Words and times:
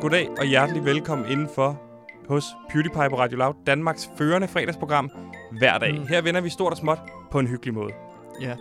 Goddag 0.00 0.28
og 0.38 0.46
hjertelig 0.46 0.84
velkommen 0.84 1.30
indenfor 1.30 1.80
hos 2.28 2.44
PewDiePie 2.70 3.10
på 3.10 3.18
Radio 3.18 3.38
Loud, 3.38 3.54
Danmarks 3.66 4.10
førende 4.18 4.48
fredagsprogram 4.48 5.10
hver 5.58 5.78
dag. 5.78 5.98
Mm. 5.98 6.06
Her 6.06 6.22
vender 6.22 6.40
vi 6.40 6.48
stort 6.48 6.72
og 6.72 6.78
småt 6.78 6.98
på 7.30 7.38
en 7.38 7.46
hyggelig 7.46 7.74
måde. 7.74 7.92
Ja. 8.40 8.56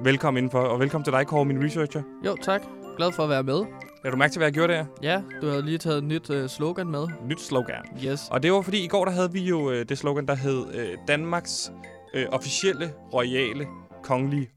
Velkommen 0.00 0.38
indenfor, 0.38 0.58
og 0.58 0.80
velkommen 0.80 1.04
til 1.04 1.12
dig, 1.12 1.26
Kåre, 1.26 1.44
min 1.44 1.64
researcher. 1.64 2.02
Jo, 2.26 2.36
tak. 2.42 2.62
Glad 2.96 3.12
for 3.12 3.22
at 3.22 3.28
være 3.28 3.42
med. 3.42 3.64
Er 4.04 4.10
du 4.10 4.16
mærke 4.16 4.32
til, 4.32 4.38
hvad 4.38 4.46
jeg 4.46 4.54
gjorde 4.54 4.72
der? 4.72 4.84
Ja, 5.02 5.22
du 5.42 5.48
har 5.48 5.60
lige 5.60 5.78
taget 5.78 5.98
et 5.98 6.04
nyt 6.04 6.30
uh, 6.30 6.46
slogan 6.46 6.88
med. 6.90 7.06
Nyt 7.26 7.40
slogan. 7.40 7.84
Yes. 8.04 8.28
Og 8.30 8.42
det 8.42 8.52
var 8.52 8.62
fordi, 8.62 8.84
i 8.84 8.88
går 8.88 9.04
der 9.04 9.12
havde 9.12 9.32
vi 9.32 9.40
jo 9.40 9.70
øh, 9.70 9.88
det 9.88 9.98
slogan, 9.98 10.26
der 10.26 10.34
hed 10.34 10.64
øh, 10.74 10.98
Danmarks 11.08 11.72
øh, 12.14 12.26
officielle, 12.32 12.92
royale, 13.12 13.66
kongelige 14.02 14.50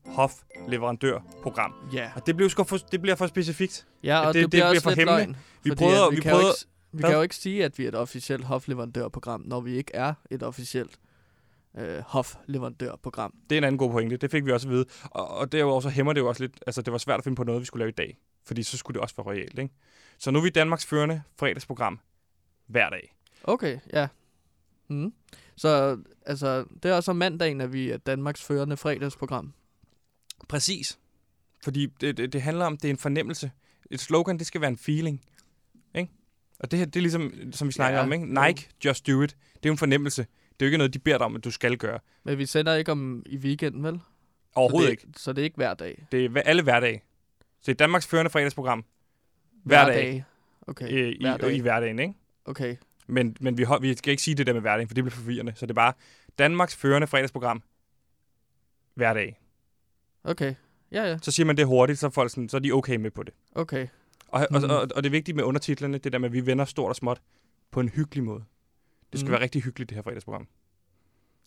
hofleverandørprogram. 0.66 1.74
Ja. 1.94 2.12
Og 2.16 2.26
det, 2.28 2.38
blev 2.38 2.50
sgu 2.50 2.64
for, 2.64 2.78
det 2.78 3.02
bliver 3.02 3.16
for 3.16 3.28
specifikt. 3.28 3.88
Ja, 4.04 4.20
og 4.20 4.28
det- 4.28 4.34
det, 4.34 4.42
det 4.42 4.50
bliver 4.50 4.62
bliver 4.64 4.70
også 4.70 4.84
for 4.84 4.90
lidt 4.90 5.00
hemmeligt. 5.00 5.28
løgn. 5.28 5.38
Vi 5.64 5.76
prøvede, 5.76 6.06
at 6.06 6.12
vi 6.12 6.16
kan 6.22 6.32
prøvede, 6.32 6.48
ikke, 6.50 6.66
vi 6.92 7.00
Hvad? 7.00 7.10
kan 7.10 7.16
jo 7.18 7.22
ikke 7.22 7.36
sige, 7.36 7.66
at 7.66 7.78
vi 7.80 7.84
er 7.84 7.88
et 7.88 7.96
officielt 7.96 8.44
hofleverandørprogram, 8.46 9.42
når 9.46 9.62
vi 9.62 9.76
ikke 9.78 9.92
er 9.96 10.14
et 10.32 10.44
officielt 10.44 11.00
øh, 11.78 12.00
hofleverandørprogram. 12.00 13.34
Det 13.50 13.56
er 13.56 13.58
en 13.58 13.64
anden 13.64 13.78
god 13.80 13.92
pointe. 13.92 14.18
Det 14.18 14.32
fik 14.32 14.46
vi 14.46 14.52
også 14.52 14.68
at 14.68 14.74
vide. 14.74 14.86
Og, 15.04 15.28
og 15.28 15.52
derudover 15.52 15.82
så 15.82 15.90
hæmmer 15.90 16.14
det 16.14 16.22
jo 16.22 16.28
også 16.28 16.44
lidt... 16.44 16.64
Altså, 16.68 16.82
det 16.82 16.92
var 16.92 16.98
svært 16.98 17.18
at 17.18 17.24
finde 17.24 17.36
på 17.36 17.44
noget, 17.44 17.62
vi 17.62 17.66
skulle 17.66 17.82
lave 17.82 17.90
i 17.90 17.94
dag. 17.94 18.18
Fordi 18.46 18.64
så 18.64 18.78
skulle 18.78 18.96
det 18.96 19.02
også 19.02 19.16
være 19.18 19.26
royalt, 19.26 19.60
ikke? 19.60 19.74
Så 20.20 20.32
nu 20.32 20.40
er 20.40 20.44
vi 20.44 20.50
Danmarks 20.50 20.86
førende 20.86 21.22
fredagsprogram 21.40 22.00
hver 22.68 22.90
dag. 22.90 23.16
Okay, 23.44 23.80
ja. 23.94 24.08
Mm. 24.88 25.14
Så 25.56 25.98
altså, 26.26 26.66
det 26.84 26.92
er 26.92 26.96
også 26.96 27.12
om 27.12 27.18
mandagen, 27.18 27.62
at 27.62 27.74
vi 27.74 27.92
er 27.92 27.98
Danmarks 27.98 28.44
førende 28.44 28.78
fredagsprogram. 28.78 29.54
Præcis. 30.48 31.00
Fordi 31.64 31.86
det, 32.02 32.18
det, 32.18 32.34
det 32.34 32.42
handler 32.42 32.66
om, 32.66 32.78
det 32.78 32.86
er 32.88 32.90
en 32.90 32.98
fornemmelse. 32.98 33.52
Et 33.92 34.00
slogan, 34.00 34.38
det 34.40 34.48
skal 34.48 34.62
være 34.62 34.70
en 34.70 34.78
feeling. 34.78 35.22
Ikke? 35.96 36.12
Og 36.60 36.72
det 36.72 36.80
her, 36.80 36.86
det 36.86 36.96
er 36.96 37.02
ligesom, 37.02 37.34
som 37.52 37.68
vi 37.68 37.72
snakker 37.72 38.00
Ja, 38.00 38.06
om, 38.06 38.14
ikke? 38.14 38.26
Nike, 38.46 38.70
just 38.86 39.08
do 39.08 39.22
it. 39.22 39.38
Det 39.54 39.66
er 39.66 39.70
jo 39.70 39.72
en 39.72 39.78
fornemmelse. 39.78 40.22
Det 40.22 40.62
er 40.62 40.66
jo 40.66 40.68
ikke 40.68 40.78
noget, 40.78 40.94
de 40.94 41.00
beder 41.00 41.18
dig 41.18 41.26
om, 41.26 41.36
at 41.36 41.44
du 41.44 41.52
skal 41.52 41.78
gøre. 41.78 42.00
Men 42.24 42.38
vi 42.38 42.46
sender 42.46 42.76
ikke 42.76 42.92
om 42.92 43.24
i 43.26 43.38
weekenden, 43.38 43.84
vel? 43.84 44.00
Overhovedet 44.56 44.88
så 44.88 44.92
det, 45.06 45.08
ikke. 45.08 45.20
Så 45.20 45.34
det 45.34 45.40
er 45.42 45.44
ikke 45.44 45.56
hver 45.56 45.74
dag. 45.74 46.08
Det 46.12 46.26
er 46.26 46.30
hver- 46.30 46.42
alle 46.42 46.62
hverdage. 46.64 47.04
Så 47.40 47.46
det 47.66 47.72
er 47.72 47.78
Danmarks 47.86 48.08
førende 48.08 48.30
fredagsprogram. 48.32 48.86
Hver 49.64 49.86
dag. 49.86 50.24
Okay, 50.68 50.90
Øh, 50.92 51.10
i, 51.10 51.18
hver 51.22 51.38
dag. 51.38 51.54
i 51.56 51.60
hverdagen, 51.60 52.00
ikke? 52.00 52.14
okay. 52.46 52.76
Men, 53.08 53.38
men 53.40 53.58
vi, 53.58 53.66
vi 53.82 53.96
skal 53.96 54.12
ikke 54.12 54.24
sige 54.24 54.36
det 54.36 54.48
der 54.48 54.54
med 54.54 54.62
hverdagen, 54.62 54.88
for 54.88 54.94
det 54.96 55.04
bliver 55.04 55.16
forvirrende. 55.16 55.54
Så 55.56 55.66
det 55.66 55.70
er 55.72 55.76
bare 55.76 55.94
Danmarks 56.40 56.76
førende 56.76 57.08
fredagsprogram 57.08 57.64
hver 58.94 59.14
dag. 59.14 59.40
Okay. 60.26 60.54
Ja, 60.92 61.04
ja. 61.04 61.18
Så 61.22 61.32
siger 61.32 61.46
man 61.46 61.58
det 61.58 61.66
hurtigt, 61.66 62.00
så 62.00 62.06
er, 62.06 62.10
folk 62.10 62.32
sådan, 62.32 62.50
så 62.50 62.58
er 62.58 62.62
de 62.62 62.72
okay 62.72 62.96
med 62.96 63.12
på 63.12 63.24
det. 63.24 63.34
Okay. 63.56 63.88
Og, 64.28 64.48
og, 64.52 64.62
og, 64.70 64.82
og 64.96 65.04
det 65.04 65.06
er 65.06 65.12
vigtigt 65.12 65.36
med 65.36 65.44
undertitlerne, 65.44 65.98
det 65.98 66.14
der 66.14 66.20
med, 66.20 66.30
at 66.30 66.34
vi 66.34 66.46
vender 66.46 66.66
stort 66.66 66.90
og 66.90 66.96
småt 66.96 67.22
på 67.72 67.80
en 67.80 67.90
hyggelig 67.90 68.24
måde. 68.24 68.44
Det 69.12 69.20
skal 69.20 69.28
Mhm. 69.28 69.32
være 69.32 69.42
rigtig 69.42 69.62
hyggeligt, 69.64 69.90
det 69.90 69.96
her 69.96 70.04
fredagsprogram. 70.04 70.48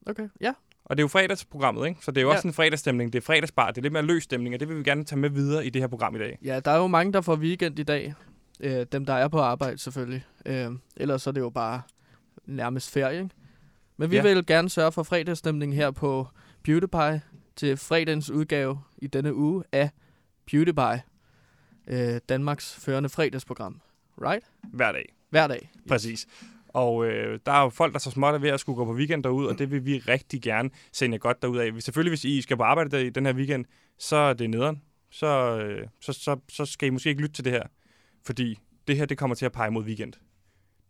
Okay. 0.07 0.29
Ja. 0.41 0.53
Og 0.85 0.97
det 0.97 1.01
er 1.01 1.05
jo 1.05 1.09
fredagsprogrammet, 1.09 1.87
ikke? 1.89 2.01
Så 2.05 2.11
det 2.11 2.19
er 2.19 2.23
jo 2.23 2.29
Ja. 2.29 2.35
også 2.35 2.49
en 2.49 2.55
fredagsstemning. 2.55 3.13
Det 3.13 3.19
er 3.19 3.23
fredagsbar. 3.23 3.67
Det 3.71 3.79
er 3.79 3.83
lidt 3.83 3.93
mere 3.93 4.03
løs 4.03 4.23
stemning, 4.23 4.55
og 4.55 4.61
det 4.61 4.69
vil 4.69 4.77
vi 4.79 4.83
gerne 4.83 5.05
tage 5.05 5.19
med 5.19 5.31
videre 5.31 5.67
i 5.67 5.71
det 5.71 5.83
her 5.83 5.87
program 5.87 6.17
i 6.17 6.19
dag. 6.19 6.39
Ja, 6.45 6.61
der 6.61 6.71
er 6.71 6.77
jo 6.77 6.87
mange, 6.87 7.13
der 7.13 7.21
får 7.21 7.37
weekend 7.37 7.79
i 7.79 7.83
dag. 7.83 8.15
Øh, 8.61 8.87
dem, 8.93 9.05
der 9.05 9.15
er 9.15 9.29
på 9.29 9.39
arbejde 9.41 9.79
selvfølgelig. 9.79 10.25
Øh, 10.47 10.71
ellers 10.97 11.23
så 11.23 11.31
er 11.31 11.33
det 11.33 11.41
jo 11.41 11.51
bare 11.51 11.83
nærmest 12.47 12.91
ferie, 12.91 13.19
ikke? 13.23 13.31
Men 13.97 14.11
vi 14.11 14.17
Ja. 14.17 14.23
vil 14.23 14.47
gerne 14.47 14.69
sørge 14.71 14.93
for 14.93 15.03
fredagsstemning 15.03 15.75
her 15.75 15.91
på 15.91 16.27
PewDiePie 16.65 17.21
til 17.59 17.77
fredagens 17.77 18.31
udgave 18.31 18.81
i 18.99 19.07
denne 19.07 19.35
uge 19.35 19.65
af 19.73 19.91
PewDiePie. 20.47 21.03
Øh, 21.87 22.21
Danmarks 22.29 22.75
førende 22.75 23.09
fredagsprogram. 23.09 23.81
Right? 24.23 24.47
Hver 24.73 24.93
dag. 24.93 25.15
Hver 25.31 25.47
dag. 25.47 25.71
Præcis. 25.89 26.27
Og 26.69 27.07
øh, 27.07 27.41
der 27.47 27.53
er 27.53 27.63
jo 27.63 27.69
folk, 27.69 27.93
der 27.93 27.99
så 27.99 28.11
småt 28.11 28.35
er 28.35 28.39
ved 28.39 28.51
at 28.51 28.61
skulle 28.61 28.77
gå 28.77 28.85
på 28.85 28.95
weekend 28.95 29.25
derud, 29.25 29.47
og 29.47 29.59
det 29.59 29.71
vil 29.71 29.85
vi 29.87 29.99
rigtig 29.99 30.43
gerne 30.43 30.71
sende 30.93 31.15
jer 31.15 31.19
godt 31.19 31.43
derud 31.43 31.59
af. 31.59 31.83
Selvfølgelig, 31.83 32.11
hvis 32.11 32.25
I 32.25 32.43
skal 32.43 32.57
på 32.57 32.63
arbejde 32.63 32.91
der 32.91 32.99
i 32.99 33.11
den 33.11 33.27
her 33.27 33.33
weekend, 33.33 33.65
så 33.99 34.17
er 34.17 34.33
det 34.33 34.51
nederen. 34.51 34.83
Så, 35.11 35.59
øh, 35.59 35.87
så, 36.01 36.13
så, 36.13 36.37
så 36.49 36.67
skal 36.67 36.87
I 36.87 36.91
måske 36.91 37.11
ikke 37.11 37.23
lytte 37.23 37.35
til 37.35 37.45
det 37.45 37.53
her, 37.53 37.63
fordi 38.27 38.59
det 38.89 38.97
her, 38.97 39.07
det 39.07 39.19
kommer 39.19 39.35
til 39.35 39.47
at 39.47 39.53
pege 39.53 39.71
mod 39.71 39.85
weekend. 39.85 40.13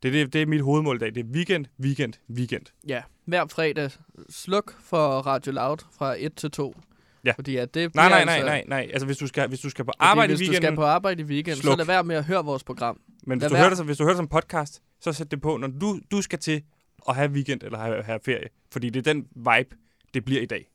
Det, 0.02 0.08
er 0.08 0.12
det, 0.12 0.32
det 0.32 0.42
er 0.42 0.46
mit 0.46 0.60
hovedmål 0.62 0.96
i 0.96 0.98
dag. 0.98 1.14
Det 1.14 1.20
er 1.20 1.28
weekend, 1.28 1.66
weekend, 1.80 2.12
weekend. 2.30 2.62
Ja, 2.88 3.02
hver 3.24 3.46
fredag 3.46 3.90
sluk 4.30 4.74
for 4.80 5.08
Radio 5.08 5.52
Loud 5.52 5.78
fra 5.98 6.14
1 6.18 6.36
til 6.36 6.50
2. 6.50 6.74
Ja. 7.24 7.32
Fordi 7.32 7.56
at 7.56 7.74
det 7.74 7.94
Nej, 7.94 8.08
nej, 8.08 8.24
nej, 8.24 8.34
altså, 8.34 8.46
nej, 8.46 8.64
nej. 8.68 8.88
Altså, 8.92 9.06
hvis 9.06 9.16
du 9.18 9.26
skal, 9.26 9.48
hvis 9.48 9.60
du 9.60 9.70
skal 9.70 9.84
på 9.84 9.92
arbejde 9.98 10.32
i 10.32 10.36
hvis 10.36 10.38
du 10.48 10.50
weekenden, 10.50 10.66
skal 10.68 10.76
på 10.76 10.84
arbejde 10.84 11.22
i 11.22 11.24
weekend, 11.24 11.56
så 11.56 11.62
sluk. 11.62 11.78
lad 11.78 11.86
være 11.86 12.04
med 12.04 12.16
at 12.16 12.24
høre 12.24 12.44
vores 12.44 12.64
program. 12.64 13.00
men 13.26 13.38
hvis 13.38 13.42
lad 13.42 13.50
du, 13.50 13.56
hører 13.56 13.68
det, 13.68 13.76
som- 13.78 13.86
hvis 13.86 13.96
du 13.98 14.02
hører 14.04 14.12
det 14.14 14.18
som 14.18 14.28
podcast, 14.28 14.82
så 15.00 15.12
sæt 15.12 15.30
det 15.30 15.40
på, 15.40 15.56
når 15.56 15.68
du, 15.68 16.00
du 16.10 16.22
skal 16.22 16.38
til 16.38 16.62
at 17.08 17.14
have 17.16 17.30
weekend 17.30 17.62
eller 17.62 17.78
have, 17.78 18.02
have 18.02 18.20
ferie. 18.24 18.48
Fordi 18.72 18.90
det 18.90 19.06
er 19.06 19.12
den 19.12 19.26
vibe, 19.36 19.76
det 20.14 20.24
bliver 20.24 20.42
i 20.42 20.46
dag. 20.46 20.70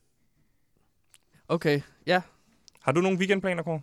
Okay, 1.48 1.80
ja. 2.06 2.20
Har 2.80 2.92
du 2.92 3.00
nogle 3.00 3.18
weekendplaner, 3.18 3.62
Kåre? 3.62 3.80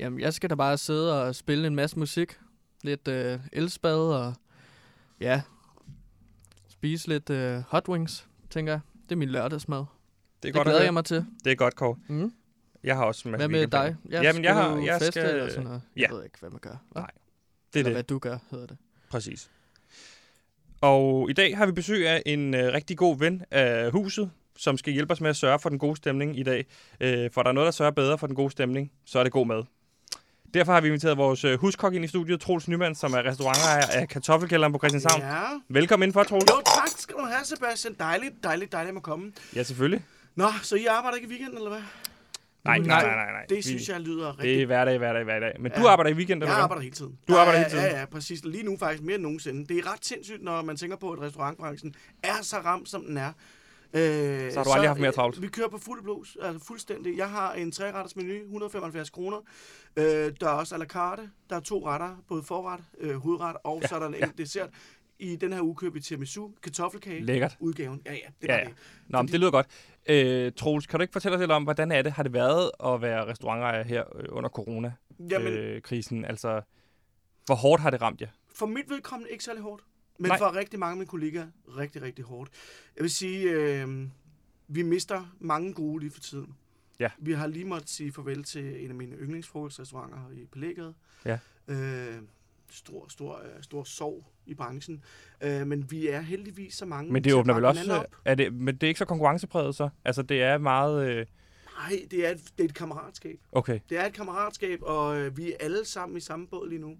Jamen, 0.00 0.20
jeg 0.20 0.34
skal 0.34 0.50
da 0.50 0.54
bare 0.54 0.78
sidde 0.78 1.22
og 1.24 1.34
spille 1.34 1.66
en 1.66 1.74
masse 1.74 1.98
musik. 1.98 2.38
Lidt 2.82 3.08
øh, 3.08 3.38
elspad 3.52 3.96
og 3.98 4.34
ja, 5.20 5.42
spise 6.68 7.08
lidt 7.08 7.30
øh, 7.30 7.62
hot 7.68 7.88
wings, 7.88 8.28
tænker 8.50 8.72
jeg. 8.72 8.80
Det 9.04 9.12
er 9.12 9.16
min 9.16 9.28
lørdagsmad. 9.28 9.78
Det 9.78 9.84
er 9.84 9.86
Det 10.42 10.54
godt 10.54 10.64
glæder 10.66 10.82
jeg 10.82 10.92
mig 10.94 11.04
til. 11.04 11.26
Det 11.44 11.52
er 11.52 11.56
godt, 11.56 11.74
Kåre. 11.76 11.96
Mm. 12.08 12.32
Jeg 12.84 12.96
har 12.96 13.04
også 13.04 13.28
en 13.28 13.32
masse 13.32 13.46
Hvad 13.48 13.58
med 13.60 13.66
dig? 13.66 13.96
Ja, 14.10 14.22
Jamen, 14.22 14.44
jeg 14.44 14.54
har- 14.54 14.76
jeg 14.76 14.98
feste 15.00 15.12
skal- 15.20 15.30
eller 15.30 15.48
sådan 15.48 15.64
noget? 15.64 15.82
ja. 15.96 16.00
Jeg 16.02 16.10
ved 16.10 16.24
ikke, 16.24 16.36
hvad 16.40 16.50
man 16.50 16.58
gør. 16.60 16.76
hva? 16.92 17.00
Nej, 17.00 17.10
Det 17.72 17.78
er 17.78 17.80
eller 17.80 17.88
det. 17.88 17.94
hvad 17.94 18.02
du 18.02 18.18
gør, 18.18 18.38
hedder 18.50 18.66
det. 18.66 18.76
Præcis. 19.10 19.50
Og 20.80 21.30
i 21.30 21.32
dag 21.32 21.56
har 21.56 21.66
vi 21.66 21.72
besøg 21.72 22.08
af 22.08 22.22
en 22.26 22.54
øh, 22.54 22.72
rigtig 22.72 22.96
god 22.98 23.18
ven 23.18 23.44
af 23.50 23.92
huset, 23.92 24.30
som 24.56 24.76
skal 24.78 24.92
hjælpe 24.92 25.12
os 25.12 25.20
med 25.20 25.30
at 25.30 25.36
sørge 25.36 25.58
for 25.58 25.68
den 25.68 25.78
gode 25.78 25.96
stemning 25.96 26.38
i 26.38 26.42
dag. 26.42 26.66
Øh, 27.00 27.30
for 27.30 27.42
der 27.42 27.48
er 27.48 27.52
noget, 27.54 27.66
der 27.66 27.70
sørger 27.70 27.90
bedre 27.92 28.18
for 28.18 28.26
den 28.26 28.36
gode 28.36 28.50
stemning, 28.50 28.92
så 29.04 29.18
er 29.18 29.22
det 29.22 29.32
god 29.32 29.46
mad. 29.46 29.62
Derfor 30.54 30.72
har 30.72 30.80
vi 30.80 30.86
inviteret 30.86 31.16
vores 31.16 31.44
øh, 31.44 31.60
huskok 31.60 31.94
ind 31.94 32.04
i 32.04 32.08
studiet, 32.08 32.40
Troels 32.40 32.68
Nyman, 32.68 32.94
som 32.94 33.12
er 33.12 33.22
restaurantejer 33.22 33.86
af 34.00 34.08
Kartoffelkælderen 34.08 34.72
på 34.72 34.78
Christianshavn. 34.78 35.20
Ja. 35.22 35.40
Velkommen 35.68 36.02
indenfor, 36.06 36.22
Troels. 36.22 36.50
Jo, 36.50 36.56
tak 36.76 36.88
skal 36.98 37.14
du 37.16 37.22
have, 37.24 37.44
Sebastian. 37.44 37.94
Dejligt, 37.98 38.34
dejligt, 38.44 38.72
dejligt 38.72 38.96
at 38.96 39.02
komme. 39.02 39.32
Ja, 39.56 39.62
selvfølgelig. 39.62 40.04
Nå, 40.34 40.46
så 40.62 40.76
I 40.76 40.86
arbejder 40.86 41.16
ikke 41.16 41.28
i 41.28 41.30
weekenden, 41.30 41.56
eller 41.56 41.70
hvad? 41.70 41.80
Nej, 42.64 42.78
Nej. 42.78 42.86
nej, 42.86 43.14
nej, 43.14 43.32
nej. 43.32 43.44
Det 43.48 43.64
synes 43.64 43.88
jeg 43.88 44.00
lyder 44.00 44.32
Det 44.32 44.62
er 44.62 44.66
hverdag, 44.66 44.98
hverdag, 44.98 45.24
hverdag. 45.24 45.52
Men 45.60 45.72
du 45.72 45.80
Ja. 45.80 45.88
arbejder 45.88 46.10
i 46.10 46.14
weekend, 46.14 46.42
Jeg 46.42 46.46
eller 46.46 46.54
hvad? 46.54 46.62
arbejder 46.62 46.82
hele 46.82 46.94
tiden. 46.94 47.18
Du 47.28 47.36
arbejder 47.36 47.58
ja, 47.60 47.64
hele 47.68 47.78
tiden? 47.80 47.92
Ja, 47.92 47.98
ja, 47.98 48.04
præcis. 48.06 48.44
Lige 48.44 48.64
nu 48.64 48.76
faktisk 48.76 49.02
mere 49.02 49.14
end 49.14 49.22
nogensinde. 49.22 49.66
Det 49.74 49.78
er 49.78 49.92
ret 49.92 50.04
sindssygt, 50.06 50.42
når 50.42 50.62
man 50.62 50.76
tænker 50.76 50.96
på, 50.96 51.10
at 51.10 51.20
restaurantbranchen 51.20 51.94
er 52.22 52.42
så 52.42 52.56
ramt, 52.56 52.88
som 52.88 53.04
den 53.04 53.16
er. 53.16 53.32
Øh, 53.94 54.52
Så 54.52 54.58
har 54.58 54.64
du 54.64 54.70
aldrig 54.70 54.88
haft 54.90 55.00
mere 55.00 55.12
travlt? 55.12 55.36
øh, 55.36 55.42
Vi 55.42 55.48
kører 55.48 55.68
på 55.68 55.78
fuld 55.78 56.02
blus, 56.02 56.36
altså 56.42 56.66
fuldstændig. 56.66 57.16
Jeg 57.18 57.30
har 57.30 57.52
en 57.52 57.72
treretters 57.72 58.16
menu, 58.16 58.32
175 58.34 59.10
kroner. 59.10 59.38
Øh, 59.96 60.04
der 60.40 60.46
er 60.48 60.52
også 60.52 60.74
à 60.74 60.78
la 60.78 60.84
carte. 60.84 61.30
Der 61.50 61.56
er 61.56 61.60
to 61.60 61.86
retter, 61.86 62.16
både 62.28 62.42
forret, 62.42 62.80
øh, 62.98 63.16
hovedret, 63.16 63.56
og 63.64 63.76
Ja, 63.76 63.80
ja, 63.82 63.88
så 63.88 63.94
er 63.94 63.98
der 63.98 64.06
en 64.06 64.14
ja. 64.14 64.26
dessert. 64.38 64.70
I 65.18 65.36
den 65.36 65.52
her 65.52 65.60
uge 65.62 65.74
køber 65.76 65.92
vi 65.94 66.00
tiramisu, 66.00 66.48
kartoffelkage, 66.62 67.20
Lækkert. 67.24 67.56
udgaven. 67.60 68.02
Ja, 68.06 68.12
ja, 68.12 68.18
det 68.42 68.48
Ja, 68.48 68.52
var 68.52 68.58
ja. 68.58 68.64
det. 68.64 68.74
Nå, 69.08 69.22
men 69.22 69.32
det 69.32 69.40
lyder 69.40 69.50
godt. 69.50 69.66
Øh, 70.08 70.52
Troels, 70.52 70.86
kan 70.86 70.98
du 70.98 71.02
ikke 71.02 71.12
fortælle 71.12 71.36
os 71.36 71.40
lidt 71.40 71.50
om, 71.50 71.62
hvordan 71.64 71.92
er 71.92 72.02
det, 72.02 72.12
har 72.12 72.22
det 72.22 72.32
været 72.32 72.70
at 72.84 73.02
være 73.02 73.26
restaurantejer 73.26 73.82
her 73.84 74.04
øh, 74.16 74.24
under 74.30 74.50
corona-krisen? 74.50 75.46
Øh, 75.52 75.82
krisen? 75.82 76.24
altså, 76.24 76.60
hvor 77.46 77.54
hårdt 77.54 77.82
har 77.82 77.90
det 77.90 78.02
ramt 78.02 78.20
jer? 78.20 78.28
For 78.54 78.66
mit 78.66 78.90
vedkommende 78.90 79.30
ikke 79.32 79.44
særlig 79.44 79.62
hårdt, 79.62 79.82
men 80.20 80.28
Nej. 80.28 80.38
For 80.38 80.54
rigtig 80.56 80.78
mange 80.78 80.90
af 80.90 80.96
mine 80.96 81.06
kollegaer 81.06 81.46
rigtig, 81.76 82.02
rigtig 82.02 82.24
hårdt. 82.24 82.50
Jeg 82.96 83.02
vil 83.02 83.10
sige, 83.10 83.50
øh, 83.50 84.08
vi 84.68 84.82
mister 84.82 85.36
mange 85.40 85.74
gode 85.74 86.00
lige 86.00 86.10
for 86.10 86.20
tiden. 86.20 86.54
Ja. 86.98 87.08
Vi 87.18 87.32
har 87.32 87.46
lige 87.46 87.64
måttet 87.64 87.90
sige 87.90 88.12
farvel 88.12 88.44
til 88.44 88.84
en 88.84 88.90
af 88.90 88.94
mine 88.94 89.16
yndlingsfrokostrestauranter 89.16 90.18
i 90.32 90.46
Palægade. 90.52 90.94
Ja. 91.24 91.38
Øh, 91.68 92.14
stor, 92.70 93.06
stor, 93.08 93.36
øh, 93.36 93.62
stor 93.62 93.84
sorg 93.84 94.24
i 94.46 94.54
branchen. 94.54 95.04
Øh, 95.40 95.66
men 95.66 95.90
vi 95.90 96.08
er 96.08 96.20
heldigvis 96.20 96.74
så 96.74 96.84
mange 96.84 97.12
Men 97.12 97.24
det 97.24 97.34
åbner 97.34 97.54
vel 97.54 97.64
også... 97.64 98.06
Er 98.24 98.34
det, 98.34 98.52
men 98.54 98.74
det 98.74 98.82
er 98.82 98.88
ikke 98.88 98.98
så 98.98 99.04
konkurrencepræget 99.04 99.74
så? 99.74 99.88
Altså, 100.04 100.22
det 100.22 100.42
er 100.42 100.58
meget... 100.58 101.10
Øh, 101.10 101.26
Nej, 101.78 102.06
det 102.10 102.26
er, 102.26 102.30
et, 102.30 102.40
det 102.58 102.64
er 102.64 102.68
et 102.68 102.74
kammeratskab. 102.74 103.40
okay. 103.52 103.80
Det 103.88 103.98
er 103.98 104.06
et 104.06 104.12
kammeratskab, 104.12 104.78
og 104.82 105.18
øh, 105.18 105.36
vi 105.36 105.52
er 105.52 105.56
alle 105.60 105.84
sammen 105.84 106.16
i 106.16 106.20
samme 106.20 106.46
båd 106.46 106.68
lige 106.68 106.80
nu. 106.80 106.96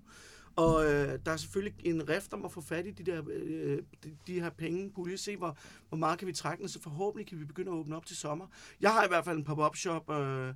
Og 0.57 0.85
øh, 0.85 1.19
der 1.27 1.33
er 1.33 1.37
selvfølgelig 1.37 1.75
en 1.85 2.09
rift 2.09 2.33
om 2.33 2.45
at 2.45 2.53
få 2.53 2.61
fat 2.61 2.87
i 2.87 2.91
de 2.91 3.03
der 3.11 3.23
øh, 3.31 3.79
de, 4.05 4.17
de 4.27 4.41
her 4.41 4.51
penge. 4.51 4.91
Pulje. 4.91 5.17
Se, 5.17 5.37
hvor, 5.37 5.57
hvor 5.89 5.99
meget 5.99 6.19
kan 6.19 6.29
vi 6.29 6.33
trække 6.33 6.69
så 6.69 6.81
forhåbentlig 6.83 7.27
kan 7.29 7.41
vi 7.41 7.45
begynde 7.45 7.71
at 7.71 7.75
åbne 7.77 7.97
op 7.97 8.07
til 8.07 8.17
sommer. 8.17 8.47
Jeg 8.81 8.93
har 8.93 9.05
i 9.05 9.09
hvert 9.09 9.25
fald 9.25 9.37
en 9.39 9.45
pop-up 9.45 9.77
shop 9.77 10.11
øh, 10.11 10.55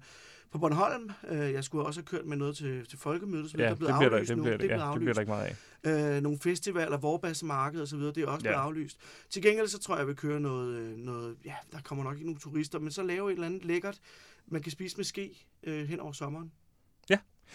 på 0.50 0.58
Bornholm. 0.58 1.11
Øh, 1.29 1.52
jeg 1.52 1.64
skulle 1.64 1.87
også 1.87 2.00
have 2.00 2.06
kørt 2.06 2.26
med 2.26 2.37
noget 2.37 2.56
til, 2.56 2.87
til 2.87 2.99
folkemødet, 2.99 3.50
så 3.50 3.58
Ja, 3.58 3.64
er 3.64 3.69
det 3.69 3.79
blevet 3.79 3.94
bliver, 3.99 4.08
der, 4.11 4.17
aflyst 4.17 4.29
det, 4.29 4.37
nu. 4.37 4.43
bliver, 4.43 4.56
det, 4.56 4.70
det 4.70 4.76
ja, 4.76 4.93
blevet 4.94 4.94
det 4.94 5.00
bliver 5.00 5.14
der 5.14 5.20
aflyst. 5.44 5.61
ikke 5.82 5.85
meget 5.85 6.12
af. 6.14 6.17
Øh, 6.17 6.23
nogle 6.23 6.38
festivaler, 6.38 6.97
Vorbassemarked 6.97 7.81
og 7.81 7.88
så 7.88 7.97
videre, 7.97 8.12
det 8.14 8.23
er 8.23 8.26
også 8.26 8.40
blevet 8.43 8.56
Ja. 8.56 8.62
aflyst. 8.62 8.99
Til 9.31 9.43
gengæld 9.43 9.69
så 9.69 9.79
tror 9.79 9.94
jeg, 9.94 9.99
jeg 9.99 10.06
vil 10.08 10.17
køre 10.17 10.40
noget, 10.40 10.75
øh, 10.76 10.97
noget, 10.97 11.37
ja, 11.44 11.55
der 11.73 11.79
kommer 11.85 12.05
nok 12.05 12.14
ikke 12.14 12.26
nogle 12.26 12.40
turister, 12.40 12.79
men 12.79 12.90
så 12.90 13.02
lave 13.02 13.29
et 13.31 13.35
eller 13.35 13.47
andet 13.47 13.64
lækkert, 13.64 13.99
man 14.47 14.62
kan 14.62 14.73
spise 14.73 14.97
med 14.97 15.05
ske 15.05 15.47
øh, 15.62 15.88
hen 15.88 16.00
over 16.00 16.12
sommeren. 16.12 16.52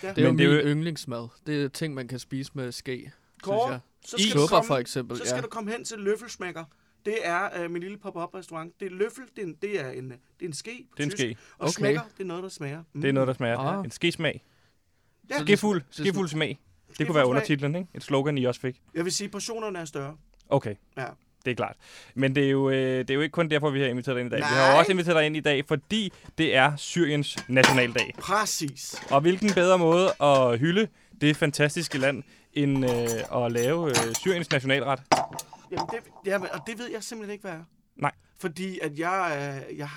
Ja. 0.04 0.10
Det 0.10 0.18
er 0.18 0.22
jo 0.22 0.28
Men 0.28 0.36
min 0.38 0.46
det 0.48 0.54
er 0.54 0.62
jo- 0.64 0.68
yndlingsmad. 0.68 1.28
Det 1.48 1.64
er 1.64 1.68
ting, 1.68 1.94
man 1.94 2.08
kan 2.08 2.20
spise 2.20 2.52
med 2.56 2.72
ske, 2.72 2.92
synes 3.00 3.14
Kåre, 3.44 3.72
jeg. 3.72 3.80
så 4.06 4.18
I 4.18 4.22
skal, 4.22 4.36
du 4.36 4.40
supper 4.42 4.56
komme, 4.58 4.68
for 4.68 4.78
eksempel, 4.78 5.18
så 5.18 5.24
skal 5.26 5.36
ja. 5.36 5.42
du 5.42 5.48
komme 5.48 5.72
hen 5.72 5.84
til 5.84 6.00
Løffelsmækker. 6.00 6.64
Det 7.06 7.16
er 7.24 7.64
øh, 7.64 7.72
min 7.72 7.82
lille 7.82 7.98
pop-up 7.98 8.34
restaurant. 8.36 8.80
Det 8.80 8.86
er 8.86 8.90
løffel, 8.96 9.24
det 9.36 9.42
er 9.44 9.48
en, 9.48 9.56
det 9.62 9.82
er 9.82 9.90
en, 9.90 10.10
det 10.10 10.18
er 10.42 10.46
en 10.46 10.54
ske 10.54 10.88
på 10.92 10.96
Det 10.98 11.04
er 11.04 11.06
en 11.06 11.10
tysk. 11.10 11.20
ske. 11.22 11.38
Og 11.58 11.62
Okay. 11.68 11.72
smækker, 11.72 12.02
det 12.18 12.24
er 12.24 12.28
noget, 12.28 12.44
der 12.44 12.50
smager. 12.50 12.84
Mm. 12.94 13.02
Det 13.02 13.08
er 13.08 13.12
noget, 13.14 13.28
der 13.28 13.34
smager. 13.34 13.58
Ah. 13.58 13.86
En 13.86 13.92
skesmag. 13.92 14.44
Ja, 15.30 15.40
Skefuld, 15.40 15.82
det 15.82 16.00
er 16.00 16.04
skefuld 16.04 16.28
smag. 16.30 16.60
Det 16.98 17.08
kunne 17.08 17.16
være 17.16 17.26
undertitlen, 17.28 17.76
ikke? 17.76 17.88
Et 17.96 18.04
slogan, 18.04 18.38
I 18.38 18.46
også 18.46 18.62
fik. 18.62 18.82
Jeg 18.94 19.04
vil 19.06 19.14
sige, 19.14 19.30
portionerne 19.30 19.80
er 19.80 19.86
større. 19.86 20.18
Okay. 20.50 20.76
Ja. 20.98 21.06
Det 21.46 21.52
er 21.52 21.56
klart. 21.56 21.76
Men 22.16 22.36
det 22.36 22.46
er, 22.46 22.50
jo, 22.50 22.70
øh, 22.70 22.98
det 22.98 23.10
er 23.10 23.14
jo 23.14 23.22
ikke 23.22 23.32
kun 23.34 23.50
derfor, 23.50 23.70
vi 23.70 23.80
har 23.82 23.88
inviteret 23.88 24.16
dig 24.16 24.22
ind 24.22 24.28
i 24.28 24.32
dag. 24.32 24.40
Vi 24.40 24.44
har 24.44 24.66
Nej. 24.66 24.72
jo 24.74 24.80
også 24.80 24.92
inviteret 24.92 25.16
dig 25.16 25.26
ind 25.26 25.38
i 25.38 25.40
dag, 25.40 25.66
fordi 25.68 26.14
det 26.38 26.56
er 26.56 26.76
Syriens 26.76 27.38
nationaldag. 27.48 28.14
Præcis. 28.20 29.02
Og 29.12 29.22
hvilken 29.22 29.54
bedre 29.54 29.78
måde 29.78 30.12
at 30.22 30.60
hylde 30.60 30.88
det 31.22 31.38
fantastiske 31.38 31.98
land, 31.98 32.24
end 32.54 32.86
øh, 32.86 33.44
at 33.46 33.52
lave 33.52 33.90
øh, 33.90 34.16
Syriens 34.16 34.52
nationalret. 34.52 35.00
Jamen, 35.72 35.88
det, 35.92 36.00
jamen, 36.26 36.48
og 36.54 36.60
det 36.68 36.78
ved 36.80 36.92
jeg 36.92 37.04
simpelthen 37.04 37.34
ikke, 37.34 37.42
hvad 37.42 37.52
er. 37.52 37.64
Nej. 37.96 38.12
Fordi 38.40 38.80
at 38.80 39.00
jeg, 39.00 39.32
øh, 39.72 39.78
jeg 39.78 39.90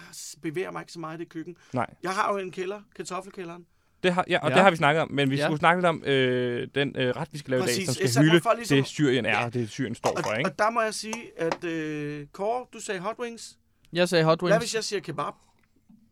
bevæger 0.42 0.70
mig 0.70 0.80
ikke 0.82 0.92
så 0.92 1.00
meget 1.00 1.16
i 1.18 1.20
det 1.20 1.28
køkken. 1.28 1.56
Nej, 1.72 1.86
Jeg 2.02 2.10
har 2.10 2.32
jo 2.32 2.38
en 2.38 2.50
kælder, 2.50 2.80
kartoffelkælderen. 2.96 3.66
Det 4.02 4.12
har, 4.14 4.25
ja, 4.28 4.38
og 4.38 4.49
Ja. 4.50 4.54
det 4.54 4.62
har 4.62 4.70
vi 4.70 4.76
snakket 4.76 5.02
om, 5.02 5.10
men 5.12 5.31
vi 5.31 5.37
Ja. 5.37 5.44
skulle 5.44 5.58
snakke 5.58 5.78
lidt 5.81 5.87
om 5.87 6.02
øh, 6.04 6.69
den 6.75 6.96
øh, 6.99 7.08
ret, 7.16 7.28
vi 7.32 7.38
skal 7.38 7.50
lave 7.50 7.58
i 7.58 7.66
dag, 7.66 7.69
Præcis. 7.69 7.87
som 7.87 7.94
skal 7.94 8.08
Så 8.08 8.20
hylde 8.20 8.40
ligesom- 8.56 8.76
det, 8.76 8.87
Syrien 8.87 9.26
er, 9.26 9.31
Ja. 9.31 9.44
og 9.44 9.54
det 9.54 9.70
Syrien 9.70 9.94
står 9.94 10.10
Og, 10.10 10.25
for, 10.25 10.32
ikke? 10.34 10.50
og 10.50 10.58
der 10.58 10.70
må 10.70 10.81
jeg 10.81 10.94
sige, 10.94 11.40
at 11.40 11.64
øh, 11.64 12.26
Kåre, 12.32 12.66
du 12.72 12.81
sagde 12.81 13.00
hot 13.00 13.16
wings. 13.19 13.58
Jeg 13.93 14.08
sagde 14.08 14.25
hot 14.25 14.40
Hvad 14.40 14.50
wings. 14.50 14.62
hvis 14.64 14.75
jeg 14.75 14.84
siger 14.84 15.00
kebab? 15.00 15.26
Er 15.26 15.32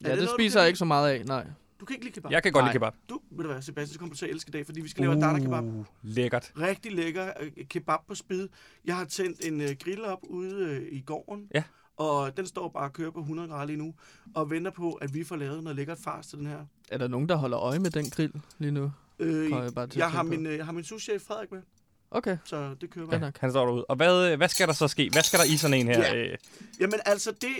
Ja, 0.04 0.08
det, 0.08 0.16
noget, 0.16 0.28
du 0.28 0.34
spiser 0.34 0.60
jeg 0.60 0.68
ikke 0.68 0.78
så 0.78 0.84
meget 0.84 1.10
af, 1.12 1.24
nej. 1.26 1.44
Du 1.80 1.84
kan 1.84 1.94
ikke 1.94 2.04
lide 2.04 2.14
kebab? 2.14 2.32
Jeg 2.32 2.42
kan 2.42 2.52
godt 2.52 2.62
Nej. 2.62 2.68
lide 2.72 2.78
kebab. 2.78 2.92
Du, 3.08 3.20
ved 3.30 3.44
du 3.44 3.52
hvad, 3.52 3.62
Sebastian, 3.62 3.92
så 3.92 3.98
kommer 3.98 4.12
du 4.14 4.18
til 4.18 4.26
at 4.26 4.30
elske 4.32 4.48
i 4.48 4.52
dag, 4.52 4.66
fordi 4.66 4.80
vi 4.80 4.88
skal 4.88 5.02
lave 5.04 5.16
uh. 5.16 5.22
data 5.22 5.38
kebab. 5.38 5.64
lækkert. 6.02 6.52
Rigtig 6.58 6.92
lækker 6.92 7.30
øh, 7.40 7.50
kebab 7.70 7.98
på 8.08 8.14
spid. 8.14 8.48
Jeg 8.84 8.96
har 8.96 9.04
tændt 9.04 9.46
en 9.46 9.60
øh, 9.60 9.68
grill 9.84 10.04
op 10.04 10.18
ude 10.22 10.64
øh, 10.64 10.82
i 10.92 11.00
gården. 11.00 11.46
Ja. 11.54 11.62
Og 12.00 12.36
den 12.36 12.46
står 12.46 12.68
bare 12.68 12.84
og 12.84 12.92
kører 12.92 13.10
på 13.10 13.20
100 13.20 13.48
grader 13.48 13.66
lige 13.66 13.76
nu. 13.76 13.94
Og 14.34 14.50
venter 14.50 14.70
på, 14.70 14.92
at 14.92 15.14
vi 15.14 15.24
får 15.24 15.36
lavet 15.36 15.62
noget 15.62 15.76
lækkert 15.76 15.98
fars 16.04 16.26
til 16.26 16.38
den 16.38 16.46
her. 16.46 16.58
Er 16.90 16.98
der 16.98 17.08
nogen, 17.08 17.28
der 17.28 17.36
holder 17.36 17.58
øje 17.60 17.78
med 17.78 17.90
den 17.90 18.10
grill 18.10 18.32
lige 18.58 18.72
nu? 18.72 18.92
Øh, 19.18 19.50
jeg 19.50 19.74
bare 19.74 19.88
jeg, 19.96 20.10
har 20.10 20.22
på. 20.22 20.28
min, 20.28 20.46
øh, 20.46 20.56
jeg 20.56 20.64
har 20.64 20.72
min 20.72 20.84
souschef 20.84 21.22
Frederik 21.22 21.52
med, 21.52 21.62
Okay, 22.12 22.36
så 22.44 22.74
det 22.80 22.90
kører 22.90 23.06
ja. 23.06 23.12
ja. 23.14 23.18
nok. 23.20 23.38
Han 23.38 23.50
står 23.50 23.66
derude. 23.66 23.84
Og 23.84 23.96
hvad, 23.96 24.32
øh, 24.32 24.36
hvad 24.36 24.48
skal 24.48 24.66
der 24.68 24.74
så 24.74 24.88
ske? 24.88 25.10
Hvad 25.12 25.22
skal 25.22 25.38
der 25.38 25.44
i 25.44 25.56
sådan 25.56 25.74
en 25.74 25.86
her? 25.86 25.98
Ja. 25.98 26.16
Øh, 26.16 26.36
Jamen 26.80 27.00
altså, 27.06 27.30
det, 27.30 27.50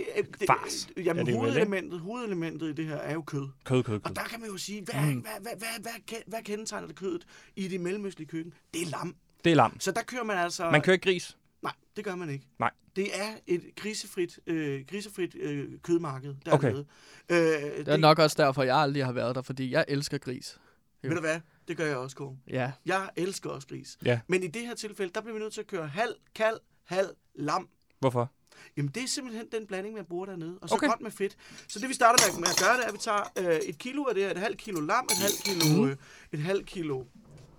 det, 0.40 0.46
Fars. 0.46 0.88
jamen, 0.96 1.08
Er 1.08 1.24
det 1.24 1.26
vel, 1.26 1.34
hovedelementet, 1.34 2.00
hovedelementet 2.00 2.68
i 2.68 2.72
det 2.72 2.86
her 2.86 2.96
er 2.96 3.12
jo 3.12 3.22
kød. 3.22 3.48
kød, 3.64 3.82
kød, 3.82 3.82
kød. 3.82 4.00
Og 4.04 4.16
der 4.16 4.22
kan 4.22 4.40
man 4.40 4.48
jo 4.50 4.56
sige, 4.56 4.82
hvad, 4.84 4.94
mm. 5.00 5.20
hvad, 5.20 5.32
hvad, 5.40 5.52
hvad, 5.58 5.68
hvad, 5.82 5.92
hvad, 6.08 6.18
hvad 6.26 6.42
kendetegner 6.42 6.86
det 6.86 6.96
kødet 6.96 7.26
i 7.56 7.68
det 7.68 7.80
mellemøstlige 7.80 8.28
køkken? 8.28 8.52
Det 8.74 8.82
er 8.82 8.86
lam. 8.86 9.16
Det 9.44 9.52
er 9.52 9.56
lam. 9.56 9.80
Så 9.80 9.90
der 9.90 10.02
kører 10.02 10.24
man 10.24 10.38
altså... 10.38 10.70
Man 10.70 10.82
kører 10.82 10.94
ikke 10.94 11.10
gris. 11.10 11.36
Nej, 11.62 11.72
det 11.96 12.04
gør 12.04 12.14
man 12.14 12.30
ikke. 12.30 12.46
Nej. 12.58 12.70
Det 12.96 13.20
er 13.20 13.34
et 13.46 13.62
grisefrit, 13.76 14.38
øh, 14.46 14.84
grisefrit 14.90 15.34
øh, 15.34 15.68
kødmarked 15.82 16.34
Okay. 16.50 16.68
dernede. 16.68 16.86
Øh, 17.30 17.78
Det 17.86 17.88
er 17.88 17.96
nok 17.96 18.18
også 18.18 18.42
derfor, 18.42 18.62
jeg 18.62 18.76
aldrig 18.76 19.04
har 19.04 19.12
været 19.12 19.34
der, 19.34 19.42
fordi 19.42 19.72
jeg 19.72 19.84
elsker 19.88 20.18
gris. 20.18 20.58
Ved 21.02 21.10
du 21.14 21.20
hvad? 21.20 21.40
Det 21.68 21.76
gør 21.76 21.86
jeg 21.86 21.96
også, 21.96 22.16
Kåre. 22.16 22.36
Ja, 22.48 22.72
Jeg 22.86 23.10
elsker 23.16 23.50
også 23.50 23.68
gris. 23.68 23.98
Ja. 24.04 24.20
Men 24.26 24.42
i 24.42 24.46
det 24.46 24.66
her 24.66 24.74
tilfælde, 24.74 25.12
der 25.14 25.20
bliver 25.20 25.34
vi 25.34 25.40
nødt 25.40 25.52
til 25.52 25.60
at 25.60 25.66
køre 25.66 25.88
halv 25.88 26.14
kald, 26.34 26.56
halv 26.84 27.08
lam. 27.34 27.68
Hvorfor? 27.98 28.30
Jamen, 28.76 28.90
det 28.94 29.02
er 29.02 29.06
simpelthen 29.08 29.46
den 29.52 29.66
blanding, 29.66 29.94
man 29.94 30.04
bruger 30.04 30.26
dernede. 30.26 30.58
Og 30.62 30.68
så 30.68 30.74
Okay. 30.74 30.86
okay. 30.86 30.92
godt 30.92 31.00
med 31.00 31.10
fedt. 31.10 31.36
Så 31.68 31.78
det, 31.78 31.88
vi 31.88 31.94
starter 31.94 32.32
med, 32.32 32.40
med 32.40 32.48
at 32.48 32.58
gøre, 32.64 32.76
det 32.76 32.84
er, 32.84 32.88
at 32.88 32.92
vi 32.94 32.98
tager 32.98 33.32
øh, 33.38 33.56
et 33.68 33.78
kilo 33.78 34.04
af 34.04 34.14
det 34.14 34.22
her, 34.24 34.30
et 34.30 34.36
halvt 34.38 34.58
kilo 34.58 34.80
lam, 34.80 35.04
et 35.10 35.16
halvt 35.18 35.42
kilo, 35.44 35.76
Mhm. 35.82 35.90
øh, 35.90 35.96
et 36.32 36.38
halvt 36.40 36.66
kilo 36.66 37.04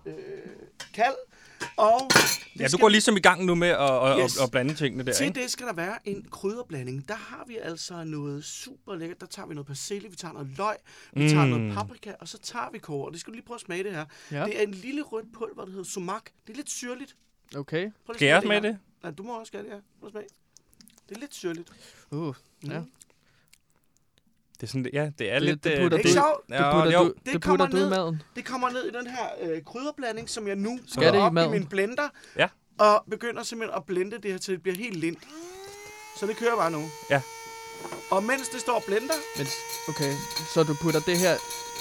øh, 0.06 0.14
kald, 0.94 1.14
og 1.76 2.00
det 2.54 2.60
Ja, 2.60 2.66
du 2.68 2.76
går 2.78 2.88
ligesom 2.88 3.16
i 3.16 3.20
gang 3.20 3.44
nu 3.44 3.54
med 3.54 3.68
at, 3.68 3.80
at, 3.80 4.18
Yes. 4.24 4.36
at, 4.38 4.44
at 4.44 4.50
blande 4.50 4.74
tingene 4.74 5.04
der, 5.04 5.12
Til 5.12 5.26
ikke? 5.26 5.40
det 5.42 5.50
skal 5.50 5.66
der 5.66 5.72
være 5.72 6.08
en 6.08 6.26
krydderblanding. 6.30 7.08
Der 7.08 7.14
har 7.14 7.44
vi 7.48 7.56
altså 7.62 8.04
noget 8.04 8.44
super 8.44 8.94
lækkert. 8.94 9.20
Der 9.20 9.26
tager 9.26 9.46
vi 9.46 9.54
noget 9.54 9.66
persille, 9.66 10.08
vi 10.08 10.16
tager 10.16 10.32
noget 10.32 10.48
løg, 10.58 10.76
vi 11.12 11.28
tager 11.30 11.44
Mm. 11.44 11.50
noget 11.50 11.74
paprika, 11.74 12.12
og 12.20 12.28
så 12.28 12.38
tager 12.38 12.70
vi 12.72 12.78
kåre. 12.78 13.12
Det 13.12 13.20
skal 13.20 13.30
du 13.30 13.34
lige 13.34 13.46
prøve 13.46 13.54
at 13.56 13.60
smage 13.60 13.84
det 13.84 13.92
her. 13.92 14.04
ja. 14.30 14.38
Ja. 14.40 14.44
Det 14.46 14.58
er 14.58 14.62
en 14.62 14.70
lille 14.74 15.02
rødt 15.02 15.32
pulver, 15.32 15.64
der 15.64 15.70
hedder 15.70 15.84
sumak. 15.84 16.24
Det 16.46 16.52
er 16.52 16.56
lidt 16.56 16.70
syrligt. 16.70 17.16
okay. 17.56 17.90
Prøv 18.06 18.14
Skal 18.14 18.26
jeg 18.26 18.42
smage 18.42 18.60
her. 18.62 18.68
det? 18.68 18.78
Nej, 19.02 19.12
du 19.12 19.22
må 19.22 19.38
også 19.38 19.52
gerne, 19.52 19.68
ja. 19.68 19.76
Prøv 20.00 20.06
at 20.06 20.10
smage. 20.12 20.26
Det 21.08 21.16
er 21.16 21.20
lidt 21.20 21.34
syrligt. 21.34 21.68
Uh, 22.10 22.34
ja. 22.66 22.80
Mm. 22.80 22.86
Det 24.62 24.68
er 24.68 24.70
sådan, 24.70 24.90
ja, 24.92 25.10
det 25.18 25.30
er 25.30 25.34
Det- 25.34 25.42
lidt... 25.42 25.64
det 25.64 25.70
øh, 25.72 25.80
putter 25.82 25.96
Det 25.98 26.04
er 26.06 26.08
ikke 26.08 26.20
du-. 26.20 26.54
Det 26.56 26.64
putter, 26.72 26.92
jo. 26.92 26.98
du, 26.98 27.04
Det 27.24 27.32
det 27.32 27.40
putter 27.42 27.48
kommer 27.48 27.66
du 27.66 27.76
i 27.76 27.80
ned. 27.80 27.88
maden. 27.90 28.22
Det 28.36 28.44
kommer 28.44 28.70
ned 28.70 28.84
i 28.84 28.90
den 28.98 29.06
her 29.06 29.26
øh, 29.42 29.62
krydderblanding, 29.66 30.30
som 30.30 30.48
jeg 30.48 30.56
nu 30.56 30.78
Skal 30.88 31.12
det 31.12 31.18
i 31.18 31.22
op 31.22 31.32
i 31.32 31.34
maden? 31.34 31.50
min 31.50 31.66
blender. 31.66 32.08
Ja. 32.36 32.48
Og 32.78 33.04
begynder 33.10 33.42
simpelthen 33.42 33.76
at 33.76 33.84
blende 33.86 34.16
det 34.22 34.30
her, 34.30 34.38
til 34.38 34.54
det 34.54 34.62
bliver 34.62 34.76
helt 34.76 34.96
lindt. 34.96 35.18
Så 36.18 36.26
det 36.26 36.36
kører 36.36 36.56
bare 36.56 36.70
nu. 36.70 36.82
Ja. 37.10 37.20
Og 38.10 38.22
mens 38.24 38.48
det 38.48 38.60
står 38.60 38.72
og 38.72 38.82
blender, 38.86 39.14
Men, 39.38 39.46
okay, 39.88 40.12
så 40.54 40.62
du 40.62 40.74
putter 40.82 41.00
det 41.00 41.18
her, 41.18 41.34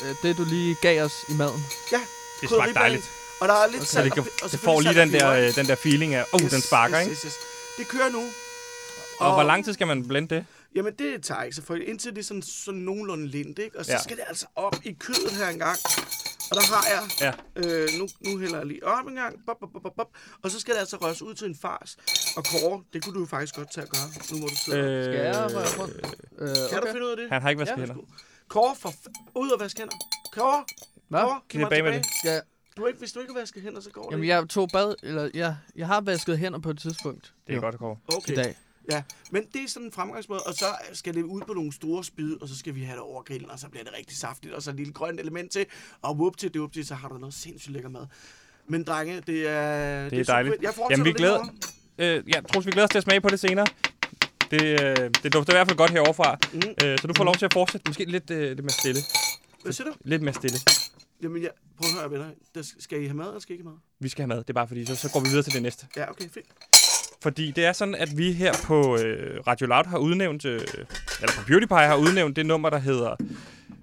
øh, 0.05 0.15
det 0.23 0.37
du 0.37 0.43
lige 0.49 0.75
gav 0.81 1.03
os 1.03 1.13
i 1.29 1.33
maden. 1.33 1.61
ja, 1.91 1.97
Det 2.41 2.49
krydderiblanding. 2.49 2.75
dejligt. 2.75 3.05
Og 3.41 3.47
der 3.47 3.53
er 3.53 3.67
lidt 3.67 3.75
Okay. 3.81 3.85
Salt 3.85 4.05
det, 4.05 4.13
kan, 4.13 4.23
og, 4.23 4.29
og 4.43 4.51
det 4.51 4.59
får 4.59 4.79
lige 4.81 4.89
og 4.89 4.95
den 4.95 5.11
der, 5.13 5.29
øh, 5.31 5.55
den 5.55 5.65
der 5.67 5.75
feeling 5.75 6.13
af, 6.13 6.25
oh, 6.33 6.39
den 6.41 6.61
sparker, 6.61 6.97
yes, 6.99 7.01
ikke? 7.07 7.11
Yes, 7.11 7.21
yes. 7.25 7.33
Det 7.77 7.87
kører 7.87 8.09
nu. 8.09 8.23
Og 9.19 9.33
hvor 9.33 9.43
lang 9.43 9.65
tid 9.65 9.73
skal 9.73 9.87
man 9.87 10.07
blende 10.07 10.35
det? 10.35 10.45
Jamen, 10.75 10.93
det 10.99 11.23
tager 11.23 11.43
ikke 11.43 11.55
så 11.55 11.61
frygteligt, 11.61 11.89
indtil 11.89 12.11
det 12.11 12.19
er 12.19 12.23
sådan, 12.23 12.41
sådan 12.41 12.79
nogenlunde 12.81 13.27
lint, 13.27 13.59
ikke? 13.59 13.79
Og 13.79 13.85
så 13.85 13.91
Ja. 13.91 13.99
skal 14.03 14.17
det 14.17 14.23
altså 14.27 14.45
op 14.55 14.75
i 14.83 14.93
kødet 14.93 15.31
her 15.31 15.47
engang. 15.47 15.77
Og 16.51 16.55
der 16.57 16.61
har 16.75 16.85
jeg, 16.93 17.03
Ja. 17.21 17.33
øh, 17.83 17.89
nu, 17.99 18.07
nu 18.31 18.37
hælder 18.39 18.57
jeg 18.57 18.65
lige 18.65 18.85
op 18.87 19.07
en 19.07 19.15
gang, 19.15 19.45
bop, 19.45 19.57
bop, 19.59 19.69
bop, 19.83 19.93
bop, 19.97 20.07
og 20.41 20.51
så 20.51 20.59
skal 20.59 20.73
det 20.73 20.79
altså 20.79 20.97
røres 20.97 21.21
ud 21.21 21.33
til 21.33 21.47
en 21.47 21.55
fars. 21.55 21.97
Og 22.37 22.43
Kåre, 22.45 22.83
det 22.93 23.03
kunne 23.03 23.13
du 23.15 23.19
jo 23.19 23.25
faktisk 23.25 23.55
godt 23.55 23.71
tage 23.71 23.83
at 23.83 23.89
gøre, 23.89 24.07
nu 24.31 24.37
hvor 24.39 24.47
du 24.47 24.55
sidder. 24.55 24.97
Øh, 24.97 25.03
Skal 25.03 25.15
jeg 25.25 25.35
røre 25.35 25.79
rundt? 25.79 25.95
Øh, 26.39 26.47
kan 26.47 26.77
du 26.77 26.77
okay. 26.81 26.91
finde 26.91 27.05
ud 27.05 27.11
af 27.11 27.17
det? 27.17 27.29
Han 27.31 27.41
har 27.41 27.49
ikke 27.49 27.59
vasket 27.59 27.75
Ja. 27.77 27.79
hænder. 27.85 27.95
Kåre, 28.47 28.75
for 28.75 28.89
f- 28.89 29.31
ud 29.35 29.49
og 29.51 29.59
vaske 29.59 29.79
hænder. 29.79 29.95
Kåre, 30.33 30.63
Hvad? 31.07 31.21
Kåre, 31.21 31.39
giv 31.49 31.59
mig 31.61 31.69
tilbage 31.69 31.83
med 31.83 31.93
det. 31.93 32.05
Ja, 32.23 32.39
Du 32.77 32.85
ikke, 32.85 32.99
hvis 32.99 33.11
du 33.11 33.19
ikke 33.19 33.33
har 33.33 33.39
vasket 33.39 33.63
hænder, 33.63 33.81
så 33.81 33.89
går 33.89 34.07
jamen 34.11 34.21
det 34.21 34.27
jeg 34.27 34.49
tog 34.49 34.69
bad, 34.73 34.95
eller 35.03 35.29
ja, 35.33 35.55
jeg 35.75 35.87
har 35.87 36.01
vasket 36.01 36.37
hænder 36.37 36.59
på 36.59 36.69
et 36.69 36.79
tidspunkt. 36.79 37.33
Det 37.47 37.53
er 37.53 37.55
Jo, 37.55 37.61
godt, 37.61 37.77
Kåre. 37.77 37.97
Okay. 38.07 38.31
I 38.33 38.35
dag. 38.35 38.57
Ja, 38.91 39.03
men 39.31 39.45
det 39.53 39.63
er 39.63 39.67
sådan 39.67 39.85
en 39.85 39.91
fremgangsmåde, 39.91 40.41
og 40.41 40.53
så 40.53 40.65
skal 40.93 41.13
det 41.13 41.23
ud 41.23 41.41
på 41.41 41.53
nogle 41.53 41.73
store 41.73 42.03
spyd, 42.03 42.41
og 42.41 42.47
så 42.47 42.57
skal 42.57 42.75
vi 42.75 42.83
have 42.83 42.95
det 42.95 43.03
over 43.03 43.23
grillen, 43.23 43.51
og 43.51 43.59
så 43.59 43.69
bliver 43.69 43.83
det 43.83 43.93
rigtig 43.97 44.17
saftigt, 44.17 44.53
og 44.53 44.63
så 44.63 44.69
et 44.69 44.75
lille 44.75 44.93
grønt 44.93 45.19
element 45.19 45.51
til, 45.51 45.65
og 46.01 46.15
whoop 46.15 46.37
til 46.37 46.53
det 46.53 46.73
til, 46.73 46.85
så 46.85 46.95
har 46.95 47.07
du 47.09 47.17
noget 47.17 47.33
sindssygt 47.33 47.73
lækker 47.73 47.89
mad. 47.89 48.07
Men 48.67 48.83
drenge, 48.83 49.21
det 49.27 49.47
er... 49.47 50.09
Det, 50.09 50.19
er 50.19 50.23
dejligt. 50.23 50.53
super 50.53 50.71
fedt. 50.71 50.79
Jeg 50.79 50.91
Jamen, 50.91 51.05
vi 51.05 51.11
glæder-. 51.11 51.45
Øh, 51.97 52.23
ja, 52.27 52.41
Troels, 52.41 52.65
vi 52.65 52.71
glæder 52.71 52.85
os 52.85 52.89
til 52.89 52.97
at 52.97 53.03
smage 53.03 53.21
på 53.21 53.29
det 53.29 53.39
senere. 53.39 53.65
Det, 54.51 54.61
øh, 54.61 55.09
det 55.23 55.33
dufter 55.33 55.53
i 55.53 55.55
hvert 55.55 55.67
fald 55.67 55.77
godt 55.77 55.91
heroverfra. 55.91 56.37
Mm. 56.53 56.59
Øh, 56.85 56.99
så 56.99 57.07
du 57.07 57.13
får 57.17 57.23
lov 57.23 57.35
til 57.35 57.45
at 57.45 57.53
fortsætte. 57.53 57.89
Måske 57.89 58.05
lidt, 58.05 58.31
øh, 58.31 58.47
lidt 58.47 58.59
mere 58.59 58.69
stille. 58.69 58.99
Hvad 59.63 59.73
siger 59.73 59.87
du? 59.87 59.93
Lidt 60.05 60.21
mere 60.21 60.33
stille. 60.33 60.57
Jamen, 61.23 61.43
jeg, 61.43 61.51
prøv 61.77 61.89
at 61.89 61.99
høre, 61.99 62.11
venner. 62.11 62.29
Der 62.55 62.63
skal 62.79 63.01
I 63.01 63.05
have 63.05 63.17
mad, 63.17 63.27
eller 63.27 63.39
skal 63.39 63.53
I 63.53 63.53
ikke 63.53 63.63
have 63.63 63.71
mad? 63.73 63.79
Vi 63.99 64.09
skal 64.09 64.21
have 64.21 64.27
mad. 64.27 64.37
Det 64.37 64.49
er 64.49 64.53
bare 64.53 64.67
fordi, 64.67 64.85
så, 64.85 64.95
så 64.95 65.09
går 65.13 65.19
vi 65.19 65.27
videre 65.27 65.43
til 65.43 65.53
det 65.53 65.61
næste. 65.61 65.87
Ja, 65.95 66.09
okay, 66.09 66.29
fint. 66.29 66.47
Fordi 67.21 67.51
det 67.51 67.65
er 67.65 67.73
sådan, 67.73 67.95
at 67.95 68.17
vi 68.17 68.31
her 68.31 68.53
på 68.65 68.97
øh, 68.97 69.39
Radio 69.47 69.67
Loud 69.67 69.85
har 69.85 69.97
udnævnt, 69.97 70.45
øh, 70.45 70.53
eller 71.21 71.33
på 71.37 71.45
Beauty 71.47 71.65
Pie 71.65 71.77
har 71.77 71.95
udnævnt 71.95 72.35
det 72.35 72.45
nummer, 72.45 72.69
der 72.69 72.77
hedder 72.79 73.15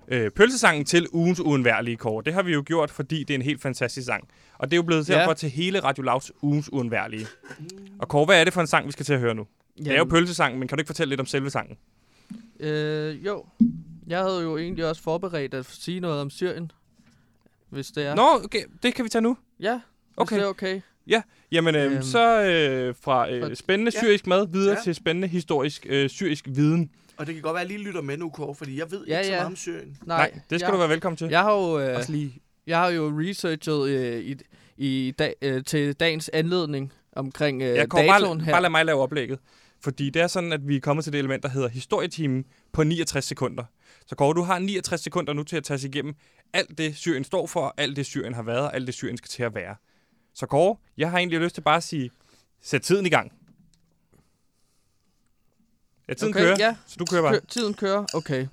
øh, 0.09 0.31
Pølsesangen 0.31 0.85
til 0.85 1.07
ugens 1.13 1.41
uundværlige 1.41 1.97
kår. 1.97 2.21
Det 2.21 2.35
har 2.35 2.43
vi 2.43 2.53
jo 2.53 2.63
gjort, 2.67 2.91
fordi 2.91 3.19
det 3.25 3.31
er 3.31 3.39
en 3.39 3.43
helt 3.43 3.63
fantastisk 3.63 4.07
sang. 4.07 4.29
Og 4.59 4.71
det 4.71 4.73
er 4.73 4.77
jo 4.77 4.83
blevet 4.83 5.09
Ja. 5.09 5.15
derfor 5.15 5.33
til 5.33 5.51
hele 5.51 5.81
Radio 5.81 6.03
Louds 6.03 6.33
ugens 6.43 6.73
uundværlige. 6.73 7.27
Og 7.99 8.09
Kåre, 8.09 8.25
hvad 8.25 8.41
er 8.41 8.45
det 8.45 8.53
for 8.53 8.61
en 8.61 8.67
sang, 8.67 8.87
vi 8.87 8.93
skal 8.93 9.07
til 9.07 9.13
at 9.15 9.21
høre 9.21 9.35
nu? 9.35 9.47
Det 9.79 9.89
er 9.93 9.99
jo 9.99 10.05
pølsesangen, 10.05 10.59
men 10.59 10.69
kan 10.69 10.79
du 10.79 10.81
ikke 10.81 10.89
fortælle 10.89 11.09
lidt 11.11 11.21
om 11.21 11.27
selve 11.27 11.51
sangen? 11.51 11.77
Øh, 12.61 13.27
jo. 13.27 13.45
Jeg 14.07 14.19
havde 14.19 14.43
jo 14.43 14.59
egentlig 14.59 14.87
også 14.87 15.03
forberedt 15.03 15.55
at 15.55 15.67
sige 15.67 16.01
noget 16.01 16.21
om 16.21 16.31
Syrien. 16.31 16.71
Hvis 17.71 17.87
det 17.87 18.07
er. 18.07 18.15
Nå, 18.15 18.29
okay, 18.45 18.63
det 18.83 18.95
kan 18.95 19.05
vi 19.05 19.09
tage 19.09 19.23
nu. 19.23 19.37
Ja, 19.61 19.81
Okay. 20.17 20.37
det 20.37 20.43
er 20.43 20.47
okay. 20.49 20.81
Jamen, 21.53 21.75
øh, 21.75 21.93
Øhm, 21.93 22.03
så 22.03 22.43
øh, 22.43 22.95
fra 23.01 23.31
øh, 23.33 23.57
spændende 23.57 23.93
ja. 23.95 24.01
syrisk 24.01 24.27
mad 24.27 24.47
videre 24.53 24.77
Ja. 24.77 24.83
til 24.85 24.95
spændende 24.95 25.29
historisk 25.29 25.87
øh, 25.89 26.09
syrisk 26.11 26.45
viden. 26.49 26.91
Og 27.17 27.27
det 27.27 27.35
kan 27.35 27.43
godt 27.43 27.55
være, 27.55 27.63
at 27.63 27.69
jeg 27.71 27.77
lige 27.77 27.87
lytter 27.87 28.01
med 28.03 28.17
nu, 28.17 28.29
Kåre, 28.31 28.55
fordi 28.55 28.79
jeg 28.79 28.91
ved 28.91 29.05
Ja, 29.07 29.19
ikke 29.19 29.27
så 29.27 29.33
ja. 29.33 29.39
meget 29.39 29.47
om 29.47 29.57
Syrien. 29.57 29.97
Nej, 30.07 30.17
Nej 30.17 30.41
det 30.51 30.61
skal 30.61 30.67
jeg, 30.67 30.73
du 30.73 30.79
være 30.79 30.89
velkommen 30.89 31.17
til. 31.17 31.29
Jeg 31.31 31.41
har 31.43 31.53
jo, 31.55 31.81
øh, 31.81 31.97
Også 31.97 32.13
lige 32.13 32.33
jeg 32.67 32.79
har 32.79 32.89
jo 32.89 33.13
researchet 33.21 33.89
øh, 33.89 34.21
i, 34.21 34.37
i 34.77 35.15
dag, 35.19 35.35
øh, 35.43 35.65
til 35.65 35.93
dagens 35.95 36.29
anledning 36.33 36.93
omkring 37.13 37.63
øh, 37.63 37.69
Jeg 37.77 37.89
kommer 37.89 38.13
datoen 38.13 38.39
bare, 38.39 38.45
her. 38.45 38.53
bare 38.53 38.63
lad 38.63 38.71
mig 38.71 38.85
lave 38.85 39.01
oplægget. 39.03 39.39
Fordi 39.85 40.11
det 40.11 40.23
er 40.23 40.27
sådan, 40.27 40.53
at 40.53 40.69
vi 40.69 40.77
er 40.77 40.81
kommet 40.81 41.05
til 41.05 41.13
det 41.13 41.19
element, 41.19 41.43
der 41.43 41.49
hedder 41.49 41.69
historietimen 41.69 42.45
på 42.73 42.85
69 42.85 43.25
sekunder. 43.25 43.65
Så 44.07 44.17
Kåre, 44.17 44.35
du 44.35 44.43
har 44.43 44.59
69 44.59 45.01
sekunder 45.01 45.33
nu 45.33 45.43
til 45.43 45.57
at 45.57 45.65
tage 45.65 45.75
os 45.75 45.85
igennem 45.85 46.15
alt 46.53 46.79
det, 46.79 46.97
Syrien 46.97 47.25
står 47.25 47.47
for, 47.47 47.75
alt 47.77 47.97
det, 47.97 48.07
Syrien 48.07 48.35
har 48.35 48.43
været, 48.43 48.61
og 48.61 48.75
alt 48.75 48.87
det, 48.87 48.95
Syrien 48.95 49.17
skal 49.17 49.29
til 49.29 49.43
at 49.43 49.55
være. 49.55 49.75
Så 50.35 50.47
Kåre, 50.47 50.77
jeg 50.97 51.11
har 51.11 51.19
egentlig 51.19 51.41
lyst 51.41 51.55
til 51.55 51.61
bare 51.63 51.77
at 51.77 51.83
sige, 51.83 52.11
sæt 52.63 52.83
tiden 52.83 53.07
i 53.07 53.09
gang. 53.09 53.33
Ja, 56.09 56.15
tiden 56.15 56.33
okay, 56.35 56.41
kører, 56.41 56.57
Ja, 56.59 56.77
så 56.87 56.97
du 56.99 57.05
kører 57.05 57.23
bare. 57.23 57.33
kø- 57.33 57.41
tiden 57.49 57.75
kører. 57.75 58.05
Okay. 58.15 58.47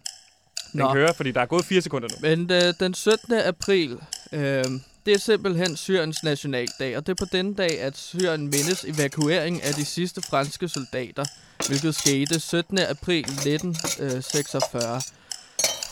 Den 0.73 0.81
kører, 0.93 1.13
fordi 1.13 1.31
der 1.31 1.41
er 1.41 1.45
gået 1.45 1.65
4 1.65 1.81
sekunder 1.81 2.07
nu. 2.11 2.15
Men 2.21 2.51
øh, 2.51 2.73
den 2.79 2.93
17. 2.93 3.33
april 3.33 3.99
Øhm, 4.31 4.81
det 5.05 5.13
er 5.13 5.17
simpelthen 5.17 5.77
Syriens 5.77 6.23
nationaldag, 6.23 6.97
og 6.97 7.05
det 7.07 7.11
er 7.11 7.25
på 7.25 7.29
denne 7.31 7.55
dag, 7.55 7.81
at 7.81 7.97
Syrien 7.97 8.41
mindes 8.41 8.83
evakuering 8.87 9.63
af 9.63 9.73
de 9.73 9.85
sidste 9.85 10.21
franske 10.21 10.67
soldater, 10.69 11.25
hvilket 11.67 11.95
skete 11.95 12.39
17. 12.39 12.77
april 12.77 13.19
1946. 13.25 15.01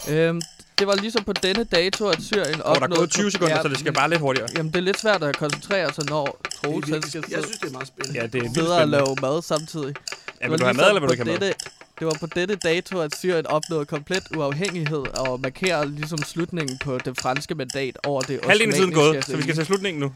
Øhm, 0.10 0.42
det 0.80 0.88
var 0.88 0.96
ligesom 0.96 1.24
på 1.24 1.34
denne 1.34 1.64
dato, 1.64 2.08
at 2.08 2.22
Syrien 2.24 2.62
Og 2.62 2.76
der 2.76 2.82
er 2.82 2.84
opnåede... 2.84 2.96
gået 3.00 3.12
20 3.12 3.32
sekunder, 3.32 3.56
Ja, 3.56 3.62
så 3.62 3.68
det 3.68 3.80
skal 3.80 3.94
bare 3.94 4.10
lidt 4.10 4.22
hurtigere. 4.22 4.48
Jamen, 4.58 4.72
det 4.72 4.78
er 4.78 4.84
lidt 4.84 5.00
svært 5.00 5.24
at 5.24 5.38
koncentrere 5.38 5.94
sig, 5.94 6.06
når 6.10 6.28
er 6.28 6.50
Troels 6.68 6.90
jeg 6.90 7.02
synes, 7.04 7.14
det 7.60 7.68
er 7.68 7.72
meget 7.72 7.88
spændende. 7.88 8.20
Ja, 8.22 8.28
det 8.28 8.44
er 8.46 8.54
sidde 8.54 8.68
og 8.72 8.78
spændende. 8.80 8.98
lave 8.98 9.16
mad 9.22 9.42
samtidig. 9.42 9.86
Ja, 9.86 9.92
Det 9.92 9.96
vil 10.42 10.50
var 10.52 10.58
du 10.58 10.64
have 10.64 10.74
ligesom 10.74 10.76
mad, 10.76 10.88
eller 10.90 11.00
vil 11.00 11.08
du 11.08 11.14
ikke 11.14 11.24
have 11.24 11.40
mad? 11.40 11.54
Det 12.00 12.08
var 12.08 12.18
på 12.20 12.28
dette 12.36 12.56
dato, 12.56 13.00
at 13.00 13.16
Syrien 13.16 13.48
opnåede 13.48 13.86
komplet 13.86 14.24
uafhængighed 14.38 15.04
og 15.20 15.40
markerer 15.42 15.86
ligesom 15.86 16.18
slutningen 16.18 16.78
på 16.78 16.98
det 16.98 17.20
franske 17.22 17.56
mandat 17.56 17.98
over 18.06 18.22
det 18.22 18.40
Halvdelen 18.46 18.74
tiden 18.76 18.94
gået, 18.94 19.26
så 19.26 19.36
vi 19.38 19.42
skal 19.42 19.56
til 19.56 19.66
slutningen 19.66 20.00
nu. 20.02 20.14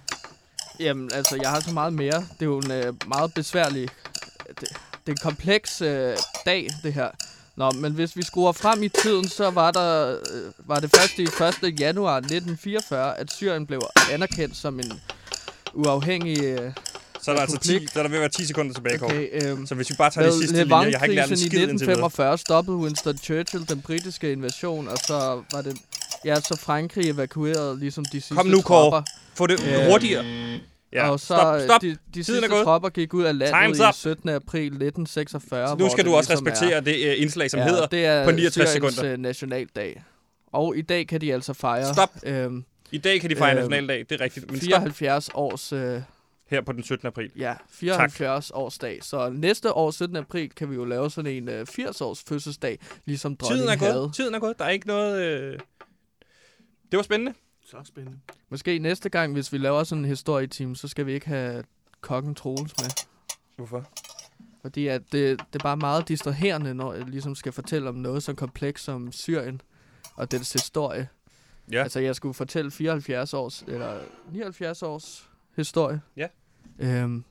Jamen, 0.79 1.09
altså, 1.13 1.37
jeg 1.41 1.49
har 1.49 1.59
så 1.59 1.71
meget 1.71 1.93
mere. 1.93 2.15
Det 2.15 2.41
er 2.41 2.45
jo 2.45 2.57
en 2.57 2.71
øh, 2.71 2.93
meget 3.07 3.33
besværlig... 3.33 3.89
Det, 4.47 4.59
det 4.59 4.67
er 5.07 5.11
en 5.11 5.17
kompleks 5.23 5.81
øh, 5.81 6.17
dag, 6.45 6.67
det 6.83 6.93
her. 6.93 7.07
Nå, 7.57 7.71
men 7.71 7.93
hvis 7.93 8.15
vi 8.17 8.21
skruer 8.23 8.51
frem 8.51 8.83
i 8.83 8.89
tiden, 8.89 9.27
så 9.27 9.49
var 9.49 9.71
der 9.71 10.09
øh, 10.11 10.51
var 10.67 10.79
det 10.79 10.89
først 10.95 11.19
i 11.19 11.23
1. 11.67 11.79
januar 11.79 12.17
1944, 12.17 13.19
at 13.19 13.31
Syrien 13.31 13.65
blev 13.67 13.81
anerkendt 14.11 14.57
som 14.57 14.79
en 14.79 14.91
uafhængig... 15.73 16.43
Øh, 16.43 16.71
Så 17.21 17.31
er 17.31 17.35
der 17.35 17.41
altså 17.41 17.57
10, 17.57 17.73
Republik. 17.75 17.89
så 17.89 17.99
er 17.99 18.03
der 18.03 18.09
ved 18.09 18.17
at 18.17 18.21
være 18.21 18.29
10 18.29 18.45
sekunder 18.45 18.73
tilbage, 18.73 18.97
Kåre. 18.97 19.09
okay, 19.11 19.27
øh, 19.51 19.67
Så 19.67 19.75
hvis 19.75 19.89
vi 19.89 19.95
bare 19.97 20.09
tager 20.11 20.31
de 20.31 20.37
sidste 20.39 20.63
linjer, 20.63 20.87
jeg 20.87 20.99
har 20.99 21.05
ikke 21.05 21.15
lært 21.15 21.27
en 21.27 21.33
i 21.33 21.37
skid 21.37 21.49
videre. 21.49 21.63
1945 21.63 22.37
stoppede 22.37 22.77
Winston 22.77 23.17
Churchill 23.17 23.69
den 23.69 23.81
britiske 23.81 24.31
invasion, 24.31 24.87
og 24.87 24.97
så 24.97 25.41
var 25.53 25.61
det... 25.61 25.77
Ja, 26.25 26.35
så 26.39 26.57
Frankrig 26.59 27.09
evakuerede 27.09 27.79
ligesom 27.79 28.05
de 28.05 28.11
sidste 28.11 28.35
Kom 28.35 28.45
nu, 28.47 28.61
Kåre. 28.61 28.81
tropper. 28.91 29.01
Få 29.35 29.47
det 29.47 29.59
Øh, 29.67 29.89
hurtigere. 29.89 30.25
Ja, 30.93 31.09
og 31.11 31.19
så 31.19 31.25
stop, 31.25 31.55
øh, 31.55 31.61
stop. 31.63 31.81
de, 31.81 31.97
de 32.13 32.23
Tiden 32.23 32.43
er 32.43 32.47
sidste 32.47 32.63
tropper 32.63 32.89
gik 32.89 33.13
ud 33.13 33.23
af 33.23 33.31
Time's 33.31 33.35
landet 33.37 33.79
i 33.79 33.81
up. 33.87 33.93
17. 33.93 34.29
april 34.29 34.61
1946. 34.65 35.67
Så 35.67 35.75
nu 35.75 35.89
skal 35.89 36.05
du 36.05 36.15
også 36.15 36.31
ligesom 36.31 36.45
respektere 36.47 36.81
det 36.81 37.15
uh, 37.15 37.21
indslag, 37.21 37.51
som 37.51 37.59
ja, 37.59 37.65
hedder 37.67 37.85
det 37.87 38.05
er 38.05 38.25
på 38.25 38.31
69 38.31 38.69
Syriens, 38.69 38.93
sekunder. 38.95 39.13
øh, 39.13 39.19
nationaldag. 39.19 40.03
Og 40.51 40.77
i 40.77 40.81
dag 40.81 41.07
kan 41.07 41.21
de 41.21 41.33
altså 41.33 41.53
fejre 41.53 41.93
Stop. 41.93 42.09
øhm, 42.23 42.63
I 42.91 42.97
dag 42.97 43.21
kan 43.21 43.29
de 43.29 43.35
fejre 43.35 43.51
Øhm, 43.51 43.57
nationaldag, 43.59 44.05
det 44.09 44.11
er 44.11 44.23
rigtigt. 44.23 44.51
Men 44.51 44.59
stop 44.61 44.67
74 44.81 45.29
års 45.33 45.73
øh, 45.73 46.01
her 46.49 46.61
på 46.61 46.71
den 46.71 46.83
17. 46.83 47.07
april. 47.07 47.31
ja, 47.37 47.53
74 47.69 48.51
års 48.53 48.77
dag. 48.77 48.99
Så 49.01 49.29
næste 49.29 49.73
år 49.73 49.91
17. 49.91 50.15
april 50.15 50.49
kan 50.49 50.69
vi 50.69 50.75
jo 50.75 50.85
lave 50.85 51.11
sådan 51.11 51.31
en 51.31 51.49
øh, 51.49 51.65
80 51.65 52.01
års 52.01 52.23
fødselsdag, 52.29 52.79
ligesom 53.05 53.35
Tiden 53.37 53.49
dronningen 53.49 53.73
er 53.73 53.85
havde. 53.85 53.99
gået. 53.99 54.13
Tiden 54.15 54.33
er 54.35 54.39
gået. 54.39 54.59
Der 54.59 54.65
er 54.65 54.69
ikke 54.69 54.87
noget... 54.87 55.21
Øh... 55.21 55.59
Det 56.91 56.97
var 56.97 57.03
spændende. 57.03 57.33
Så 57.69 57.77
spændende. 57.83 58.19
Måske 58.49 58.79
næste 58.79 59.09
gang, 59.09 59.33
hvis 59.33 59.53
vi 59.53 59.57
laver 59.57 59.83
sådan 59.83 60.03
en 60.03 60.09
historieteam, 60.09 60.75
så 60.75 60.87
skal 60.87 61.05
vi 61.05 61.13
ikke 61.13 61.27
have 61.27 61.63
kokken 62.01 62.35
Troels 62.35 62.73
med. 62.77 62.89
Hvorfor? 63.55 63.89
Fordi 64.61 64.87
at 64.87 65.01
det, 65.11 65.39
det 65.53 65.59
er 65.59 65.63
bare 65.63 65.77
meget 65.77 66.07
distraherende, 66.07 66.73
når 66.73 66.93
jeg 66.93 67.05
ligesom 67.05 67.35
skal 67.35 67.51
fortælle 67.51 67.89
om 67.89 67.95
noget 67.95 68.23
så 68.23 68.33
komplekst 68.33 68.83
som 68.83 69.11
Syrien 69.11 69.61
og 70.15 70.31
dets 70.31 70.53
historie. 70.53 71.09
Ja. 71.71 71.83
Altså, 71.83 71.99
jeg 71.99 72.15
skulle 72.15 72.33
fortælle 72.33 72.71
74 72.71 73.33
års, 73.33 73.63
eller 73.67 73.99
79 74.31 74.83
års 74.83 75.29
historie. 75.55 76.01
Ja. 76.15 76.27
Øhm, 76.79 77.23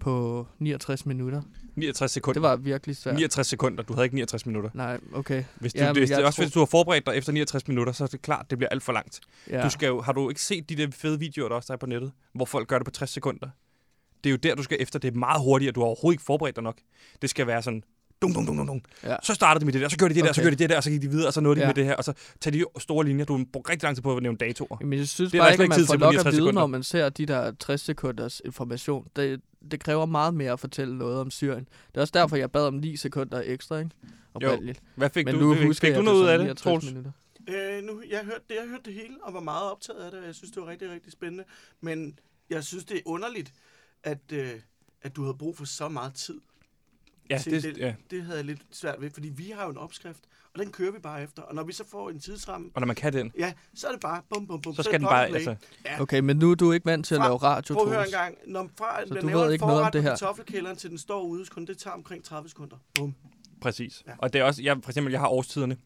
på 0.00 0.46
69 0.58 1.06
minutter. 1.06 1.42
69 1.76 2.10
sekunder. 2.12 2.40
Det 2.40 2.42
var 2.42 2.56
virkelig 2.56 2.96
svært. 2.96 3.14
69 3.14 3.46
sekunder. 3.46 3.82
Du 3.82 3.92
havde 3.92 4.04
ikke 4.06 4.16
69 4.16 4.46
minutter. 4.46 4.70
Nej, 4.74 5.00
okay. 5.14 5.44
Hvis 5.60 5.72
du, 5.72 5.78
Jamen, 5.78 5.94
det, 6.02 6.08
det 6.08 6.24
også 6.24 6.36
tror- 6.36 6.44
hvis 6.44 6.52
du 6.52 6.58
har 6.58 6.66
forberedt 6.66 7.06
dig 7.06 7.16
efter 7.16 7.32
69 7.32 7.68
minutter, 7.68 7.92
så 7.92 8.04
er 8.04 8.08
det 8.08 8.22
klart, 8.22 8.50
det 8.50 8.58
bliver 8.58 8.68
alt 8.68 8.82
for 8.82 8.92
langt. 8.92 9.20
Ja. 9.50 9.56
Ja. 9.58 9.64
Du 9.64 9.70
skal 9.70 9.86
jo, 9.86 10.00
har 10.00 10.12
du 10.12 10.28
ikke 10.28 10.42
set 10.42 10.68
de 10.68 10.76
der 10.76 10.90
fede 10.90 11.18
videoer, 11.18 11.48
der 11.48 11.56
også 11.56 11.72
er 11.72 11.76
på 11.76 11.86
nettet, 11.86 12.12
hvor 12.34 12.44
folk 12.44 12.68
gør 12.68 12.78
det 12.78 12.84
på 12.84 12.90
60 12.90 13.10
sekunder? 13.10 13.48
Det 14.24 14.30
er 14.30 14.32
jo 14.32 14.36
der, 14.36 14.54
du 14.54 14.62
skal 14.62 14.76
efter. 14.80 14.98
Det 14.98 15.14
er 15.14 15.18
meget 15.18 15.42
hurtigere. 15.42 15.72
Du 15.72 15.80
har 15.80 15.86
overhovedet 15.86 16.14
ikke 16.14 16.24
forberedt 16.24 16.56
dig 16.56 16.64
nok. 16.64 16.78
Det 17.22 17.30
skal 17.30 17.46
være 17.46 17.62
sådan, 17.62 17.82
dum, 18.22 18.34
dum, 18.34 18.46
dum, 18.46 18.56
dum, 18.56 18.66
dum. 18.66 18.80
Ja. 19.02 19.16
Så 19.22 19.34
startede 19.34 19.60
de 19.60 19.64
med 19.64 19.72
det 19.72 19.80
der, 19.80 19.88
så 19.88 19.96
gør 19.98 20.08
de 20.08 20.14
det 20.14 20.24
der, 20.24 20.32
så 20.32 20.40
Okay. 20.40 20.46
gør 20.46 20.50
de 20.50 20.56
det 20.62 20.70
der, 20.70 20.76
og 20.76 20.82
så 20.82 20.90
gik 20.90 21.02
de 21.02 21.10
videre, 21.10 21.26
og 21.26 21.32
så 21.32 21.40
nåede 21.40 21.56
de 21.56 21.60
Ja. 21.60 21.66
med 21.66 21.74
det 21.74 21.84
her, 21.84 21.94
og 21.96 22.04
så 22.04 22.12
tager 22.40 22.52
de 22.52 22.80
store 22.80 23.04
linjer. 23.04 23.24
Du 23.24 23.36
har 23.36 23.44
brugt 23.52 23.70
rigtig 23.70 23.84
lang 23.86 23.96
tid 23.96 24.02
på 24.02 24.16
at 24.16 24.22
nævne 24.22 24.38
datoer. 24.38 24.76
Jamen, 24.80 24.98
jeg 24.98 25.08
synes 25.08 25.30
Det 25.32 25.38
er 25.38 25.42
bare 25.42 25.52
ikke, 25.52 25.62
at 25.62 25.64
ikke 25.64 25.78
man 25.80 25.86
får 25.86 25.96
nok 25.96 26.12
69 26.12 26.26
at 26.26 26.32
vide, 26.32 26.36
sekunder. 26.42 26.60
når 26.60 26.66
man 26.66 26.82
ser 26.82 27.08
de 27.08 27.26
der 27.26 27.52
60 27.60 27.80
sekunders 27.80 28.42
information. 28.44 29.06
Det, 29.16 29.40
det 29.70 29.80
kræver 29.80 30.06
meget 30.06 30.34
mere 30.34 30.52
at 30.52 30.60
fortælle 30.60 30.98
noget 30.98 31.20
om 31.20 31.30
Syrien. 31.30 31.64
Det 31.88 31.96
er 31.96 32.00
også 32.00 32.12
derfor, 32.14 32.36
jeg 32.36 32.50
bad 32.52 32.62
om 32.66 32.74
9 32.74 32.96
sekunder 32.96 33.42
ekstra, 33.44 33.78
ikke? 33.78 33.90
Oprindeligt. 34.34 34.80
Hvad 34.94 35.10
fik 35.10 35.24
Men 35.26 35.34
du, 35.34 35.40
nu 35.40 35.54
fik, 35.54 35.64
husker 35.66 35.86
fik 35.88 35.90
jeg 35.92 35.98
du 35.98 36.04
noget 36.04 36.22
ud 36.22 36.26
af 36.28 36.38
det, 36.38 36.46
69 36.46 36.62
Troels? 36.62 36.84
minutter. 36.94 37.10
Øh, 37.48 37.82
nu, 37.84 38.02
jeg 38.10 38.20
hørte 38.24 38.40
det, 38.48 38.54
jeg 38.54 38.68
hørte 38.68 38.82
det 38.84 38.94
hele, 38.94 39.14
og 39.22 39.34
var 39.34 39.40
meget 39.40 39.70
optaget 39.70 39.98
af 39.98 40.10
det, 40.10 40.20
og 40.20 40.26
jeg 40.26 40.34
synes, 40.34 40.50
det 40.52 40.62
var 40.62 40.68
rigtig, 40.68 40.90
rigtig 40.90 41.12
spændende. 41.12 41.44
Men 41.80 42.18
jeg 42.50 42.64
synes, 42.64 42.84
det 42.84 42.96
er 42.96 43.00
underligt, 43.04 43.52
at, 44.02 44.18
øh, 44.32 44.50
at 45.02 45.16
du 45.16 45.22
havde 45.22 45.36
brug 45.38 45.56
for 45.56 45.64
så 45.64 45.88
meget 45.88 46.14
tid. 46.14 46.40
Ja, 47.30 47.38
til 47.38 47.62
det, 47.62 47.78
ja. 47.78 47.94
det 48.10 48.22
havde 48.22 48.36
jeg 48.36 48.44
lidt 48.44 48.60
svært 48.72 49.00
ved, 49.00 49.10
fordi 49.10 49.28
vi 49.28 49.52
har 49.56 49.64
jo 49.64 49.70
en 49.70 49.76
opskrift, 49.78 50.20
og 50.54 50.60
den 50.60 50.72
kører 50.72 50.92
vi 50.92 50.98
bare 50.98 51.22
efter. 51.22 51.42
Og 51.42 51.54
når 51.54 51.64
vi 51.64 51.72
så 51.72 51.84
får 51.90 52.10
en 52.10 52.20
tidsramme, 52.20 52.70
Og 52.74 52.80
når 52.80 52.86
man 52.86 52.96
kan 52.96 53.12
den, 53.12 53.32
ja, 53.38 53.52
så 53.74 53.86
er 53.86 53.92
det 53.92 54.00
bare 54.00 54.22
bum, 54.34 54.46
bum, 54.46 54.60
bum. 54.60 54.74
så 54.74 54.82
skal 54.82 54.92
det 54.92 55.00
den 55.00 55.08
bare, 55.08 55.28
play. 55.28 55.36
altså, 55.38 55.56
Ja. 55.84 56.00
Okay, 56.00 56.20
men 56.20 56.36
nu 56.36 56.50
er 56.50 56.54
du 56.54 56.72
ikke 56.72 56.86
vant 56.86 57.06
til 57.06 57.14
at 57.14 57.20
Fra- 57.20 57.24
lave 57.26 57.36
radio, 57.36 57.74
Prøv 57.74 57.86
at 57.86 57.92
høre 57.92 58.06
en 58.06 58.12
gang. 58.12 58.34
Når 58.46 58.68
fra, 58.78 59.06
Så 59.06 59.14
man 59.14 59.22
du 59.22 59.28
laver 59.28 59.44
ved 59.44 59.52
ikke 59.52 59.64
noget 59.66 59.78
om 59.80 59.82
forret 59.82 59.92
det 59.92 60.02
her? 60.02 60.10
kartoffelkælderen, 60.10 60.76
til 60.76 60.90
den 60.90 60.98
står 60.98 61.22
ude, 61.22 61.46
så 61.46 61.52
kun 61.52 61.64
det 61.66 61.78
tager 61.78 61.94
omkring 61.94 62.24
30 62.24 62.48
sekunder. 62.48 62.76
Bum. 62.94 63.14
præcis. 63.60 64.02
Ja. 64.06 64.12
Og 64.18 64.32
det 64.32 64.40
er 64.40 64.44
også, 64.44 64.62
jeg, 64.62 64.76
for 64.82 64.90
eksempel, 64.90 65.10
jeg 65.10 65.20
har 65.20 65.28
årstiderne, 65.28 65.76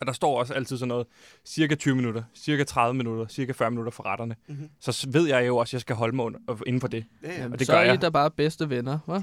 og 0.00 0.06
der 0.06 0.12
står 0.12 0.38
også 0.38 0.54
altid 0.54 0.76
sådan 0.78 0.88
noget, 0.88 1.06
cirka 1.44 1.74
20 1.74 1.96
minutter, 1.96 2.22
cirka 2.34 2.64
30 2.64 2.94
minutter, 2.94 3.26
cirka 3.28 3.52
40 3.52 3.70
minutter 3.70 3.90
for 3.90 4.06
retterne. 4.06 4.36
Mm-hmm. 4.48 4.68
Så 4.80 5.06
ved 5.12 5.28
jeg 5.28 5.46
jo 5.46 5.56
også, 5.56 5.70
at 5.70 5.72
jeg 5.72 5.80
skal 5.80 5.96
holde 5.96 6.16
mig 6.16 6.32
inden 6.66 6.80
for 6.80 6.88
det. 6.88 7.04
Ja, 7.22 7.32
ja. 7.42 7.44
Og 7.52 7.58
det 7.58 7.66
så 7.66 7.72
gør 7.72 7.78
er 7.80 7.84
I 7.84 7.86
jeg. 7.88 8.02
da 8.02 8.08
bare 8.10 8.30
bedste 8.30 8.70
venner, 8.70 8.98
hva'? 9.08 9.22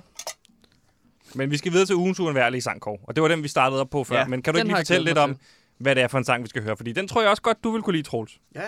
Men 1.35 1.51
vi 1.51 1.57
skal 1.57 1.71
videre 1.71 1.85
til 1.85 1.95
ugens 1.95 2.19
uundværlige 2.19 2.61
sang, 2.61 2.81
Kåre. 2.81 2.97
Og 3.03 3.15
det 3.15 3.21
var 3.23 3.27
den, 3.27 3.43
vi 3.43 3.47
startede 3.47 3.81
op 3.81 3.89
på 3.89 4.03
før. 4.03 4.17
Ja, 4.19 4.27
Men 4.27 4.41
kan 4.41 4.53
du 4.53 4.57
ikke 4.57 4.67
lige 4.67 4.77
fortælle 4.77 5.05
lidt 5.05 5.17
om, 5.17 5.35
hvad 5.77 5.95
det 5.95 6.03
er 6.03 6.07
for 6.07 6.17
en 6.17 6.23
sang, 6.23 6.43
vi 6.43 6.49
skal 6.49 6.63
høre? 6.63 6.77
Fordi 6.77 6.91
den 6.91 7.07
tror 7.07 7.21
jeg 7.21 7.29
også 7.29 7.41
godt, 7.41 7.63
du 7.63 7.71
vil 7.71 7.81
kunne 7.81 7.93
lide, 7.95 8.07
Troels. 8.07 8.37
ja. 8.55 8.61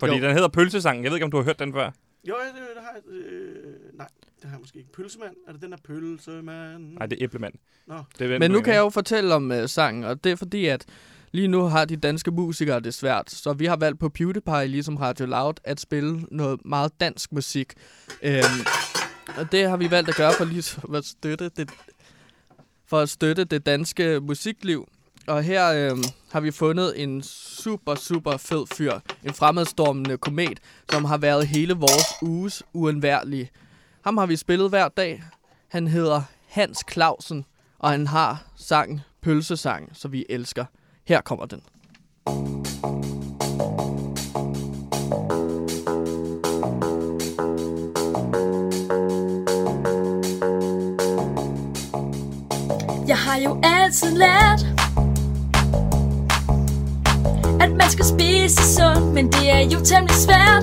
Fordi 0.00 0.14
Jo. 0.16 0.22
den 0.22 0.32
hedder 0.32 0.48
Pølsesangen. 0.48 1.04
Jeg 1.04 1.10
ved 1.10 1.16
ikke, 1.16 1.24
om 1.24 1.30
du 1.30 1.36
har 1.36 1.44
hørt 1.44 1.58
den 1.58 1.72
før. 1.72 1.90
Jo, 2.28 2.34
ja, 2.40 2.46
det, 2.46 2.54
det 2.76 2.82
har 2.82 2.92
jeg. 2.94 3.14
Øh, 3.32 3.74
nej, 3.98 4.06
det 4.36 4.44
har 4.44 4.50
jeg 4.50 4.60
måske 4.60 4.78
ikke. 4.78 4.92
Pølsemand? 4.92 5.34
Er 5.48 5.52
det 5.52 5.62
den 5.62 5.70
der 5.72 5.78
pølsemand? 5.84 6.94
Nej, 6.98 7.06
det 7.06 7.18
er 7.18 7.24
Æblemand. 7.24 7.54
Nå. 7.86 7.94
Det 8.18 8.24
er 8.24 8.28
den, 8.28 8.40
Men 8.40 8.50
nu 8.50 8.60
kan 8.60 8.74
jeg 8.74 8.80
jo 8.80 8.88
fortælle 8.90 9.34
om 9.34 9.50
uh, 9.50 9.56
sangen, 9.66 10.04
og 10.04 10.24
det 10.24 10.32
er 10.32 10.36
fordi, 10.36 10.66
at 10.66 10.86
lige 11.32 11.48
nu 11.48 11.62
har 11.62 11.84
de 11.84 11.96
danske 11.96 12.30
musikere 12.30 12.80
det 12.80 12.94
svært. 12.94 13.30
Så 13.30 13.52
vi 13.52 13.66
har 13.66 13.76
valgt 13.76 14.00
på 14.00 14.08
PewDiePie, 14.08 14.66
ligesom 14.66 14.96
Radio 14.96 15.26
Loud, 15.26 15.54
at 15.64 15.80
spille 15.80 16.20
noget 16.30 16.60
meget 16.64 17.00
dansk 17.00 17.32
musik. 17.32 17.72
Øhm, 18.22 18.42
og 19.36 19.52
det 19.52 19.68
har 19.68 19.76
vi 19.76 19.90
valgt 19.90 20.08
at 20.08 20.16
gøre 20.16 20.32
for 20.32 20.44
lige 20.44 20.96
at 20.96 21.04
støtte 21.04 21.48
det, 21.48 21.70
for 22.86 22.98
at 22.98 23.08
støtte 23.08 23.44
det 23.44 23.66
danske 23.66 24.20
musikliv. 24.20 24.88
Og 25.26 25.42
her 25.42 25.72
øh, 25.72 25.98
har 26.32 26.40
vi 26.40 26.50
fundet 26.50 27.02
en 27.02 27.22
super, 27.22 27.94
super 27.94 28.36
fed 28.36 28.66
fyr. 28.66 28.92
En 29.24 29.34
fremadstormende 29.34 30.18
komet, 30.18 30.60
som 30.90 31.04
har 31.04 31.18
været 31.18 31.46
hele 31.46 31.74
vores 31.74 32.06
uges 32.22 32.62
uundværlige. 32.72 33.50
Ham 34.04 34.18
har 34.18 34.26
vi 34.26 34.36
spillet 34.36 34.68
hver 34.68 34.88
dag. 34.88 35.22
Han 35.68 35.86
hedder 35.86 36.22
Hans 36.48 36.84
Clausen, 36.92 37.44
og 37.78 37.90
han 37.90 38.06
har 38.06 38.44
sangen 38.56 39.00
Pølsesang, 39.22 39.90
som 39.92 40.12
vi 40.12 40.26
elsker. 40.28 40.64
Her 41.04 41.20
kommer 41.20 41.46
den. 41.46 41.62
thank 42.28 42.48
you 42.48 42.57
jo 53.44 53.60
altid 53.62 54.16
lært 54.16 54.66
At 57.60 57.70
man 57.70 57.90
skal 57.90 58.04
spise 58.04 58.74
sundt 58.74 59.14
Men 59.14 59.32
det 59.32 59.50
er 59.50 59.60
jo 59.60 59.78
temmelig 59.84 60.16
svært 60.16 60.62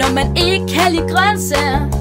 Når 0.00 0.14
man 0.14 0.36
ikke 0.36 0.66
kan 0.66 0.92
lide 0.92 1.08
grøntsager. 1.08 2.00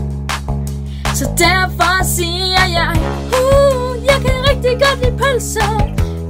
Så 1.13 1.25
derfor 1.37 2.03
siger 2.03 2.65
jeg 2.79 2.93
uh, 3.39 4.05
Jeg 4.05 4.17
kan 4.25 4.35
rigtig 4.49 4.71
godt 4.71 4.99
lide 5.03 5.17
pølser. 5.17 5.77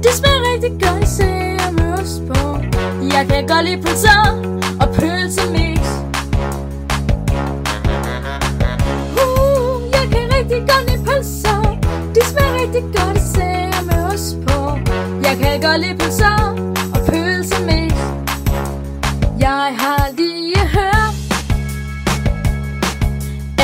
Det 0.02 0.12
smager 0.12 0.42
rigtig 0.52 0.70
godt 0.70 1.04
især 1.04 1.70
med 1.70 1.92
ost 2.00 2.22
på. 2.28 2.58
Jeg 3.14 3.26
kan 3.28 3.46
godt 3.46 3.64
lide 3.64 3.82
pølser 3.82 4.22
Og 4.80 4.88
pølsemix. 4.94 5.80
Uh, 9.22 9.82
jeg 9.96 10.04
kan 10.12 10.24
rigtig 10.36 10.60
godt 10.70 10.89
Jeg 15.60 15.68
kan 15.68 15.80
godt 15.80 15.98
pølser 15.98 16.36
og 16.94 17.00
Jeg 19.40 19.74
har 19.78 20.10
lige 20.16 20.58
hørt 20.76 21.14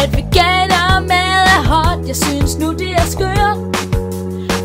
At 0.00 0.16
veganermad 0.16 1.42
er 1.56 1.62
hot. 1.72 2.08
Jeg 2.08 2.16
synes 2.16 2.58
nu 2.58 2.72
det 2.72 2.90
er 2.90 3.06
skørt 3.14 3.58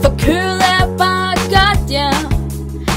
For 0.03 0.13
kød 0.25 0.57
er 0.75 0.97
bare 0.97 1.33
godt, 1.55 1.91
ja. 1.91 2.11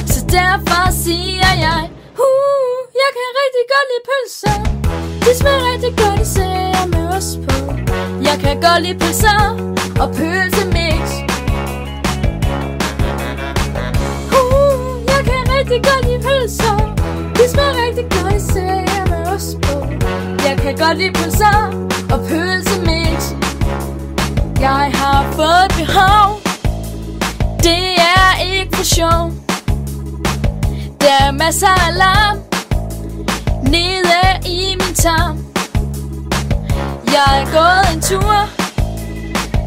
Så 0.07 0.21
derfor 0.31 0.85
siger 1.05 1.50
jeg 1.67 1.91
uh, 2.26 2.79
Jeg 3.03 3.11
kan 3.17 3.29
rigtig 3.41 3.64
godt 3.73 3.87
lide 3.91 4.05
pølser. 4.11 4.59
De 5.25 5.38
smager 5.38 5.73
rigtig 5.73 5.93
godt 5.99 6.21
især 6.26 6.87
med 6.87 7.17
ost 7.17 7.38
på. 7.47 7.55
Jeg 8.29 8.37
kan 8.41 8.61
godt 8.61 8.83
lide 8.83 8.99
pølser 8.99 9.41
og 10.00 10.09
pølsemix 10.14 10.74
rigtig 15.64 15.83
godt 15.92 16.06
lide 16.06 16.23
pølser. 16.23 16.76
De 17.35 17.50
smager 17.50 17.87
rigtig 17.87 18.04
godt 18.11 18.35
især 18.35 19.06
med 19.11 19.33
ost 19.35 19.61
på. 19.61 19.76
Jeg 20.49 20.59
kan 20.62 20.76
godt 20.76 20.99
lide 20.99 21.12
pølser 21.12 21.56
og 22.12 22.18
pølsemix 22.28 23.33
Jeg 24.61 24.90
har 24.94 25.33
fået 25.33 25.68
behov. 25.78 26.40
Det 27.62 27.85
er 27.99 28.42
ikke 28.42 28.76
for 28.76 28.85
sjov. 28.85 29.33
Der 31.00 31.26
er 31.26 31.30
masser 31.33 31.88
af 31.88 31.97
larm 31.99 32.38
Nede 33.62 34.25
i 34.47 34.76
min 34.80 34.94
tarm. 34.94 35.38
Jeg 37.06 37.40
er 37.40 37.44
gået 37.56 37.94
en 37.94 38.00
tur 38.00 38.37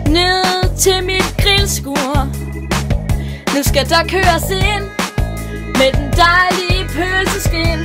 Ned 0.09 0.75
til 0.77 1.03
mit 1.05 1.35
grillskur. 1.41 2.27
Nu 3.55 3.63
skal 3.63 3.89
der 3.89 4.03
køres 4.09 4.49
ind. 4.49 4.96
Med 5.79 5.91
den 5.97 6.07
dejlige 6.23 6.83
pølseskin 6.95 7.79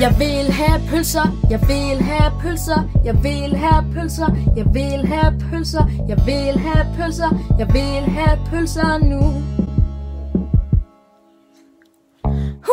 jeg 0.00 0.14
vil 0.18 0.52
have 0.52 0.80
pølser, 0.90 1.36
jeg 1.50 1.60
vil 1.68 2.02
have 2.02 2.32
pølser, 2.42 2.82
jeg 3.04 3.14
vil 3.22 3.56
have 3.56 3.84
pølser, 3.94 4.36
jeg 4.56 4.66
vil 4.74 5.06
have 5.06 5.40
pølser, 5.50 5.84
jeg 6.08 6.18
vil 6.26 6.58
have 6.58 6.86
pølser, 6.96 7.30
jeg 7.58 7.68
vil 7.72 8.04
have 8.18 8.38
pølser 8.50 8.98
nu. 8.98 9.22